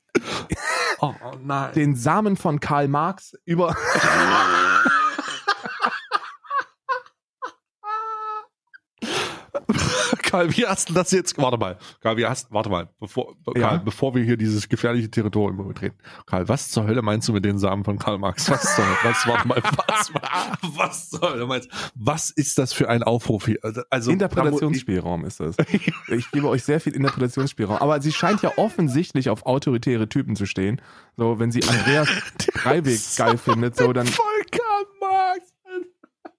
[1.00, 1.14] Oh,
[1.44, 1.72] nein.
[1.74, 3.76] den Samen von Karl Marx über,
[10.28, 11.38] Karl, wie hast du das jetzt?
[11.38, 11.78] Warte mal.
[12.02, 13.68] Karl, wie hast, warte mal, bevor, Ja.
[13.68, 15.96] Karl, bevor wir hier dieses gefährliche Territorium betreten.
[16.26, 18.50] Karl, was zur Hölle meinst du mit den Samen von Karl Marx?
[18.50, 20.12] Was zur, was, warte mal, was,
[20.76, 23.58] was zur Hölle meinst Was ist das für ein Aufruf hier?
[23.62, 25.56] Also, Also, Interpretationsspielraum ist das.
[26.08, 27.78] Ich gebe euch sehr viel Interpretationsspielraum.
[27.78, 30.80] Aber sie scheint ja offensichtlich auf autoritäre Typen zu stehen.
[31.16, 32.08] So, wenn sie Andreas
[32.54, 34.67] Breivik geil findet, so dann, Voll Marx.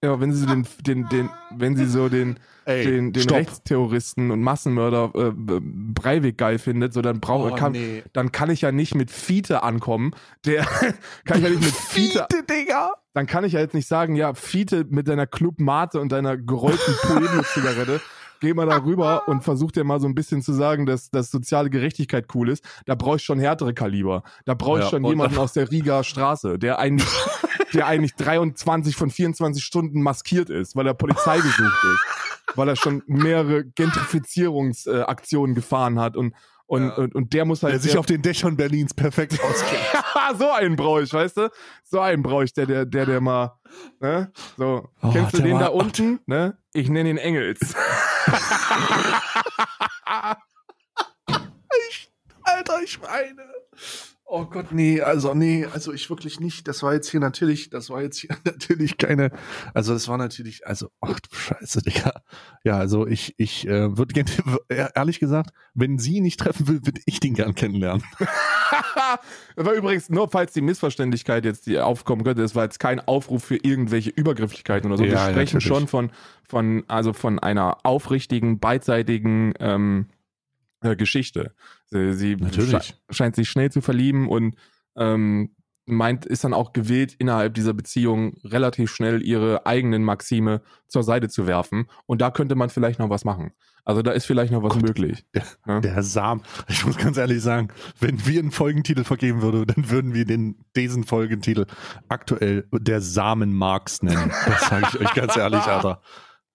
[0.02, 3.38] Ja, wenn sie so den, den, den, wenn sie so den, Ey, den, den stopp.
[3.38, 8.02] Rechtsterroristen und Massenmörder äh, Breivik geil findet, so dann brauche Oh, kann, nee.
[8.12, 10.12] dann kann ich ja nicht mit Fiete ankommen.
[10.46, 10.64] Der
[11.24, 12.92] kann ich ja nicht mit Fiete, Digga.
[13.14, 16.36] dann kann ich ja jetzt nicht sagen, ja, Fiete mit deiner Club Mate und deiner
[16.36, 18.00] gerollten Pueblo-Zigarette,
[18.40, 21.30] geh mal da rüber und versuch dir mal so ein bisschen zu sagen, dass, dass
[21.30, 22.64] soziale Gerechtigkeit cool ist.
[22.86, 24.22] Da brauche ich schon härtere Kaliber.
[24.46, 27.06] Da brauche ich Ja, schon jemanden aus der Riga Straße, der eigentlich,
[27.74, 32.56] der eigentlich 23 von 24 Stunden maskiert ist, weil er Polizei gesucht ist.
[32.56, 36.34] Weil er schon mehrere Gentrifizierungsaktionen gefahren hat und
[36.66, 36.94] Und, Ja.
[36.94, 37.72] und, und der muss halt.
[37.72, 39.82] Der sich auf den Dächern Berlins perfekt auskennt.
[40.14, 41.50] Ja, so einen brauche ich, weißt du?
[41.84, 43.56] So einen brauche ich, der, der, der, der mal,
[44.00, 44.30] ne?
[44.56, 46.56] So, Oh, kennst du der den war- da unten, ne?
[46.72, 47.58] Ich nenne ihn Engels.
[52.42, 53.42] Alter, ich meine.
[54.32, 56.68] Oh Gott, nee, also nee, also ich wirklich nicht.
[56.68, 59.32] Das war jetzt hier natürlich, das war jetzt hier natürlich keine,
[59.74, 62.12] also das war natürlich, also, ach du Scheiße, Digga.
[62.62, 64.30] Ja, also ich, ich äh, würde gerne,
[64.94, 68.04] ehrlich gesagt, wenn sie ihn nicht treffen will, würde ich den gern kennenlernen.
[69.56, 73.00] das war übrigens, nur falls die Missverständlichkeit jetzt die aufkommen könnte, das war jetzt kein
[73.00, 75.04] Aufruf für irgendwelche Übergrifflichkeiten oder so.
[75.04, 75.66] Wir Ja, sprechen natürlich.
[75.66, 76.12] schon von,
[76.44, 80.06] von, also von einer aufrichtigen, beidseitigen ähm,
[80.82, 81.54] äh, Geschichte.
[81.90, 82.72] Sie, sie Natürlich.
[82.74, 84.56] sche- scheint sich schnell zu verlieben und
[84.96, 85.54] ähm,
[85.86, 91.28] meint, ist dann auch gewillt, innerhalb dieser Beziehung relativ schnell ihre eigenen Maxime zur Seite
[91.28, 91.86] zu werfen.
[92.06, 93.52] Und da könnte man vielleicht noch was machen.
[93.84, 94.82] Also da ist vielleicht noch was Gott.
[94.82, 95.24] möglich.
[95.66, 95.80] Ja.
[95.80, 100.14] Der Sam, ich muss ganz ehrlich sagen, wenn wir einen Folgentitel vergeben würden, dann würden
[100.14, 101.64] wir den, diesen Folgentitel
[102.08, 104.30] aktuell der Samen Marx nennen.
[104.46, 106.02] Das sage ich euch ganz ehrlich, Alter.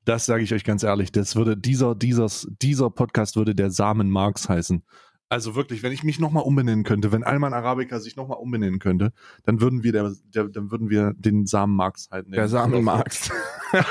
[0.05, 1.11] Das sage ich euch ganz ehrlich.
[1.11, 4.83] Das würde dieser, dieses, dieser Podcast würde der Samen Marx heißen.
[5.27, 9.11] Also wirklich, wenn ich mich nochmal umbenennen könnte, wenn Alman Arabica sich nochmal umbenennen könnte,
[9.43, 12.31] dann würden wir der, der, dann würden wir den Samen Marx halten.
[12.31, 13.31] Der Samen Marx.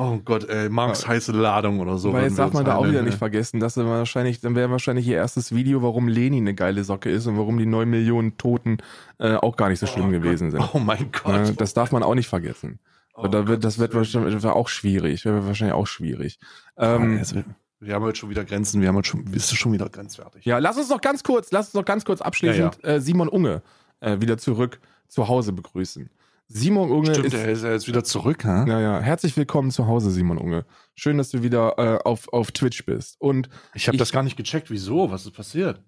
[0.00, 2.12] Oh Gott, ey, Marx heiße Ladung oder so.
[2.12, 3.04] Würden jetzt darf man da auch wieder ey.
[3.04, 7.10] nicht vergessen, dass wahrscheinlich, dann wäre wahrscheinlich ihr erstes Video, warum Lenin eine geile Socke
[7.10, 8.78] ist und warum die 9 Millionen Toten
[9.18, 10.60] äh, auch gar nicht so schlimm Oh gewesen Gott.
[10.60, 10.74] sind.
[10.74, 11.48] Oh mein Gott.
[11.48, 12.78] Äh, das darf man auch nicht vergessen.
[13.18, 15.24] Oh da wird, das wird wahrscheinlich auch schwierig.
[15.24, 16.38] Wäre wahrscheinlich auch schwierig.
[16.76, 17.42] Ähm, also,
[17.80, 20.44] wir haben heute schon wieder Grenzen, wir haben heute schon, bist du schon wieder grenzwertig.
[20.44, 23.62] ja, lass uns noch ganz kurz, lass uns noch ganz kurz abschließend Äh, Simon Unge
[24.00, 26.10] äh, wieder zurück zu Hause begrüßen.
[26.48, 28.64] Simon Unge Stimmt, ist, der ist ja jetzt wieder zurück, ha?
[28.66, 30.64] ja, ja, herzlich willkommen zu Hause, Simon Unge.
[30.94, 33.16] Schön, dass du wieder äh, auf, auf Twitch bist.
[33.20, 34.70] Und Ich habe das gar nicht gecheckt.
[34.70, 35.10] Wieso?
[35.10, 35.82] Was ist passiert?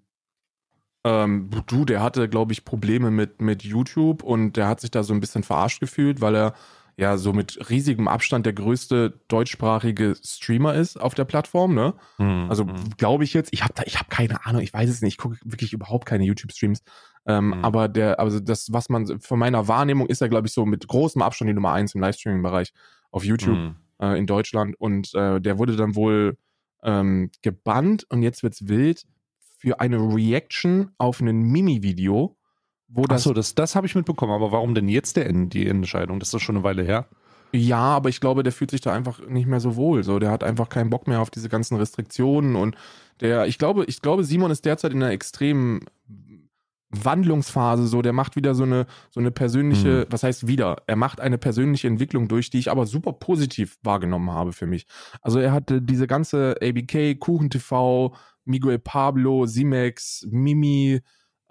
[1.03, 5.01] Ähm, du, der hatte, glaube ich, Probleme mit, mit YouTube und der hat sich da
[5.01, 6.53] so ein bisschen verarscht gefühlt, weil er
[6.97, 11.93] ja so mit riesigem Abstand der größte deutschsprachige Streamer ist auf der Plattform, ne?
[12.49, 12.75] Also Mhm.
[12.97, 15.17] glaube ich jetzt, ich habe da, ich habe keine Ahnung, ich weiß es nicht, ich
[15.17, 16.81] gucke wirklich überhaupt keine YouTube-Streams.
[17.25, 17.63] Ähm, Mhm.
[17.65, 20.87] Aber der, also das, was man von meiner Wahrnehmung ist er, glaube ich, so mit
[20.87, 22.73] großem Abstand die Nummer eins im Livestreaming-Bereich
[23.11, 23.75] auf YouTube Mhm.
[23.99, 26.37] äh, in Deutschland und äh, der wurde dann wohl
[26.83, 29.03] ähm, gebannt und jetzt wird's wild
[29.59, 32.35] für eine Reaction auf ein Mimi-Video,
[32.93, 34.33] wo das Achso, das, das habe ich mitbekommen.
[34.33, 36.19] Aber warum denn jetzt der, die Entscheidung?
[36.19, 37.07] Das ist doch schon eine Weile her.
[37.53, 40.03] ja, aber ich glaube, der fühlt sich da einfach nicht mehr so wohl.
[40.03, 42.75] So, der hat einfach keinen Bock mehr auf diese ganzen Restriktionen und
[43.19, 45.81] der, ich glaube, ich glaube, Simon ist derzeit in einer extremen
[46.89, 47.87] Wandlungsphase.
[47.87, 50.77] So, der macht wieder so eine so eine persönliche, was heißt wieder?
[50.87, 54.85] Er macht eine persönliche Entwicklung durch, die ich aber super positiv wahrgenommen habe für mich.
[55.21, 58.13] Also er hatte diese ganze ABK, Kuchen TV,
[58.43, 61.01] Miguel Pablo, Simex, Mimi.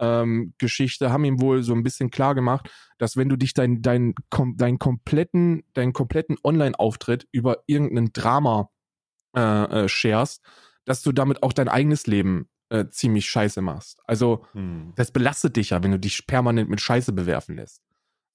[0.00, 3.82] Ähm, Geschichte haben ihm wohl so ein bisschen klar gemacht, dass wenn du dich dein,
[3.82, 8.70] dein, kom, dein kompletten, deinen kompletten Online-Auftritt über irgendein Drama
[9.36, 9.40] äh,
[9.84, 10.42] äh, sharest,
[10.86, 14.00] dass du damit auch dein eigenes Leben äh, ziemlich scheiße machst.
[14.06, 14.92] Also Hm.
[14.96, 17.82] das belastet dich ja, wenn du dich permanent mit Scheiße bewerfen lässt.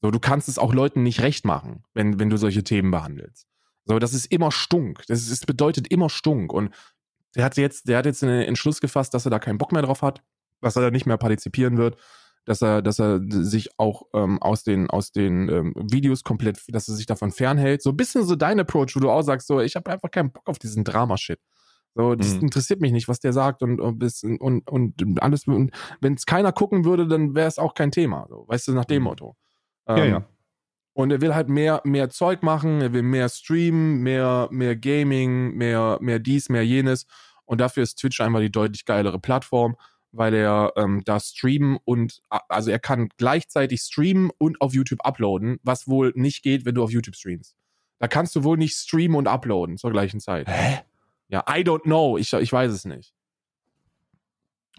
[0.01, 3.47] So, du kannst es auch Leuten nicht recht machen, wenn, wenn du solche Themen behandelst.
[3.85, 5.03] So, das ist immer Stunk.
[5.07, 6.53] Das, ist, das bedeutet immer Stunk.
[6.53, 6.73] Und
[7.35, 9.81] der hat jetzt, der hat jetzt einen Entschluss gefasst, dass er da keinen Bock mehr
[9.81, 10.21] drauf hat,
[10.65, 11.97] dass er da nicht mehr partizipieren wird,
[12.45, 16.87] dass er, dass er sich auch ähm, aus den, aus den ähm, Videos komplett, dass
[16.87, 17.81] er sich davon fernhält.
[17.81, 20.31] So ein bisschen so dein Approach, wo du auch sagst, so, ich habe einfach keinen
[20.31, 21.39] Bock auf diesen Drama-Shit.
[21.95, 22.41] So, das Mhm.
[22.41, 24.01] interessiert mich nicht, was der sagt und, und,
[24.41, 25.47] und, und alles.
[25.47, 25.71] Und
[26.01, 28.25] wenn es keiner gucken würde, dann wäre es auch kein Thema.
[28.29, 29.03] So, weißt du, nach dem Mhm.
[29.03, 29.35] Motto.
[29.87, 30.25] Ja, Ähm, ja.
[30.93, 35.55] Und er will halt mehr, mehr Zeug machen, er will mehr streamen, mehr, mehr Gaming,
[35.55, 37.05] mehr, mehr dies, mehr jenes.
[37.45, 39.75] Und dafür ist Twitch einfach die deutlich geilere Plattform,
[40.15, 45.59] weil er ähm, da streamen und also er kann gleichzeitig streamen und auf YouTube uploaden,
[45.63, 47.55] was wohl nicht geht, wenn du auf YouTube streamst.
[47.99, 50.47] Da kannst du wohl nicht streamen und uploaden zur gleichen Zeit.
[50.47, 50.79] Hä?
[51.29, 52.17] Ja, I don't know.
[52.17, 53.13] Ich, ich weiß es nicht.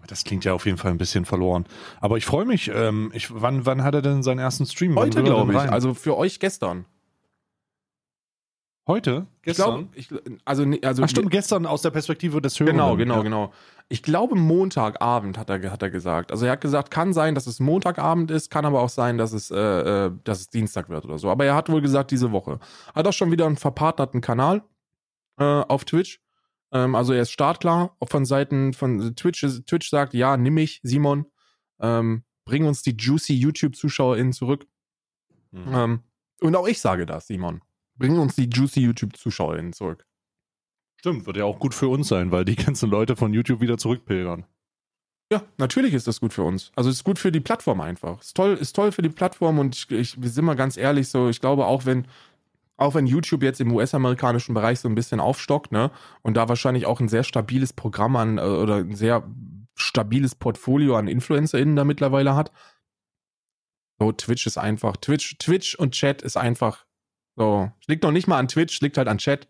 [0.07, 1.65] Das klingt ja auf jeden Fall ein bisschen verloren.
[2.01, 2.71] Aber ich freue mich.
[2.73, 4.95] Ähm, ich, wann, wann hat er denn seinen ersten Stream?
[4.97, 5.59] Heute, glaube ich.
[5.59, 6.85] Also für euch gestern.
[8.87, 9.27] Heute?
[9.45, 10.09] Ich glaube, ich,
[10.45, 12.73] also, nee, also Ach stimmt, gestern aus der Perspektive des Hörers.
[12.73, 13.53] Genau, genau, genau.
[13.89, 16.33] Ich glaube, Montagabend hat er, hat er gesagt.
[16.33, 19.33] Also er hat gesagt, kann sein, dass es Montagabend ist, kann aber auch sein, dass
[19.33, 19.57] es, äh,
[20.07, 21.31] äh, dass es Dienstag wird oder so.
[21.31, 22.59] Aber er hat wohl gesagt, diese Woche.
[22.95, 24.65] Hat auch schon wieder einen verpartnerten Kanal
[25.39, 26.21] äh, auf Twitch.
[26.73, 27.97] Ähm, also er ist startklar.
[28.01, 29.47] Auch von Seiten von Twitch.
[29.67, 31.27] Twitch sagt, ja, nimm mich, Simon.
[31.79, 34.67] Ähm, bring uns die juicy YouTube-ZuschauerInnen zurück.
[35.53, 35.75] Mhm.
[35.75, 36.01] Ähm,
[36.41, 37.63] und auch ich sage das, Simon.
[37.95, 40.06] Bring uns die juicy YouTube-ZuschauerInnen zurück.
[40.99, 43.79] Stimmt, wird ja auch gut für uns sein, weil die ganzen Leute von YouTube wieder
[43.79, 44.45] zurückpilgern.
[45.33, 46.71] Ja, natürlich ist das gut für uns.
[46.77, 48.21] Also es ist gut für die Plattform einfach.
[48.21, 51.09] Ist toll, ist toll für die Plattform und ich, ich wir sind mal ganz ehrlich
[51.09, 52.07] so, ich glaube auch wenn
[52.77, 55.91] auch wenn YouTube jetzt im US-amerikanischen Bereich so ein bisschen aufstockt, ne,
[56.23, 59.25] und da wahrscheinlich auch ein sehr stabiles Programm an äh, oder ein sehr
[59.75, 62.53] stabiles Portfolio an InfluencerInnen da mittlerweile hat.
[63.99, 66.85] So, Twitch ist einfach, Twitch, Twitch und Chat ist einfach
[67.35, 67.71] so.
[67.87, 69.49] Liegt noch nicht mal an Twitch, liegt halt an Chat.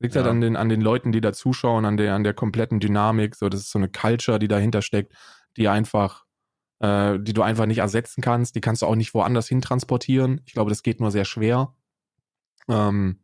[0.00, 0.30] Liegt halt Ja.
[0.30, 3.36] halt an den, an den Leuten, die da zuschauen, an der, an der kompletten Dynamik.
[3.36, 5.12] So, das ist so eine Culture, die dahinter steckt,
[5.56, 6.24] die einfach,
[6.80, 8.54] äh, die du einfach nicht ersetzen kannst.
[8.56, 10.40] Die kannst du auch nicht woanders hin transportieren.
[10.46, 11.74] Ich glaube, das geht nur sehr schwer.
[12.68, 13.20] Ähm,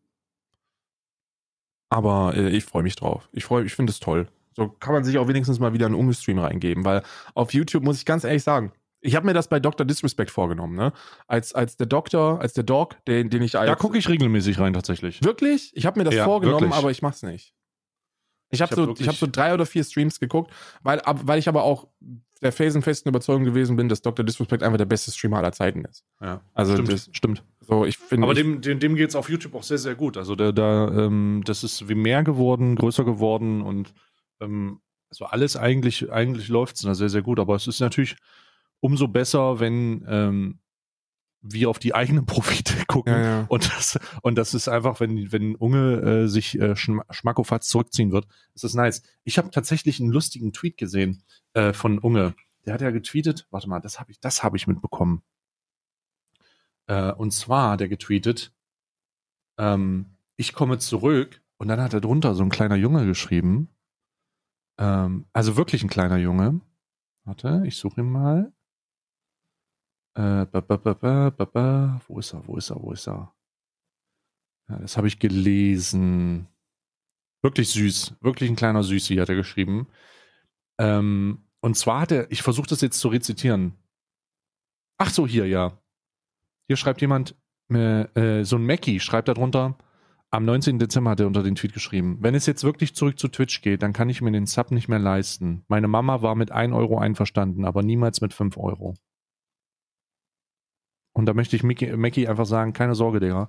[1.88, 3.28] aber äh, ich freue mich drauf.
[3.32, 4.28] Ich freue, ich finde es toll.
[4.54, 7.02] So kann man sich auch wenigstens mal wieder einen Ungestream reingeben, weil
[7.34, 9.86] auf YouTube muss ich ganz ehrlich sagen, ich habe mir das bei Dr.
[9.86, 10.92] Disrespect vorgenommen, ne?
[11.26, 13.68] Als, als der Doktor, als der Dog, den, den ich als.
[13.68, 15.22] Da gucke ich regelmäßig rein tatsächlich.
[15.22, 15.70] Wirklich?
[15.74, 16.78] Ich habe mir das Ja, vorgenommen, wirklich.
[16.78, 17.52] aber ich mach's nicht.
[18.50, 20.52] Ich habe hab so, wirklich- ich hab so drei oder vier Streams geguckt,
[20.82, 21.88] weil, ab, weil ich aber auch
[22.42, 24.24] der felsenfesten Überzeugung gewesen bin, dass Dr.
[24.24, 26.04] Disrespect einfach der beste Streamer aller Zeiten ist.
[26.20, 26.42] Ja.
[26.54, 27.42] Also stimmt, das- stimmt.
[27.60, 28.24] So, ich finde.
[28.24, 30.16] Aber ich, dem, dem, dem geht es auf YouTube auch sehr, sehr gut.
[30.16, 33.92] Also da, da ähm, das ist wie mehr geworden, größer geworden und
[34.40, 37.40] ähm, also alles eigentlich, eigentlich läuft es da sehr, sehr gut.
[37.40, 38.16] Aber es ist natürlich
[38.80, 40.60] umso besser, wenn ähm,
[41.40, 43.12] wir auf die eigenen Profite gucken.
[43.12, 43.46] ja, ja.
[43.48, 48.12] Und das, und das ist einfach, wenn, wenn Unge äh, sich äh, schm schmackofatz zurückziehen
[48.12, 49.02] wird, ist das nice.
[49.24, 51.22] Ich habe tatsächlich einen lustigen Tweet gesehen
[51.54, 52.34] äh, von Unge.
[52.64, 55.22] Der hat ja getweetet, warte mal, das habe ich, das habe ich mitbekommen.
[56.88, 58.52] Äh, und zwar hat er getweetet,
[59.58, 63.68] ähm, ich komme zurück und dann hat er drunter so ein kleiner Junge geschrieben.
[64.78, 66.60] Ähm, also wirklich ein kleiner Junge.
[67.24, 68.52] Warte, ich suche ihn mal.
[70.16, 70.76] Äh, ba, ba,
[71.30, 72.00] ba.
[72.08, 72.46] Wo ist er?
[72.46, 72.82] Wo ist er?
[72.82, 73.34] Wo ist er?
[74.68, 76.48] Ja, das habe ich gelesen.
[77.42, 78.16] Wirklich süß.
[78.22, 79.88] Wirklich ein kleiner Süßi hat er geschrieben.
[80.78, 83.74] Ähm, und zwar hat er, ich versuche das jetzt zu rezitieren.
[84.98, 85.78] Ach so, hier, ja.
[86.66, 87.36] Hier schreibt jemand,
[87.70, 88.02] äh,
[88.40, 89.76] äh, so ein Mackie schreibt da drunter,
[90.30, 90.78] am 19.
[90.78, 93.82] Dezember hat er unter den Tweet geschrieben, wenn es jetzt wirklich zurück zu Twitch geht,
[93.82, 95.64] dann kann ich mir den Sub nicht mehr leisten.
[95.68, 98.94] Meine Mama war mit 1 Euro einverstanden, aber niemals mit 5 Euro.
[101.16, 103.48] Und da möchte ich Mickey, Mackie einfach sagen, keine Sorge, Digga.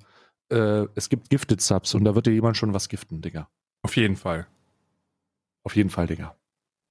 [0.49, 3.49] Äh, es gibt Gifted Subs und da wird dir jemand schon was giften, Digga.
[3.81, 4.47] Auf jeden Fall.
[5.65, 6.33] Auf jeden Fall, Digga.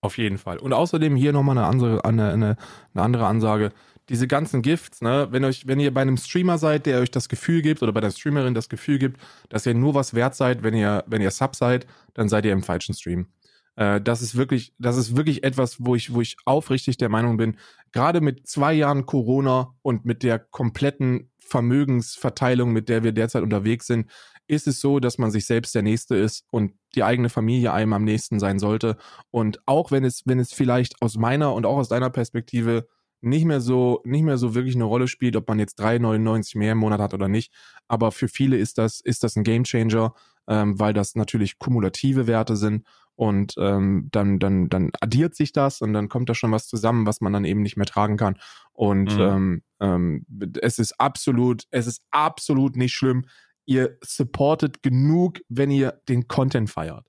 [0.03, 0.59] Auf jeden Fall.
[0.59, 2.57] Und außerdem hier nochmal eine andere, eine, eine,
[2.93, 3.73] eine andere Ansage.
[4.11, 7.31] Diese ganzen Gifts, ne, wenn euch, wenn ihr bei einem Streamer seid, der euch das
[7.31, 10.62] Gefühl gibt, oder bei der Streamerin das Gefühl gibt, dass ihr nur was wert seid,
[10.62, 13.28] wenn ihr, wenn ihr Sub seid, dann seid ihr im falschen Stream.
[13.77, 17.36] Äh, das ist wirklich, das ist wirklich etwas, wo ich, wo ich aufrichtig der Meinung
[17.36, 17.57] bin,
[17.93, 23.86] gerade mit zwei Jahren Corona und mit der kompletten Vermögensverteilung, mit der wir derzeit unterwegs
[23.86, 24.11] sind,
[24.48, 27.93] ist es so, dass man sich selbst der Nächste ist und die eigene Familie einem
[27.93, 28.97] am nächsten sein sollte.
[29.31, 32.86] Und auch wenn es, wenn es vielleicht aus meiner und auch aus deiner Perspektive
[33.20, 36.73] nicht mehr so, nicht mehr so wirklich eine Rolle spielt, ob man jetzt 3,99 mehr
[36.73, 37.53] im Monat hat oder nicht.
[37.89, 40.15] Aber für viele ist das, ist das ein Gamechanger,
[40.48, 42.86] ähm, weil das natürlich kumulative Werte sind
[43.16, 47.06] und ähm, dann, dann, dann addiert sich das und dann kommt da schon was zusammen,
[47.06, 48.38] was man dann eben nicht mehr tragen kann.
[48.72, 49.20] Und Mhm.
[49.20, 50.26] ähm, ähm,
[50.60, 53.24] es ist absolut, es ist absolut nicht schlimm.
[53.64, 57.06] Ihr supportet genug, wenn ihr den Content feiert.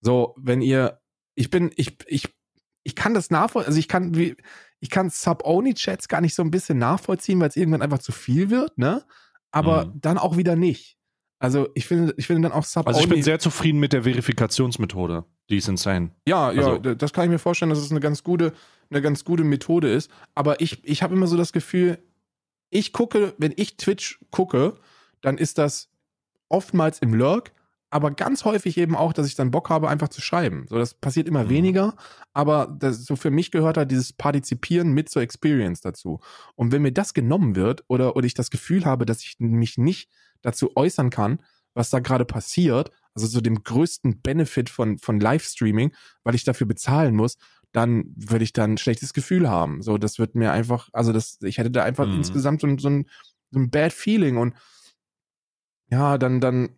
[0.00, 1.00] So, wenn ihr,
[1.34, 2.34] ich bin, ich, ich,
[2.84, 4.36] ich kann das nachvollziehen, also ich kann, wie,
[4.80, 8.50] ich kann Sub-Only-Chats gar nicht so ein bisschen nachvollziehen, weil es irgendwann einfach zu viel
[8.50, 9.04] wird, ne?
[9.50, 9.94] Aber Mhm.
[9.94, 10.97] dann auch wieder nicht.
[11.40, 12.96] Also ich finde, ich finde dann auch Sub-Only.
[12.96, 15.24] Also ich bin sehr zufrieden mit der Verifikationsmethode.
[15.50, 16.10] Die ist insane.
[16.26, 18.52] Ja, ja, Also- d- das kann ich mir vorstellen, dass es eine ganz gute,
[18.90, 20.10] eine ganz gute Methode ist.
[20.34, 21.98] Aber ich, ich habe immer so das Gefühl,
[22.70, 24.74] ich gucke, wenn ich Twitch gucke,
[25.20, 25.90] dann ist das
[26.48, 27.52] oftmals im Lurk,
[27.90, 30.66] aber ganz häufig eben auch, dass ich dann Bock habe, einfach zu schreiben.
[30.68, 31.48] So, das passiert immer Mhm.
[31.50, 31.96] weniger,
[32.34, 36.20] aber das, so für mich gehört halt dieses Partizipieren mit zur Experience dazu.
[36.54, 39.78] Und wenn mir das genommen wird oder, oder ich das Gefühl habe, dass ich mich
[39.78, 40.10] nicht
[40.42, 41.42] dazu äußern kann,
[41.74, 45.94] was da gerade passiert, also so dem größten Benefit von, von Livestreaming,
[46.24, 47.36] weil ich dafür bezahlen muss,
[47.72, 49.82] dann würde ich dann ein schlechtes Gefühl haben.
[49.82, 52.14] So, das wird mir einfach, also das, ich hätte da einfach Mhm.
[52.14, 53.06] insgesamt so, ein- so, ein,
[53.50, 54.54] so ein Bad Feeling und
[55.90, 56.70] ja, dann, dann,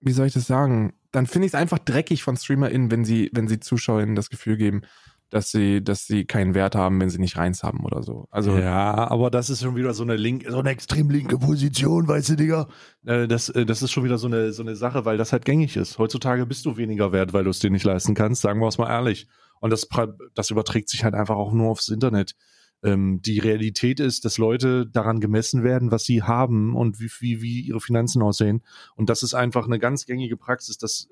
[0.00, 0.94] wie soll ich das sagen?
[1.12, 4.56] Dann finde ich es einfach dreckig von StreamerInnen, wenn sie, wenn sie ZuschauerInnen das Gefühl
[4.56, 4.82] geben,
[5.30, 8.28] dass sie, dass sie keinen Wert haben, wenn sie nicht reins haben oder so.
[8.30, 12.06] Also, ja, aber das ist schon wieder so eine link, so eine extrem linke Position,
[12.06, 12.68] weißt du, Digga.
[13.04, 15.44] Äh, das, äh, das ist schon wieder so eine, so eine Sache, weil das halt
[15.44, 15.98] gängig ist.
[15.98, 18.78] Heutzutage bist du weniger wert, weil du es dir nicht leisten kannst, sagen wir es
[18.78, 19.26] mal ehrlich.
[19.60, 19.88] Und das,
[20.34, 22.36] das überträgt sich halt einfach auch nur aufs Internet.
[22.84, 27.42] Ähm, die Realität ist, dass Leute daran gemessen werden, was sie haben und wie, wie,
[27.42, 28.62] wie ihre Finanzen aussehen.
[28.94, 31.08] Und das ist einfach eine ganz gängige Praxis, dass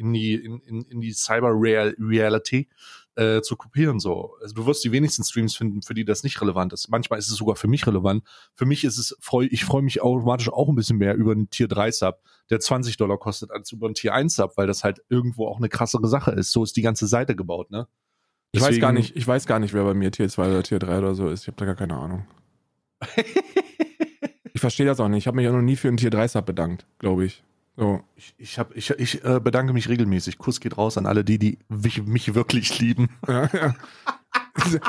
[0.00, 2.68] in die, in, in, in die Cyber-Reality
[3.16, 4.00] äh, zu kopieren.
[4.00, 4.36] So.
[4.40, 6.88] Also du wirst die wenigsten Streams finden, für die das nicht relevant ist.
[6.88, 8.24] Manchmal ist es sogar für mich relevant.
[8.54, 11.50] Für mich ist es, freu, ich freue mich automatisch auch ein bisschen mehr über einen
[11.50, 12.20] Tier 3 Sub,
[12.50, 15.58] der 20 Dollar kostet, als über einen Tier 1 Sub, weil das halt irgendwo auch
[15.58, 16.52] eine krassere Sache ist.
[16.52, 17.86] So ist die ganze Seite gebaut, ne?
[18.52, 20.80] Ich weiß gar nicht, ich weiß gar nicht, wer bei mir Tier 2 oder Tier
[20.80, 21.42] 3 oder so ist.
[21.42, 22.26] Ich habe da gar keine Ahnung.
[24.52, 25.18] ich verstehe das auch nicht.
[25.18, 27.44] Ich habe mich auch noch nie für einen Tier 3 Sub bedankt, glaube ich.
[27.76, 28.02] So.
[28.16, 30.38] Ich, ich, hab, ich, ich äh, bedanke mich regelmäßig.
[30.38, 33.08] Kuss geht raus an alle die, die mich, mich wirklich lieben.
[33.26, 33.74] Ja, ja.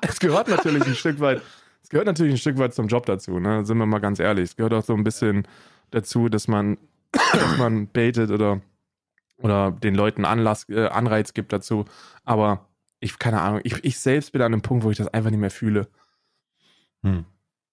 [0.00, 1.42] es gehört natürlich ein Stück weit,
[1.82, 3.64] es gehört natürlich ein Stück weit zum Job dazu, ne?
[3.64, 4.50] Sind wir mal ganz ehrlich.
[4.50, 5.46] Es gehört auch so ein bisschen
[5.90, 6.78] dazu, dass man,
[7.12, 8.60] dass man baitet oder,
[9.38, 11.84] oder den Leuten Anlass, äh, Anreiz gibt dazu.
[12.24, 12.68] Aber
[13.00, 15.40] ich, keine Ahnung, ich, ich selbst bin an einem Punkt, wo ich das einfach nicht
[15.40, 15.88] mehr fühle.
[17.02, 17.24] Hm.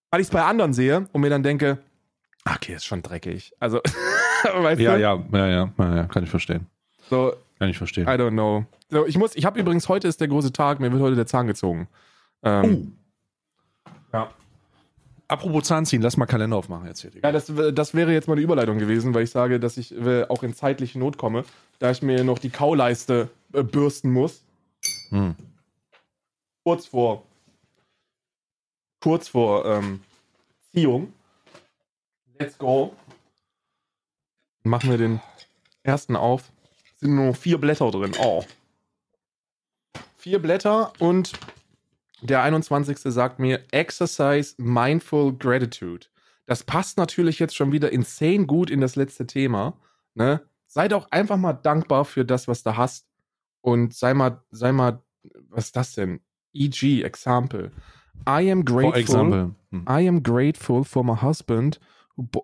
[0.09, 1.77] Weil ich es bei anderen sehe und mir dann denke,
[2.45, 3.53] okay, ist schon dreckig.
[3.59, 3.79] Also,
[4.61, 5.01] weißt ja, du?
[5.01, 6.67] Ja, ja, ja, ja, ja, kann ich verstehen.
[7.09, 8.05] So, kann ich verstehen.
[8.05, 8.65] I don't know.
[8.89, 11.27] So, ich muss, ich habe übrigens, heute ist der große Tag, mir wird heute der
[11.27, 11.87] Zahn gezogen.
[12.43, 12.93] Ähm,
[13.85, 13.89] oh.
[14.13, 14.29] Ja.
[15.27, 17.11] Apropos Zahnziehen, lass mal Kalender aufmachen jetzt hier.
[17.21, 20.23] Ja, das, das wäre jetzt mal eine Überleitung gewesen, weil ich sage, dass ich äh,
[20.23, 21.43] auch in zeitliche Not komme,
[21.77, 24.43] da ich mir noch die Kauleiste äh, bürsten muss.
[25.09, 25.35] Hm.
[26.63, 27.23] Kurz vor.
[29.01, 30.01] Kurz vor ähm,
[30.71, 31.13] Ziehung.
[32.39, 32.93] Let's go.
[34.63, 35.21] Machen wir den
[35.83, 36.51] ersten auf.
[36.97, 38.11] Sind nur vier Blätter drin.
[38.19, 38.43] Oh.
[40.17, 41.33] Vier Blätter und
[42.21, 42.97] der 21.
[42.99, 46.07] sagt mir Exercise Mindful Gratitude.
[46.45, 49.77] Das passt natürlich jetzt schon wieder insane gut in das letzte Thema.
[50.15, 50.41] Ne?
[50.67, 53.05] Sei doch einfach mal dankbar für das, was du hast.
[53.61, 55.01] Und sei mal, sei mal,
[55.49, 56.21] was ist das denn?
[56.53, 57.71] E.g., Example.
[58.27, 59.53] I am grateful.
[59.71, 59.85] Hm.
[59.87, 61.79] I am grateful for my husband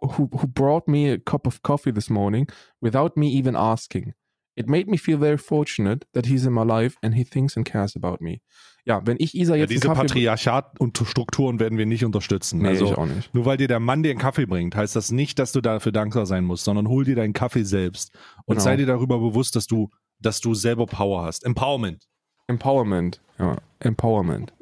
[0.01, 2.47] who, who, brought me a cup of coffee this morning
[2.81, 4.13] without me even asking.
[4.55, 7.65] It made me feel very fortunate that he's in my life and he thinks and
[7.65, 8.41] cares about me.
[8.85, 9.71] Ja, wenn ich Isa jetzt.
[9.71, 12.61] Ja, diese Patriarchat und Strukturen werden wir nicht unterstützen.
[12.61, 13.33] Nee, also, ich auch nicht.
[13.33, 15.91] Nur weil dir der Mann dir einen Kaffee bringt, heißt das nicht, dass du dafür
[15.91, 18.13] dankbar sein musst, sondern hol dir deinen Kaffee selbst
[18.45, 18.63] und genau.
[18.63, 19.89] sei dir darüber bewusst, dass du,
[20.19, 21.45] dass du selber Power hast.
[21.45, 22.07] Empowerment.
[22.47, 23.21] Empowerment.
[23.39, 24.53] Ja, Empowerment.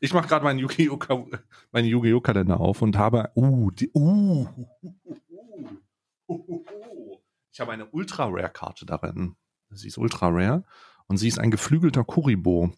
[0.00, 1.30] Ich mache gerade meinen Yu-Gi-Oh!
[1.72, 2.20] Meine Yu-Gi-Oh!
[2.20, 4.46] Kalender auf und habe, uh, die, uh,
[6.28, 7.18] uh, uh,
[7.52, 9.36] ich habe eine Ultra Rare Karte darin.
[9.70, 10.64] Sie ist Ultra Rare
[11.06, 12.72] und sie ist ein geflügelter Kuribo.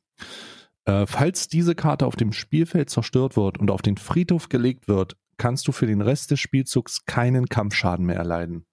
[0.84, 5.16] Äh, falls diese Karte auf dem Spielfeld zerstört wird und auf den Friedhof gelegt wird,
[5.36, 8.66] kannst du für den Rest des Spielzugs keinen Kampfschaden mehr erleiden.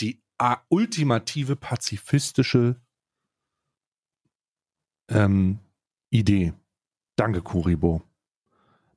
[0.00, 2.80] Die äh, ultimative pazifistische
[5.08, 5.60] ähm,
[6.10, 6.54] Idee.
[7.16, 8.02] Danke, Kuribo.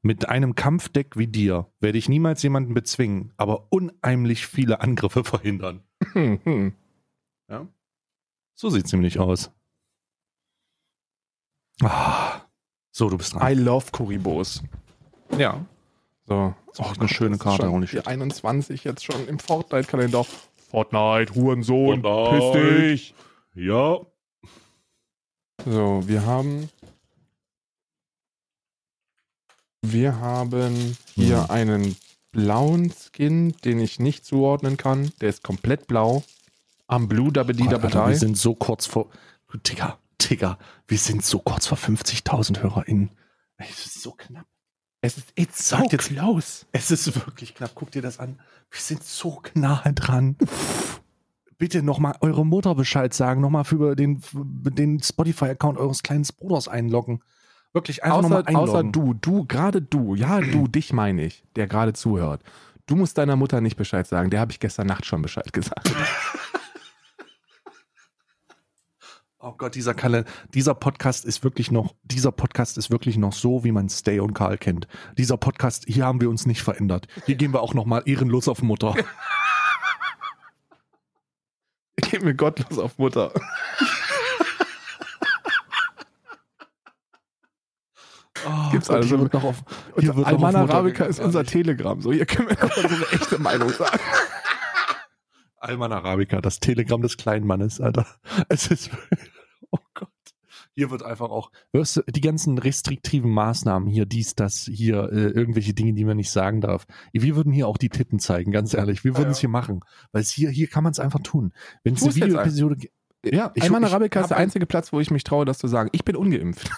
[0.02, 5.84] Mit einem Kampfdeck wie dir werde ich niemals jemanden bezwingen, aber unheimlich viele Angriffe verhindern.
[6.16, 7.68] ja?
[8.56, 9.52] So sieht es nämlich aus.
[11.82, 12.41] Ah.
[12.91, 13.52] So, du bist dran.
[13.52, 14.64] I love Kuribos.
[15.38, 15.66] Ja.
[16.26, 16.54] So.
[16.78, 17.70] Oh, eine schöne Karte.
[17.70, 18.06] Auch nicht.
[18.08, 20.26] 21 jetzt schon im Fortnite-Kalender.
[20.70, 22.52] Fortnite, Hurensohn, Fortnite.
[22.60, 23.16] piss dich.
[23.56, 24.00] Ja.
[25.66, 26.70] So, wir haben
[29.82, 31.52] wir haben hier hm.
[31.52, 31.96] einen
[32.32, 35.12] blauen Skin, den ich nicht zuordnen kann.
[35.22, 36.24] Der ist komplett blau.
[36.88, 39.10] Am Blue Double D Double Wir sind so kurz vor.
[39.54, 40.58] Digga, Digga,
[40.88, 43.12] wir sind so kurz vor 50.000 HörerInnen.
[43.58, 44.46] Es ist so knapp.
[45.02, 46.66] Es ist it's so jetzt, close.
[46.72, 47.72] Es ist wirklich knapp.
[47.74, 48.40] Guck dir das an.
[48.70, 50.36] Wir sind so nahe dran.
[51.58, 53.42] Bitte nochmal eure Mutter Bescheid sagen.
[53.42, 57.22] Nochmal für den, den Spotify-Account eures kleinen Bruders einloggen.
[57.74, 58.56] Wirklich einfach außer, einloggen.
[58.56, 62.41] Außer du, du, gerade du, ja, du, dich meine ich, der gerade zuhört.
[62.88, 64.32] Du musst deiner Mutter nicht Bescheid sagen.
[64.32, 65.91] Der habe ich gestern Nacht schon Bescheid gesagt.
[69.41, 73.64] Oh Gott, dieser Kalender, dieser Podcast ist wirklich noch, dieser Podcast ist wirklich noch so,
[73.64, 74.86] wie man Stay und Karl kennt.
[75.18, 77.08] Dieser Podcast, hier haben wir uns nicht verändert.
[77.26, 78.96] Hier gehen wir auch nochmal ehrenlos auf Mutter.
[82.02, 83.32] Gehen wir gottlos auf Mutter.
[88.48, 89.64] Oh, Gibt's also noch auf.
[89.95, 91.99] Alman Arabica ist unser Telegram.
[92.02, 93.99] So, hier können wir noch so eine echte Meinung sagen.
[95.57, 98.06] Alman Arabica, das Telegram des kleinen Mannes, Alter.
[98.48, 98.90] Es ist.
[99.72, 100.10] Oh Gott.
[100.74, 101.52] Hier wird einfach auch.
[101.74, 106.18] Hörst du, die ganzen restriktiven Maßnahmen hier, dies, das, hier, äh, irgendwelche Dinge, die man
[106.18, 106.88] nicht sagen darf.
[107.14, 109.03] Wir würden hier auch die Titten zeigen, ganz ehrlich.
[109.03, 109.41] Wir würden es ja, ja.
[109.41, 109.82] hier machen.
[110.11, 111.53] Weil es hier, hier kann man es einfach tun.
[111.84, 112.94] Wenn es eine Videoepisode gibt.
[113.24, 115.90] Ja, Alman Arabica ist der einzige Platz, wo ich mich traue, das zu sagen.
[115.91, 116.72] Ich bin ungeimpft.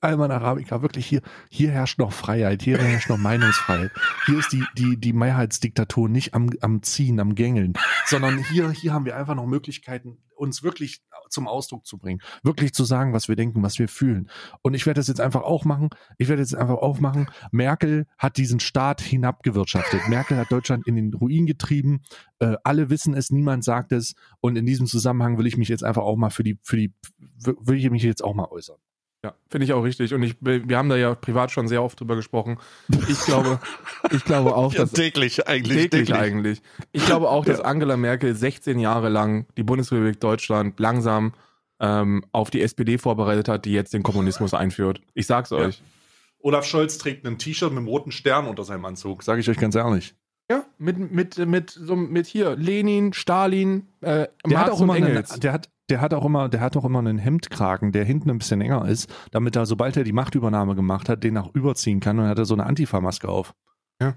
[0.00, 3.90] Alman Arabica, wirklich hier, hier herrscht noch Freiheit, hier herrscht noch Meinungsfreiheit.
[4.26, 7.74] Hier ist die, die, die Mehrheitsdiktatur nicht am, am Ziehen, am Gängeln,
[8.06, 12.72] sondern hier, hier haben wir einfach noch Möglichkeiten, uns wirklich zum Ausdruck zu bringen, wirklich
[12.72, 14.30] zu sagen, was wir denken, was wir fühlen.
[14.62, 15.90] Und ich werde das jetzt einfach auch machen.
[16.16, 17.28] Ich werde jetzt einfach auch machen.
[17.50, 20.08] Merkel hat diesen Staat hinabgewirtschaftet.
[20.08, 22.02] Merkel hat Deutschland in den Ruin getrieben.
[22.38, 24.14] Äh, alle wissen es, niemand sagt es.
[24.40, 26.94] Und in diesem Zusammenhang will ich mich jetzt einfach auch mal für die, für die,
[27.44, 28.78] will ich mich jetzt auch mal äußern.
[29.24, 30.14] Ja, finde ich auch richtig.
[30.14, 32.58] Und ich, wir haben da ja privat schon sehr oft drüber gesprochen.
[33.08, 33.58] Ich glaube,
[34.12, 34.92] ich glaube auch, ja, dass.
[34.92, 35.76] täglich eigentlich.
[35.76, 36.14] Täglich, täglich.
[36.14, 36.62] eigentlich.
[36.92, 41.32] Ich glaube auch, dass Angela Merkel 16 Jahre lang die Bundesrepublik Deutschland langsam
[41.80, 45.00] ähm, auf die SPD vorbereitet hat, die jetzt den Kommunismus einführt.
[45.14, 45.82] Ich sag's euch.
[46.40, 49.58] Olaf Scholz trägt ein T-Shirt mit einem roten Stern unter seinem Anzug, sage ich euch
[49.58, 50.14] ganz ehrlich.
[50.50, 54.96] Ja, mit, mit, mit, so, mit hier, Lenin, Stalin, äh, der Marx hat auch immer
[54.96, 55.32] Engels.
[55.32, 58.30] Eine, der hat, der hat auch immer, der hat auch immer einen Hemdkragen, der hinten
[58.30, 62.00] ein bisschen enger ist, damit er, sobald er die Machtübernahme gemacht hat, den auch überziehen
[62.00, 63.54] kann und dann hat er so eine Antifa-Maske auf.
[64.00, 64.14] Ja.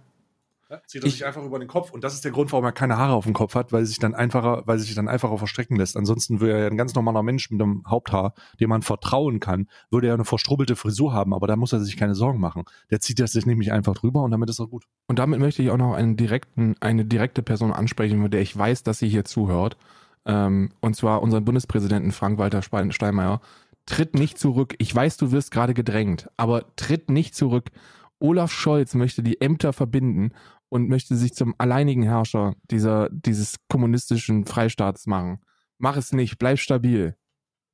[0.71, 2.65] Ja zieht er ich, sich einfach über den Kopf und das ist der Grund, warum
[2.65, 5.37] er keine Haare auf dem Kopf hat, weil sich dann einfacher, weil sich dann einfacher
[5.37, 5.97] verstrecken lässt.
[5.97, 9.67] Ansonsten würde er ja ein ganz normaler Mensch mit einem Haupthaar, dem man vertrauen kann,
[9.89, 12.63] würde er eine verstrubbelte Frisur haben, aber da muss er sich keine Sorgen machen.
[12.89, 14.85] Der zieht das sich nämlich einfach drüber und damit ist er gut.
[15.07, 18.57] Und damit möchte ich auch noch einen direkten, eine direkte Person ansprechen, mit der ich
[18.57, 19.77] weiß, dass sie hier zuhört
[20.25, 23.41] ähm, und zwar unseren Bundespräsidenten Frank-Walter Steinmeier,
[23.85, 24.75] tritt nicht zurück.
[24.77, 27.69] Ich weiß, du wirst gerade gedrängt, aber tritt nicht zurück.
[28.19, 30.31] Olaf Scholz möchte die Ämter verbinden
[30.71, 35.41] und möchte sich zum alleinigen Herrscher dieser, dieses kommunistischen Freistaats machen.
[35.77, 37.17] Mach es nicht, bleib stabil.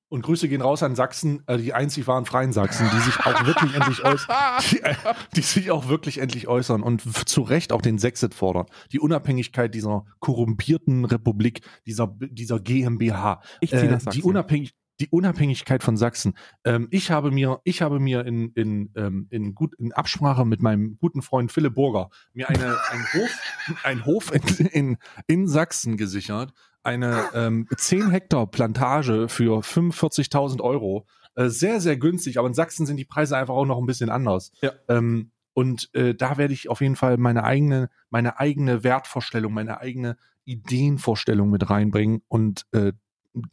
[0.09, 3.45] Und Grüße gehen raus an Sachsen, äh, die einzig wahren freien Sachsen, die sich auch
[3.45, 4.35] wirklich endlich äußern,
[4.71, 4.95] die, äh,
[5.35, 8.65] die, sich auch wirklich endlich äußern und zu Recht auch den Sexit fordern.
[8.91, 13.41] Die Unabhängigkeit dieser korrumpierten Republik, dieser, dieser GmbH.
[13.59, 16.35] Ich zieh äh, die Unabhängig, die Unabhängigkeit von Sachsen.
[16.63, 20.61] Ähm, ich habe mir, ich habe mir in, in, ähm, in, gut, in Absprache mit
[20.61, 23.39] meinem guten Freund Philipp Burger mir eine, ein Hof,
[23.83, 24.97] ein Hof in, in,
[25.27, 26.53] in Sachsen gesichert,
[26.83, 31.05] eine ähm, 10 Hektar Plantage für 45.000 Euro.
[31.35, 34.09] Äh, sehr, sehr günstig, aber in Sachsen sind die Preise einfach auch noch ein bisschen
[34.09, 34.51] anders.
[34.61, 34.71] Ja.
[34.87, 39.79] Ähm, und äh, da werde ich auf jeden Fall meine eigene, meine eigene Wertvorstellung, meine
[39.79, 42.93] eigene Ideenvorstellung mit reinbringen und äh,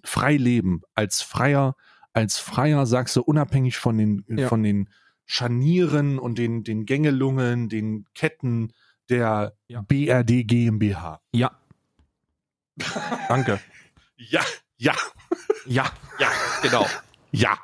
[0.05, 1.77] frei leben als freier,
[2.13, 4.49] als freier Sachse, unabhängig von den, ja.
[4.49, 4.89] von den
[5.27, 8.73] Scharnieren und den, den Gängelungen, den Ketten
[9.09, 9.83] der ja.
[9.83, 11.21] BRD GmbH.
[11.33, 11.59] Ja,
[13.29, 13.61] Danke.
[14.17, 14.43] Ja,
[14.77, 14.95] ja.
[15.67, 15.91] Ja.
[16.19, 16.29] Ja,
[16.63, 16.87] genau.
[17.33, 17.59] Ja.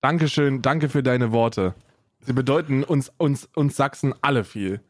[0.00, 1.74] Dankeschön, danke für deine Worte.
[2.20, 4.80] Sie bedeuten uns, uns, uns Sachsen alle viel.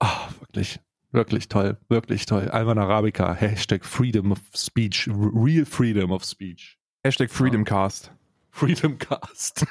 [0.00, 0.06] oh,
[0.40, 0.80] wirklich,
[1.12, 2.48] wirklich toll, wirklich toll.
[2.48, 6.78] Alman Arabica, Hashtag Freedom of Speech, Real Freedom of Speech.
[7.04, 8.12] Hashtag Freedomcast.
[8.50, 9.66] Freedomcast.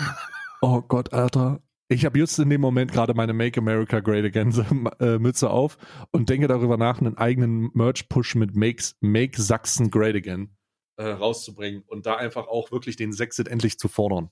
[0.62, 1.60] oh Gott, Alter.
[1.88, 4.52] Ich habe just in dem Moment gerade meine Make America Great Again
[5.00, 5.78] äh, Mütze auf
[6.10, 10.50] und denke darüber nach, einen eigenen Merch-Push mit Makes, Make Sachsen Great Again
[10.96, 14.30] äh, rauszubringen und da einfach auch wirklich den Sexit endlich zu fordern.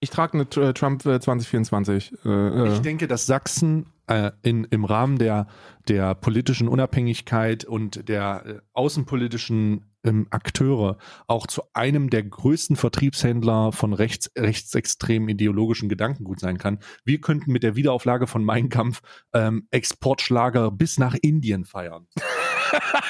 [0.00, 2.12] Ich trage eine äh, Trump 2024.
[2.24, 5.46] Äh, äh, ich denke, dass Sachsen äh, in, im Rahmen der,
[5.88, 13.72] der politischen Unabhängigkeit und der äh, außenpolitischen ähm, Akteure auch zu einem der größten Vertriebshändler
[13.72, 16.78] von rechts, rechtsextremen ideologischen Gedankengut sein kann.
[17.04, 19.00] Wir könnten mit der Wiederauflage von Mein Kampf
[19.32, 22.06] ähm, Exportschlager bis nach Indien feiern.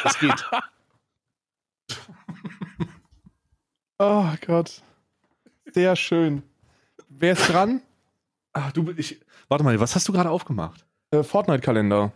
[0.05, 0.51] das geht.
[3.99, 4.83] oh Gott.
[5.75, 6.43] Sehr schön.
[7.19, 7.81] Wer ist dran?
[8.53, 10.87] Ach, du, ich, warte mal, was hast du gerade aufgemacht?
[11.11, 12.13] Äh, Fortnite-Kalender.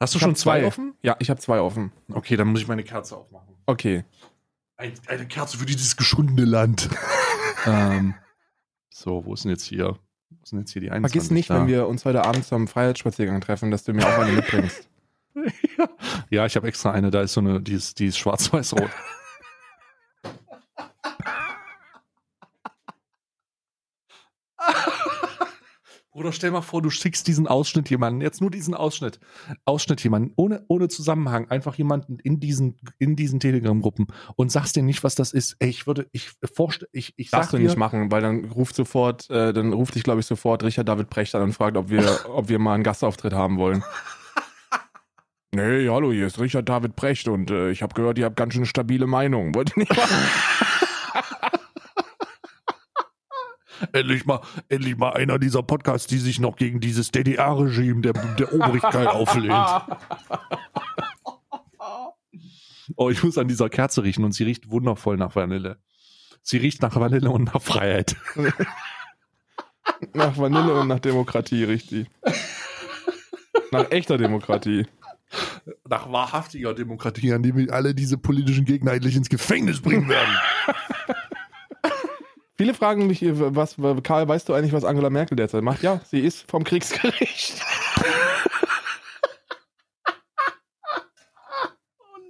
[0.00, 0.94] Hast du ich schon zwei, zwei offen?
[1.02, 1.92] Ja, ich habe zwei offen.
[2.12, 3.54] Okay, dann muss ich meine Kerze aufmachen.
[3.66, 4.04] Okay.
[4.76, 6.88] Ein, eine Kerze für dieses geschundene Land.
[7.66, 8.14] ähm,
[8.88, 9.98] so, wo ist denn jetzt hier?
[10.30, 11.12] Wo sind jetzt hier die 21?
[11.12, 11.60] Vergiss nicht, da?
[11.60, 14.88] wenn wir uns heute Abend zum Freiheitsspaziergang treffen, dass du mir auch eine mitbringst.
[15.34, 15.88] ja.
[16.30, 18.90] ja, ich habe extra eine, da ist so eine, die ist, die ist schwarz-weiß-rot.
[26.20, 29.18] Oder stell mal vor, du schickst diesen Ausschnitt jemanden, jetzt nur diesen Ausschnitt,
[29.64, 34.82] Ausschnitt jemanden, ohne, ohne Zusammenhang, einfach jemanden in diesen, in diesen Telegram-Gruppen und sagst dir
[34.82, 35.56] nicht, was das ist.
[35.60, 39.30] Ey, ich würde, ich vorstelle, ich, ich Darfst du nicht machen, weil dann ruft sofort,
[39.30, 42.04] äh, dann ruft dich, glaube ich, sofort Richard David Precht an und fragt, ob wir,
[42.28, 43.82] ob wir mal einen Gastauftritt haben wollen.
[45.54, 48.52] nee, hallo, hier ist Richard David Precht und äh, ich habe gehört, ihr habt ganz
[48.52, 49.54] schön stabile Meinung.
[49.54, 50.16] Wollt ihr nicht machen?
[53.92, 58.52] endlich mal, endlich mal einer dieser Podcasts, die sich noch gegen dieses DDR-Regime der, der
[58.52, 59.54] Obrigkeit auflehnt.
[62.96, 65.78] Oh, ich muss an dieser Kerze riechen und sie riecht wundervoll nach Vanille.
[66.42, 68.16] Sie riecht nach Vanille und nach Freiheit.
[70.14, 72.08] Nach Vanille und nach Demokratie, richtig.
[73.70, 74.86] Nach echter Demokratie.
[75.88, 80.34] Nach wahrhaftiger Demokratie, an die wir alle diese politischen Gegner endlich ins Gefängnis bringen werden.
[82.60, 85.82] Viele fragen mich, was, Karl, weißt du eigentlich, was Angela Merkel derzeit macht?
[85.82, 87.54] Ja, sie ist vom Kriegsgericht.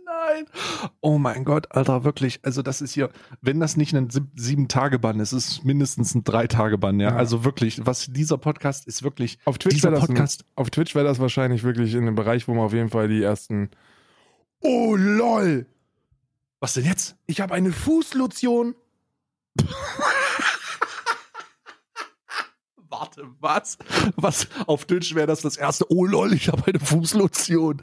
[0.07, 0.47] Nein.
[1.01, 2.39] Oh mein Gott, Alter, wirklich.
[2.45, 7.01] Also, das ist hier, wenn das nicht ein Sieben-Tage-Bann ist, ist es mindestens ein Drei-Tage-Bann,
[7.01, 7.11] ja?
[7.11, 7.17] Ja.
[7.17, 9.41] Also wirklich, was dieser Podcast ist wirklich.
[9.47, 10.45] Auf Twitch wäre das, Podcast.
[10.55, 13.21] auf Twitch wär das wahrscheinlich wirklich in einem Bereich, wo man auf jeden Fall die
[13.21, 13.71] ersten.
[14.61, 15.67] Oh lol!
[16.61, 17.17] Was denn jetzt?
[17.27, 18.77] Ich habe eine Fußlotion.
[23.01, 23.79] Warte, was?
[24.17, 24.47] Was?
[24.67, 25.91] Auf Twitch wäre das das erste.
[25.91, 27.81] Oh lol, ich habe eine Fußlotion.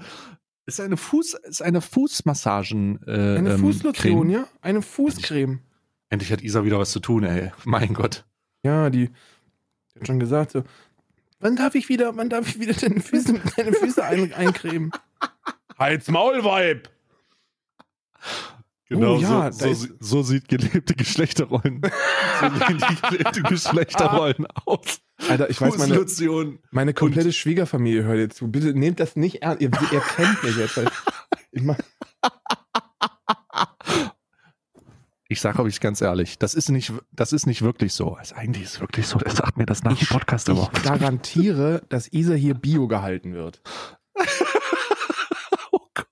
[0.68, 3.00] Ist eine Fuß, ist eine Fußmassagen.
[3.08, 3.94] Äh, Eine ähm, Fußlotion,
[4.28, 4.30] Creme.
[4.30, 4.48] ja?
[4.62, 5.62] Eine Fußcreme.
[6.10, 7.52] Endlich hat Isa wieder was zu tun, ey.
[7.66, 8.26] Mein Gott.
[8.64, 10.64] Ja, die, die hat schon gesagt so,
[11.40, 14.92] wann darf ich wieder, wann darf ich wieder deine Füße, deine Füße ein, eincremen?
[15.80, 16.90] Halt's Maul, Weib!
[18.90, 21.82] Genau, Oh ja, so, so, so sieht gelebte Geschlechterrollen.
[22.40, 25.02] so sehen die gelebte Geschlechterrollen aus.
[25.30, 26.06] Alter, ich weiß, meine,
[26.72, 28.48] meine komplette Schwiegerfamilie hört jetzt zu.
[28.50, 29.62] Bitte nehmt das nicht ernst.
[29.62, 30.80] Ihr, ihr kennt mich jetzt.
[31.52, 31.78] Ich mach,
[35.30, 38.14] Ich sage euch ganz ehrlich, das ist nicht, das ist nicht wirklich so.
[38.14, 39.20] Also eigentlich ist es wirklich so.
[39.20, 40.70] Er sagt mir das nach dem Podcast immer.
[40.74, 43.62] ich garantiere, dass Isa hier Bio gehalten wird.
[45.72, 46.08] Oh Gott.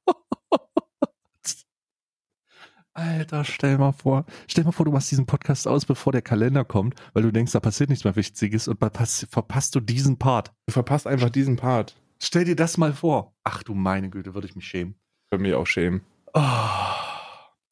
[2.95, 6.63] Alter, stell mal vor, stell mal vor, du machst diesen Podcast aus, bevor der Kalender
[6.63, 10.53] kommt, weil du denkst, da passiert nichts mehr Wichtiges und verpasst, verpasst du diesen Part.
[10.65, 11.97] Du verpasst einfach diesen Part.
[12.19, 13.33] Stell dir das mal vor.
[13.43, 14.95] Ach du meine Güte, würde ich mich schämen.
[15.29, 16.01] Für mich auch schämen.
[16.33, 16.41] Oh,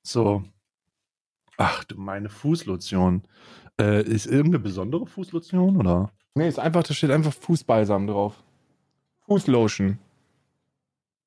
[0.06, 0.44] so.
[1.56, 3.24] Ach du meine Fußlotion.
[3.80, 6.12] Äh, ist irgendeine besondere Fußlotion oder?
[6.36, 8.44] Nee, ist einfach, da steht einfach Fußbalsam drauf.
[9.28, 10.00] Fußlotion.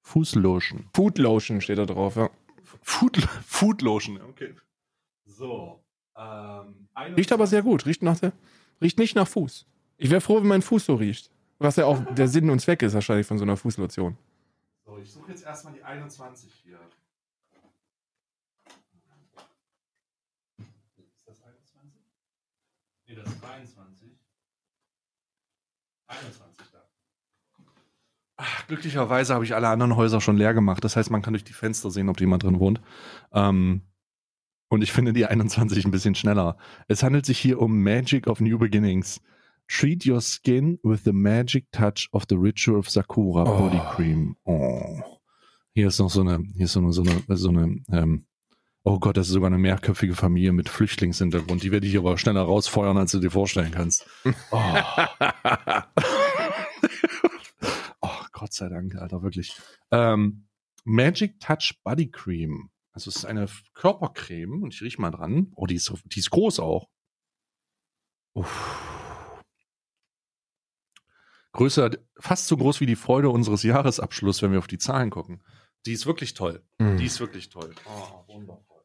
[0.02, 0.84] Fußlotion.
[0.94, 2.28] Foodlotion steht da drauf, ja.
[2.82, 3.16] Food,
[3.46, 4.54] Foodlotion, okay.
[5.24, 5.82] So.
[6.16, 7.86] Ähm, Riecht aber sehr gut.
[7.86, 8.32] Riecht, nach der,
[8.80, 9.66] riecht nicht nach Fuß.
[9.98, 11.30] Ich wäre froh, wenn mein Fuß so riecht.
[11.58, 14.16] Was ja auch der Sinn und Zweck ist wahrscheinlich von so einer Fußlotion.
[14.84, 16.78] So, ich suche jetzt erstmal die 21 hier.
[20.58, 22.00] Ist das 21?
[23.06, 24.10] Nee, das ist 23.
[26.08, 26.75] 21 da.
[28.38, 30.84] Ach, glücklicherweise habe ich alle anderen Häuser schon leer gemacht.
[30.84, 32.80] Das heißt, man kann durch die Fenster sehen, ob jemand drin wohnt.
[33.32, 33.82] Ähm,
[34.68, 36.58] und ich finde die 21 ein bisschen schneller.
[36.88, 39.20] Es handelt sich hier um Magic of New Beginnings.
[39.68, 43.58] Treat your skin with the magic touch of the ritual of Sakura Oh.
[43.68, 44.36] Body Cream.
[44.44, 45.00] Oh.
[45.72, 48.26] Hier ist noch so eine, hier ist so eine, so eine, so eine ähm,
[48.84, 51.62] oh Gott, das ist sogar eine mehrköpfige Familie mit Flüchtlingshintergrund.
[51.62, 54.06] Die werde ich aber schneller rausfeuern, als du dir vorstellen kannst.
[54.52, 54.58] Oh,
[58.36, 59.58] Gott sei Dank, Alter, wirklich.
[59.90, 60.46] Ähm,
[60.84, 62.70] Magic Touch Body Cream.
[62.92, 65.52] Also es ist eine Körpercreme und ich riech mal dran.
[65.56, 66.90] Oh, die ist, die ist groß auch.
[68.34, 69.40] Uff.
[71.52, 75.42] Größer, fast so groß wie die Freude unseres Jahresabschlusses, wenn wir auf die Zahlen gucken.
[75.86, 76.62] Die ist wirklich toll.
[76.78, 76.98] Hm.
[76.98, 77.74] Die ist wirklich toll.
[77.86, 78.84] Oh, wundervoll.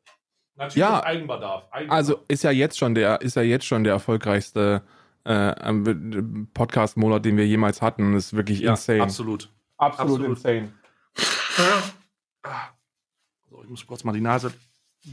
[0.55, 1.69] Natürlich Ja, Eigenbedarf.
[1.71, 1.97] Eigenbedarf.
[1.97, 4.87] Also ist ja jetzt schon der, ist ja jetzt schon der erfolgreichste
[5.25, 8.13] äh, Podcast-Monat, den wir jemals hatten.
[8.13, 9.03] Das ist wirklich ja, insane.
[9.03, 9.51] absolut.
[9.77, 10.37] Absolut, absolut.
[10.37, 10.71] insane.
[13.49, 14.53] So, ich muss kurz mal die Nase,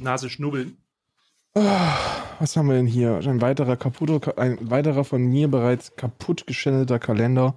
[0.00, 0.76] Nase schnubbeln.
[1.54, 3.16] Was haben wir denn hier?
[3.16, 7.56] Ein weiterer kaputter, ein weiterer von mir bereits kaputt geschändelter Kalender,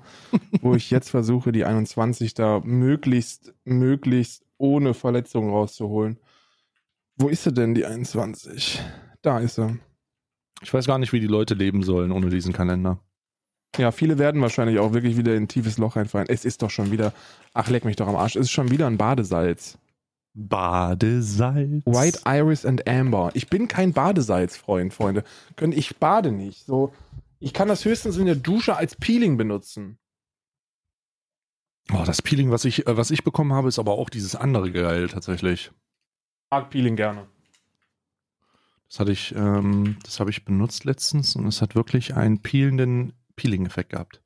[0.61, 6.17] wo ich jetzt versuche, die 21 da möglichst, möglichst ohne Verletzung rauszuholen.
[7.17, 8.81] Wo ist sie denn, die 21?
[9.21, 9.77] Da ist sie.
[10.61, 12.99] Ich weiß gar nicht, wie die Leute leben sollen ohne diesen Kalender.
[13.77, 16.27] Ja, viele werden wahrscheinlich auch wirklich wieder in ein tiefes Loch reinfallen.
[16.29, 17.13] Es ist doch schon wieder,
[17.53, 19.77] ach leck mich doch am Arsch, es ist schon wieder ein Badesalz.
[20.33, 21.85] Badesalz.
[21.85, 23.31] White Iris and Amber.
[23.33, 25.23] Ich bin kein Badesalz-Freund, Freunde.
[25.71, 26.65] Ich bade nicht.
[26.65, 26.93] So,
[27.39, 29.97] ich kann das höchstens in der Dusche als Peeling benutzen.
[31.91, 34.71] Oh, das Peeling, was ich, äh, was ich bekommen habe, ist aber auch dieses andere
[34.71, 35.71] geil tatsächlich.
[36.51, 37.27] Mag Peeling gerne.
[38.91, 43.13] Das hatte ich, ähm, das habe ich benutzt letztens und es hat wirklich einen peelenden
[43.37, 44.21] Peeling-Effekt gehabt.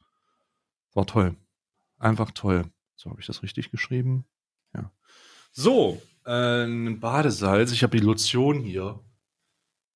[0.96, 1.36] War toll.
[2.00, 2.66] Einfach toll.
[2.96, 4.26] So habe ich das richtig geschrieben.
[4.74, 4.92] Ja.
[5.52, 7.74] So, äh, ein Badesalz.
[7.74, 9.00] Ich habe die Lotion hier.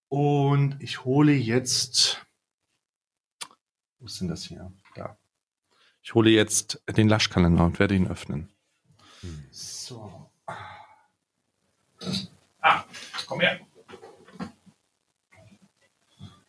[0.07, 2.23] Und ich hole jetzt.
[3.97, 4.71] Wo ist denn das hier?
[4.93, 5.17] Da.
[6.03, 8.51] Ich hole jetzt den Laschkalender und werde ihn öffnen.
[9.49, 10.31] So.
[12.61, 12.85] Ah,
[13.25, 13.59] komm her.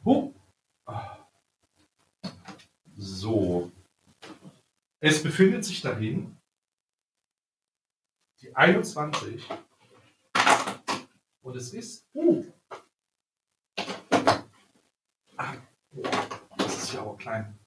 [0.05, 0.35] Oh.
[2.97, 3.70] So.
[5.01, 6.36] Es befindet sich dahin
[8.40, 9.47] die 21.
[11.43, 12.06] Und es ist.
[12.14, 12.44] Uh.
[15.36, 15.55] Ah,
[16.59, 17.59] das ist ja auch klein.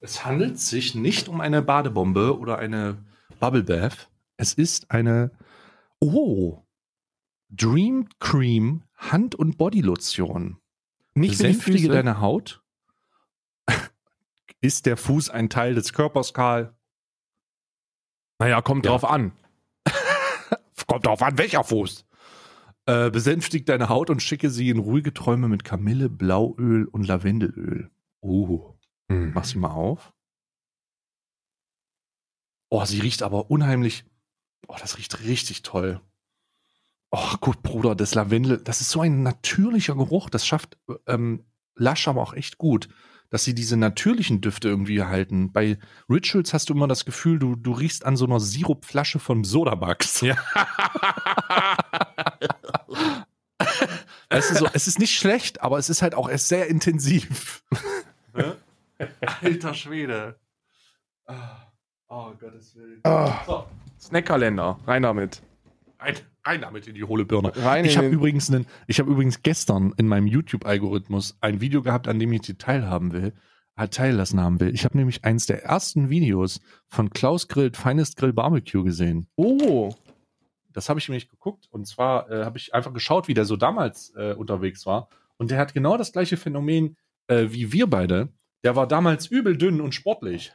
[0.00, 3.04] Es handelt sich nicht um eine Badebombe oder eine
[3.40, 4.08] Bubble Bath.
[4.36, 5.30] Es ist eine.
[6.00, 6.62] Oh.
[7.50, 10.60] Dream Cream Hand- und Bodylotion.
[11.20, 11.88] Nicht Füße.
[11.88, 12.62] deine Haut.
[14.60, 16.74] Ist der Fuß ein Teil des Körpers, Karl?
[18.38, 18.92] Naja, kommt Ja.
[18.92, 19.32] drauf an.
[20.86, 22.06] Kommt drauf an, welcher Fuß.
[22.86, 27.90] Äh, besänftigt deine Haut und schicke sie in ruhige Träume mit Kamille, Blauöl und Lavendelöl.
[28.20, 28.74] Oh,
[29.08, 30.14] mach sie mal auf.
[32.70, 34.04] Oh, sie riecht aber unheimlich.
[34.66, 36.00] Oh, das riecht richtig toll.
[37.10, 40.28] Oh, gut, Bruder, das Lavendel, das ist so ein natürlicher Geruch.
[40.28, 40.76] Das schafft
[41.06, 41.44] ähm,
[41.74, 42.88] Lush aber auch echt gut,
[43.30, 45.52] dass sie diese natürlichen Düfte irgendwie erhalten.
[45.52, 45.78] Bei
[46.10, 50.20] Rituals hast du immer das Gefühl, du, du riechst an so einer Sirupflasche von Sodabugs.
[50.20, 50.36] Ja.
[54.30, 57.64] Es ist, so, es ist nicht schlecht, aber es ist halt auch erst sehr intensiv.
[59.42, 60.38] Alter Schwede.
[62.08, 63.00] Oh, Gottes Willen.
[63.04, 63.42] Ah.
[63.46, 63.66] So,
[63.98, 65.42] Snackkalender, rein damit.
[65.98, 66.16] rein,
[66.48, 67.52] rein damit in die hohle Birne.
[67.54, 72.08] Rein Ich habe übrigens, einen- ich habe übrigens gestern in meinem YouTube-Algorithmus ein Video gehabt,
[72.08, 73.34] an dem ich dir teilhaben will,
[73.76, 74.74] äh, teillassen haben will.
[74.74, 79.26] Ich habe nämlich eins der ersten Videos von Klaus Grillt Finest Grill Barbecue gesehen.
[79.36, 79.94] Oh.
[80.72, 81.66] Das habe ich nämlich geguckt.
[81.70, 85.08] Und zwar äh, habe ich einfach geschaut, wie der so damals äh, unterwegs war.
[85.36, 86.96] Und der hat genau das gleiche Phänomen
[87.28, 88.28] äh, wie wir beide.
[88.64, 90.52] Der war damals übel dünn und sportlich.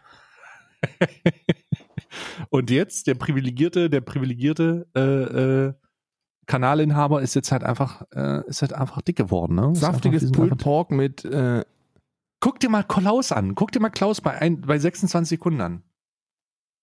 [2.49, 5.73] und jetzt der privilegierte, der privilegierte äh, äh,
[6.45, 9.55] Kanalinhaber ist jetzt halt einfach, äh, ist halt einfach dick geworden.
[9.55, 9.75] Ne?
[9.75, 11.63] Saftiges Pulled Pork mit äh,
[12.43, 13.55] Guck dir mal Klaus an.
[13.55, 15.81] Guck dir mal Klaus bei, ein, bei 26 Sekunden an.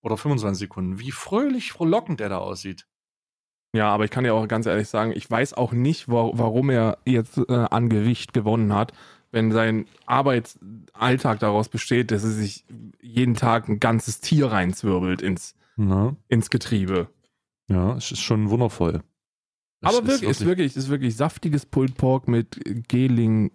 [0.02, 0.98] Oder 25 Sekunden.
[0.98, 2.86] Wie fröhlich, frohlockend er da aussieht.
[3.74, 6.70] Ja, aber ich kann dir auch ganz ehrlich sagen, ich weiß auch nicht, wa warum
[6.70, 8.92] er jetzt äh, an Gewicht gewonnen hat,
[9.32, 12.64] wenn sein Arbeitsalltag daraus besteht, dass er sich
[13.02, 15.56] jeden Tag ein ganzes Tier reinzwirbelt ins,
[16.28, 17.08] ins Getriebe.
[17.68, 19.02] Ja, es ist schon wundervoll.
[19.82, 23.50] Es aber wirklich, ist wirklich, ist wirklich saftiges Pulled Pork mit Geling,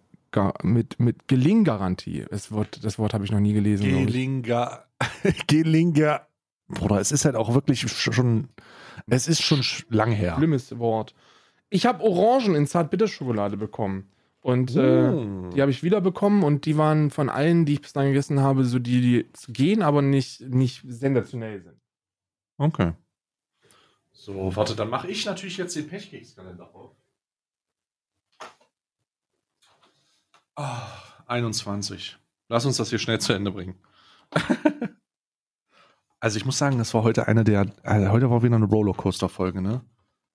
[0.63, 2.25] mit, mit Gelinggarantie.
[2.29, 3.83] Das Wort, das Wort habe ich noch nie gelesen.
[3.85, 4.85] Gelinger.
[5.47, 6.21] Gelinger.
[6.67, 8.47] Bruder, es ist halt auch wirklich schon.
[9.07, 10.35] Es ist schon sch- lang her.
[10.37, 11.13] Schlimmes Wort.
[11.69, 14.09] Ich habe Orangen in Zartbitterschokolade bekommen.
[14.41, 15.51] Und äh, Mm.
[15.55, 18.63] Die habe ich wieder bekommen und die waren von allen, die ich bislang gegessen habe,
[18.63, 21.79] so die, die gehen, aber nicht, nicht sensationell sind.
[22.57, 22.93] Okay.
[24.25, 26.95] So, warte, dann mache ich natürlich jetzt den Pechkekskalender auf.
[30.55, 30.87] Ah,
[31.27, 32.17] 21.
[32.49, 33.75] Lass uns das hier schnell zu Ende bringen.
[36.19, 39.61] also ich muss sagen, das war heute eine der, also heute war wieder eine Rollercoaster-Folge,
[39.61, 39.85] ne?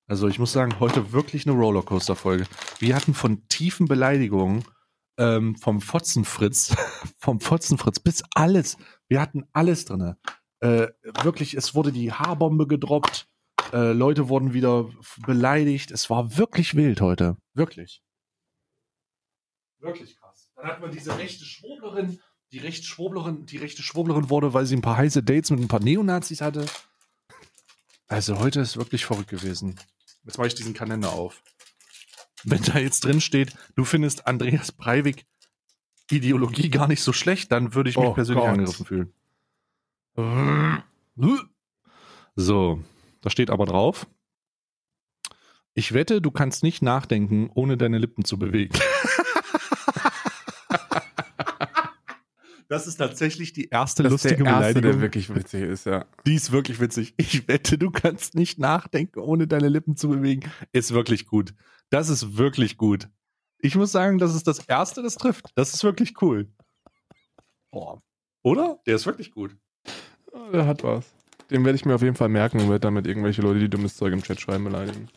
[0.07, 2.47] Also ich muss sagen, heute wirklich eine Rollercoaster-Folge.
[2.79, 4.65] Wir hatten von tiefen Beleidigungen
[5.19, 6.77] ähm, vom Fotzenfritz,
[7.19, 8.77] vom Fotzenfritz bis alles.
[9.09, 10.17] Wir hatten alles drinne.
[10.61, 10.87] Äh,
[11.25, 13.27] wirklich, es wurde die Haarbombe gedroppt.
[13.73, 14.91] Äh, Leute wurden wieder
[15.25, 15.91] beleidigt.
[15.91, 17.37] Es war wirklich wild heute.
[17.55, 18.03] Wirklich.
[19.79, 20.51] Wirklich krass.
[20.57, 22.21] Dann hatten wir diese rechte Schwurblerin,
[22.53, 25.69] die rechte Schwurblerin, die rechte Schwurblerin wurde, weil sie ein paar heiße Dates mit ein
[25.69, 26.67] paar Neonazis hatte.
[28.09, 29.79] Also heute ist wirklich verrückt gewesen.
[30.25, 31.43] Jetzt mache ich diesen Kalender auf.
[32.43, 35.27] Wenn da jetzt drin steht, du findest Andreas Breivik
[36.11, 38.51] Ideologie gar nicht so schlecht, dann würde ich mich Oh persönlich Gott.
[38.53, 39.13] angegriffen fühlen.
[42.35, 42.83] So,
[43.21, 44.07] da steht aber drauf.
[45.75, 48.79] Ich wette, du kannst nicht nachdenken, ohne deine Lippen zu bewegen.
[52.69, 54.93] Das ist tatsächlich die erste Das lustige der erste, Beleidigung.
[54.93, 56.07] der wirklich witzig ist, ja.
[56.25, 57.15] Die ist wirklich witzig.
[57.17, 60.49] Ich wette, du kannst nicht nachdenken, ohne deine Lippen zu bewegen.
[60.71, 61.53] Ist wirklich gut.
[61.91, 63.09] Das ist wirklich gut.
[63.59, 65.47] Ich muss sagen, das ist das Erste, das trifft.
[65.57, 66.47] Das ist wirklich cool.
[67.73, 68.01] Boah.
[68.45, 68.79] Oder?
[68.87, 69.57] Der ist wirklich gut.
[70.31, 71.13] Oh, Der hat was.
[71.51, 73.97] Den werde ich mir auf jeden Fall merken und werde damit irgendwelche Leute, die dummes
[73.97, 75.09] Zeug im Chat schreiben, beleidigen.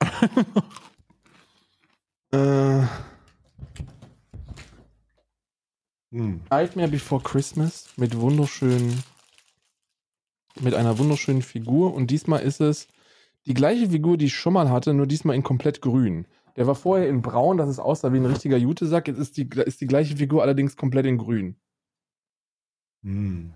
[2.32, 2.82] äh,
[6.12, 6.42] Hm.
[6.50, 9.02] Nightmare Before Christmas mit wunderschönen,
[10.60, 12.86] mit einer wunderschönen Figur und diesmal ist es
[13.46, 16.26] die gleiche Figur, die ich schon mal hatte, nur diesmal in komplett grün.
[16.56, 19.08] Der war vorher in braun, dass es aussah wie ein richtiger Jutesack.
[19.08, 21.56] Jetzt ist die, ist die gleiche Figur allerdings komplett in grün.
[23.02, 23.54] Hm.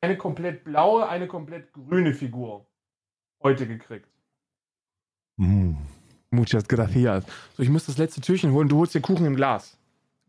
[0.00, 2.66] Eine komplett blaue, eine komplett grüne Figur.
[3.42, 4.08] Heute gekriegt.
[5.38, 5.76] Hm.
[6.30, 7.24] Muchas gracias.
[7.56, 8.68] So, ich muss das letzte Türchen holen.
[8.68, 9.76] Du holst den Kuchen im Glas.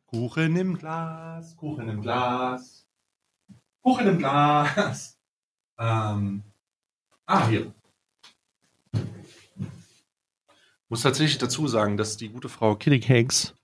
[0.07, 2.85] Kuchen im Glas, Kuchen im Glas,
[3.81, 5.17] Kuchen im Glas.
[5.79, 6.43] Ähm,
[7.25, 7.73] ah, hier.
[10.89, 13.55] Muss tatsächlich dazu sagen, dass die gute Frau Kitty Cakes,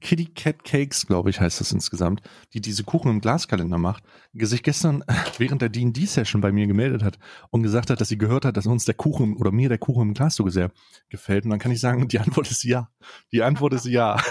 [0.00, 2.22] Kitty Cat Cakes, glaube ich, heißt das insgesamt,
[2.54, 5.04] die diese Kuchen im Glaskalender macht, sich gestern
[5.38, 7.18] während der D&D-Session bei mir gemeldet hat
[7.50, 10.08] und gesagt hat, dass sie gehört hat, dass uns der Kuchen oder mir der Kuchen
[10.08, 10.70] im Glas so sehr
[11.08, 11.44] gefällt.
[11.44, 12.88] Und dann kann ich sagen, die Antwort ist ja.
[13.32, 14.22] Die Antwort ist ja.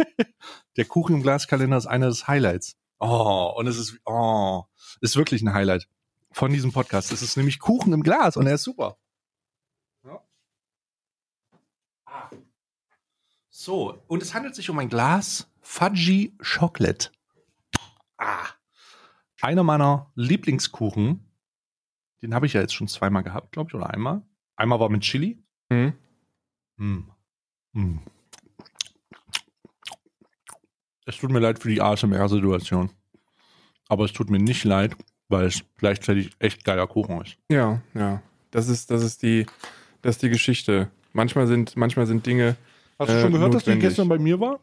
[0.76, 2.76] der Kuchen im Glaskalender ist einer des Highlights.
[2.98, 4.62] Oh, und es ist, oh,
[5.00, 5.88] ist wirklich ein Highlight
[6.30, 7.12] von diesem Podcast.
[7.12, 8.96] Es ist nämlich Kuchen im Glas und er ist super.
[13.64, 17.10] So, und es handelt sich um ein Glas Fudgy Chocolate.
[18.18, 18.48] Ah.
[19.40, 21.24] Einer meiner Lieblingskuchen.
[22.22, 24.22] Den habe ich ja jetzt schon zweimal gehabt, glaube ich, oder einmal.
[24.56, 25.40] Einmal war mit Chili.
[25.70, 25.92] Mhm.
[26.76, 26.98] Mm.
[27.74, 27.98] Mm.
[31.06, 32.90] Es tut mir leid für die ASMR-Situation.
[33.86, 34.96] Aber es tut mir nicht leid,
[35.28, 37.38] weil es gleichzeitig echt geiler Kuchen ist.
[37.48, 38.22] Ja, ja.
[38.50, 39.46] Das ist, das ist die,
[40.00, 40.90] das ist die Geschichte.
[41.12, 42.56] Manchmal sind, manchmal sind Dinge.
[42.98, 43.88] Hast du Äh, schon gehört, dass die notwendig.
[43.88, 44.60] gestern bei mir war?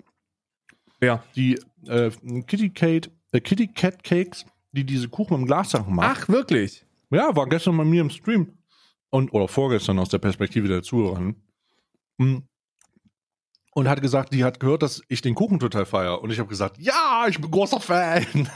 [1.02, 1.24] Ja.
[1.36, 2.12] Die äh,
[2.48, 6.18] Kitty, Kate, äh, Kitty Cat Cakes, die diese Kuchen im Glassachen macht.
[6.24, 6.86] Ach, wirklich?
[7.10, 8.54] Ja, war gestern bei mir im Stream.
[9.12, 11.34] Und, oder vorgestern aus der Perspektive der Zuhörer.
[12.18, 12.38] Mm.
[13.74, 16.22] Und hat gesagt, die hat gehört, dass ich den Kuchen total feiere.
[16.22, 18.26] Und ich habe gesagt, ja, ich bin großer Fan.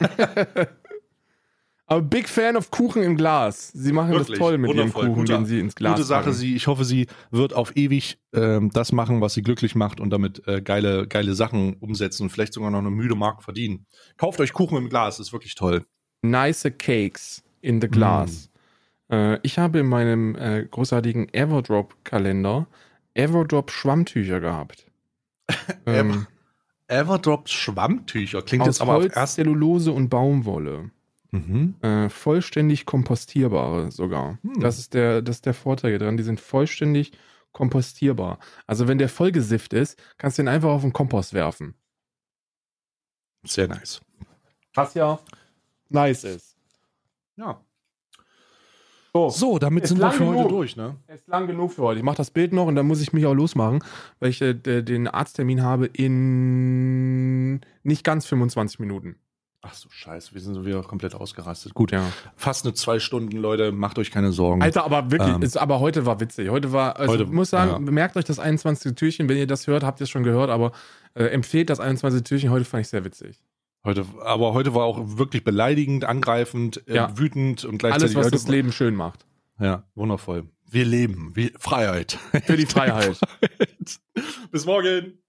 [1.93, 3.69] Aber big fan of Kuchen im Glas.
[3.73, 6.23] Sie machen Wirklich, das toll mit ihrem Kuchen, guter- den sie ins Glas Gute Sache,
[6.25, 6.35] packen.
[6.35, 10.09] sie, ich hoffe, sie wird auf ewig ähm, das machen, was sie glücklich macht und
[10.09, 13.85] damit äh, geile, geile Sachen umsetzen und vielleicht sogar noch eine müde Mark verdienen.
[14.17, 15.85] Kauft euch Kuchen im Glas, ist wirklich toll.
[16.23, 18.49] Nice Cakes in the Glass.
[19.11, 22.65] Äh, ich habe in meinem äh, großartigen Everdrop-Kalender
[23.13, 24.87] Everdrop-Schwammtücher gehabt.
[25.85, 26.25] ähm,
[26.87, 29.35] Everdrops Schwammtücher klingt jetzt aber auf Holz, erst.
[29.35, 30.89] Zellulose und Baumwolle.
[31.33, 31.75] Mhm.
[31.81, 34.37] Äh, vollständig kompostierbare sogar.
[34.43, 34.59] Hm.
[34.59, 36.15] Das, ist der, das ist der Vorteil hier dran.
[36.15, 37.11] Die sind vollständig
[37.53, 38.37] kompostierbar.
[38.67, 41.73] Also wenn der vollgesifft ist, kannst du den einfach auf den Kompost werfen.
[43.45, 43.99] Sehr nice.
[44.75, 45.19] Was ja
[45.89, 46.55] nice ist.
[47.35, 47.59] Ja.
[49.15, 50.49] So, So, damit Ist sind wir für heute genug.
[50.49, 50.97] durch, ne?
[51.07, 51.99] ist lang genug für heute.
[51.99, 53.83] Ich mache das Bild noch und dann muss ich mich auch losmachen,
[54.19, 59.17] weil ich äh, de- den Arzttermin habe in nicht ganz 25 Minuten.
[59.65, 61.73] Ach so, scheiße, wir sind so wieder komplett ausgerastet.
[61.73, 62.11] Gut, Ja.
[62.35, 64.61] fast eine zwei Stunden, Leute, macht euch keine Sorgen.
[64.61, 65.41] Alter, aber wirklich, Ähm.
[65.41, 66.49] ist, aber heute war witzig.
[66.49, 67.91] Heute war, also Heute- ich muss sagen, ja.
[67.91, 68.93] merkt euch das 21.
[68.95, 70.73] Türchen, wenn ihr das hört, habt ihr es schon gehört, aber
[71.13, 72.23] äh, empfehlt das 21.
[72.25, 72.49] Türchen.
[72.49, 73.41] Heute fand ich sehr witzig.
[73.85, 77.17] Heute, aber heute war auch wirklich beleidigend, angreifend, äh, Ja.
[77.17, 79.25] wütend und Alles, gleichzeitig was heute, das Leben schön macht.
[79.59, 80.43] Ja, wundervoll.
[80.69, 82.17] Wir leben, wir, Freiheit.
[82.45, 83.17] Für die Freiheit.
[84.51, 85.19] Bis morgen.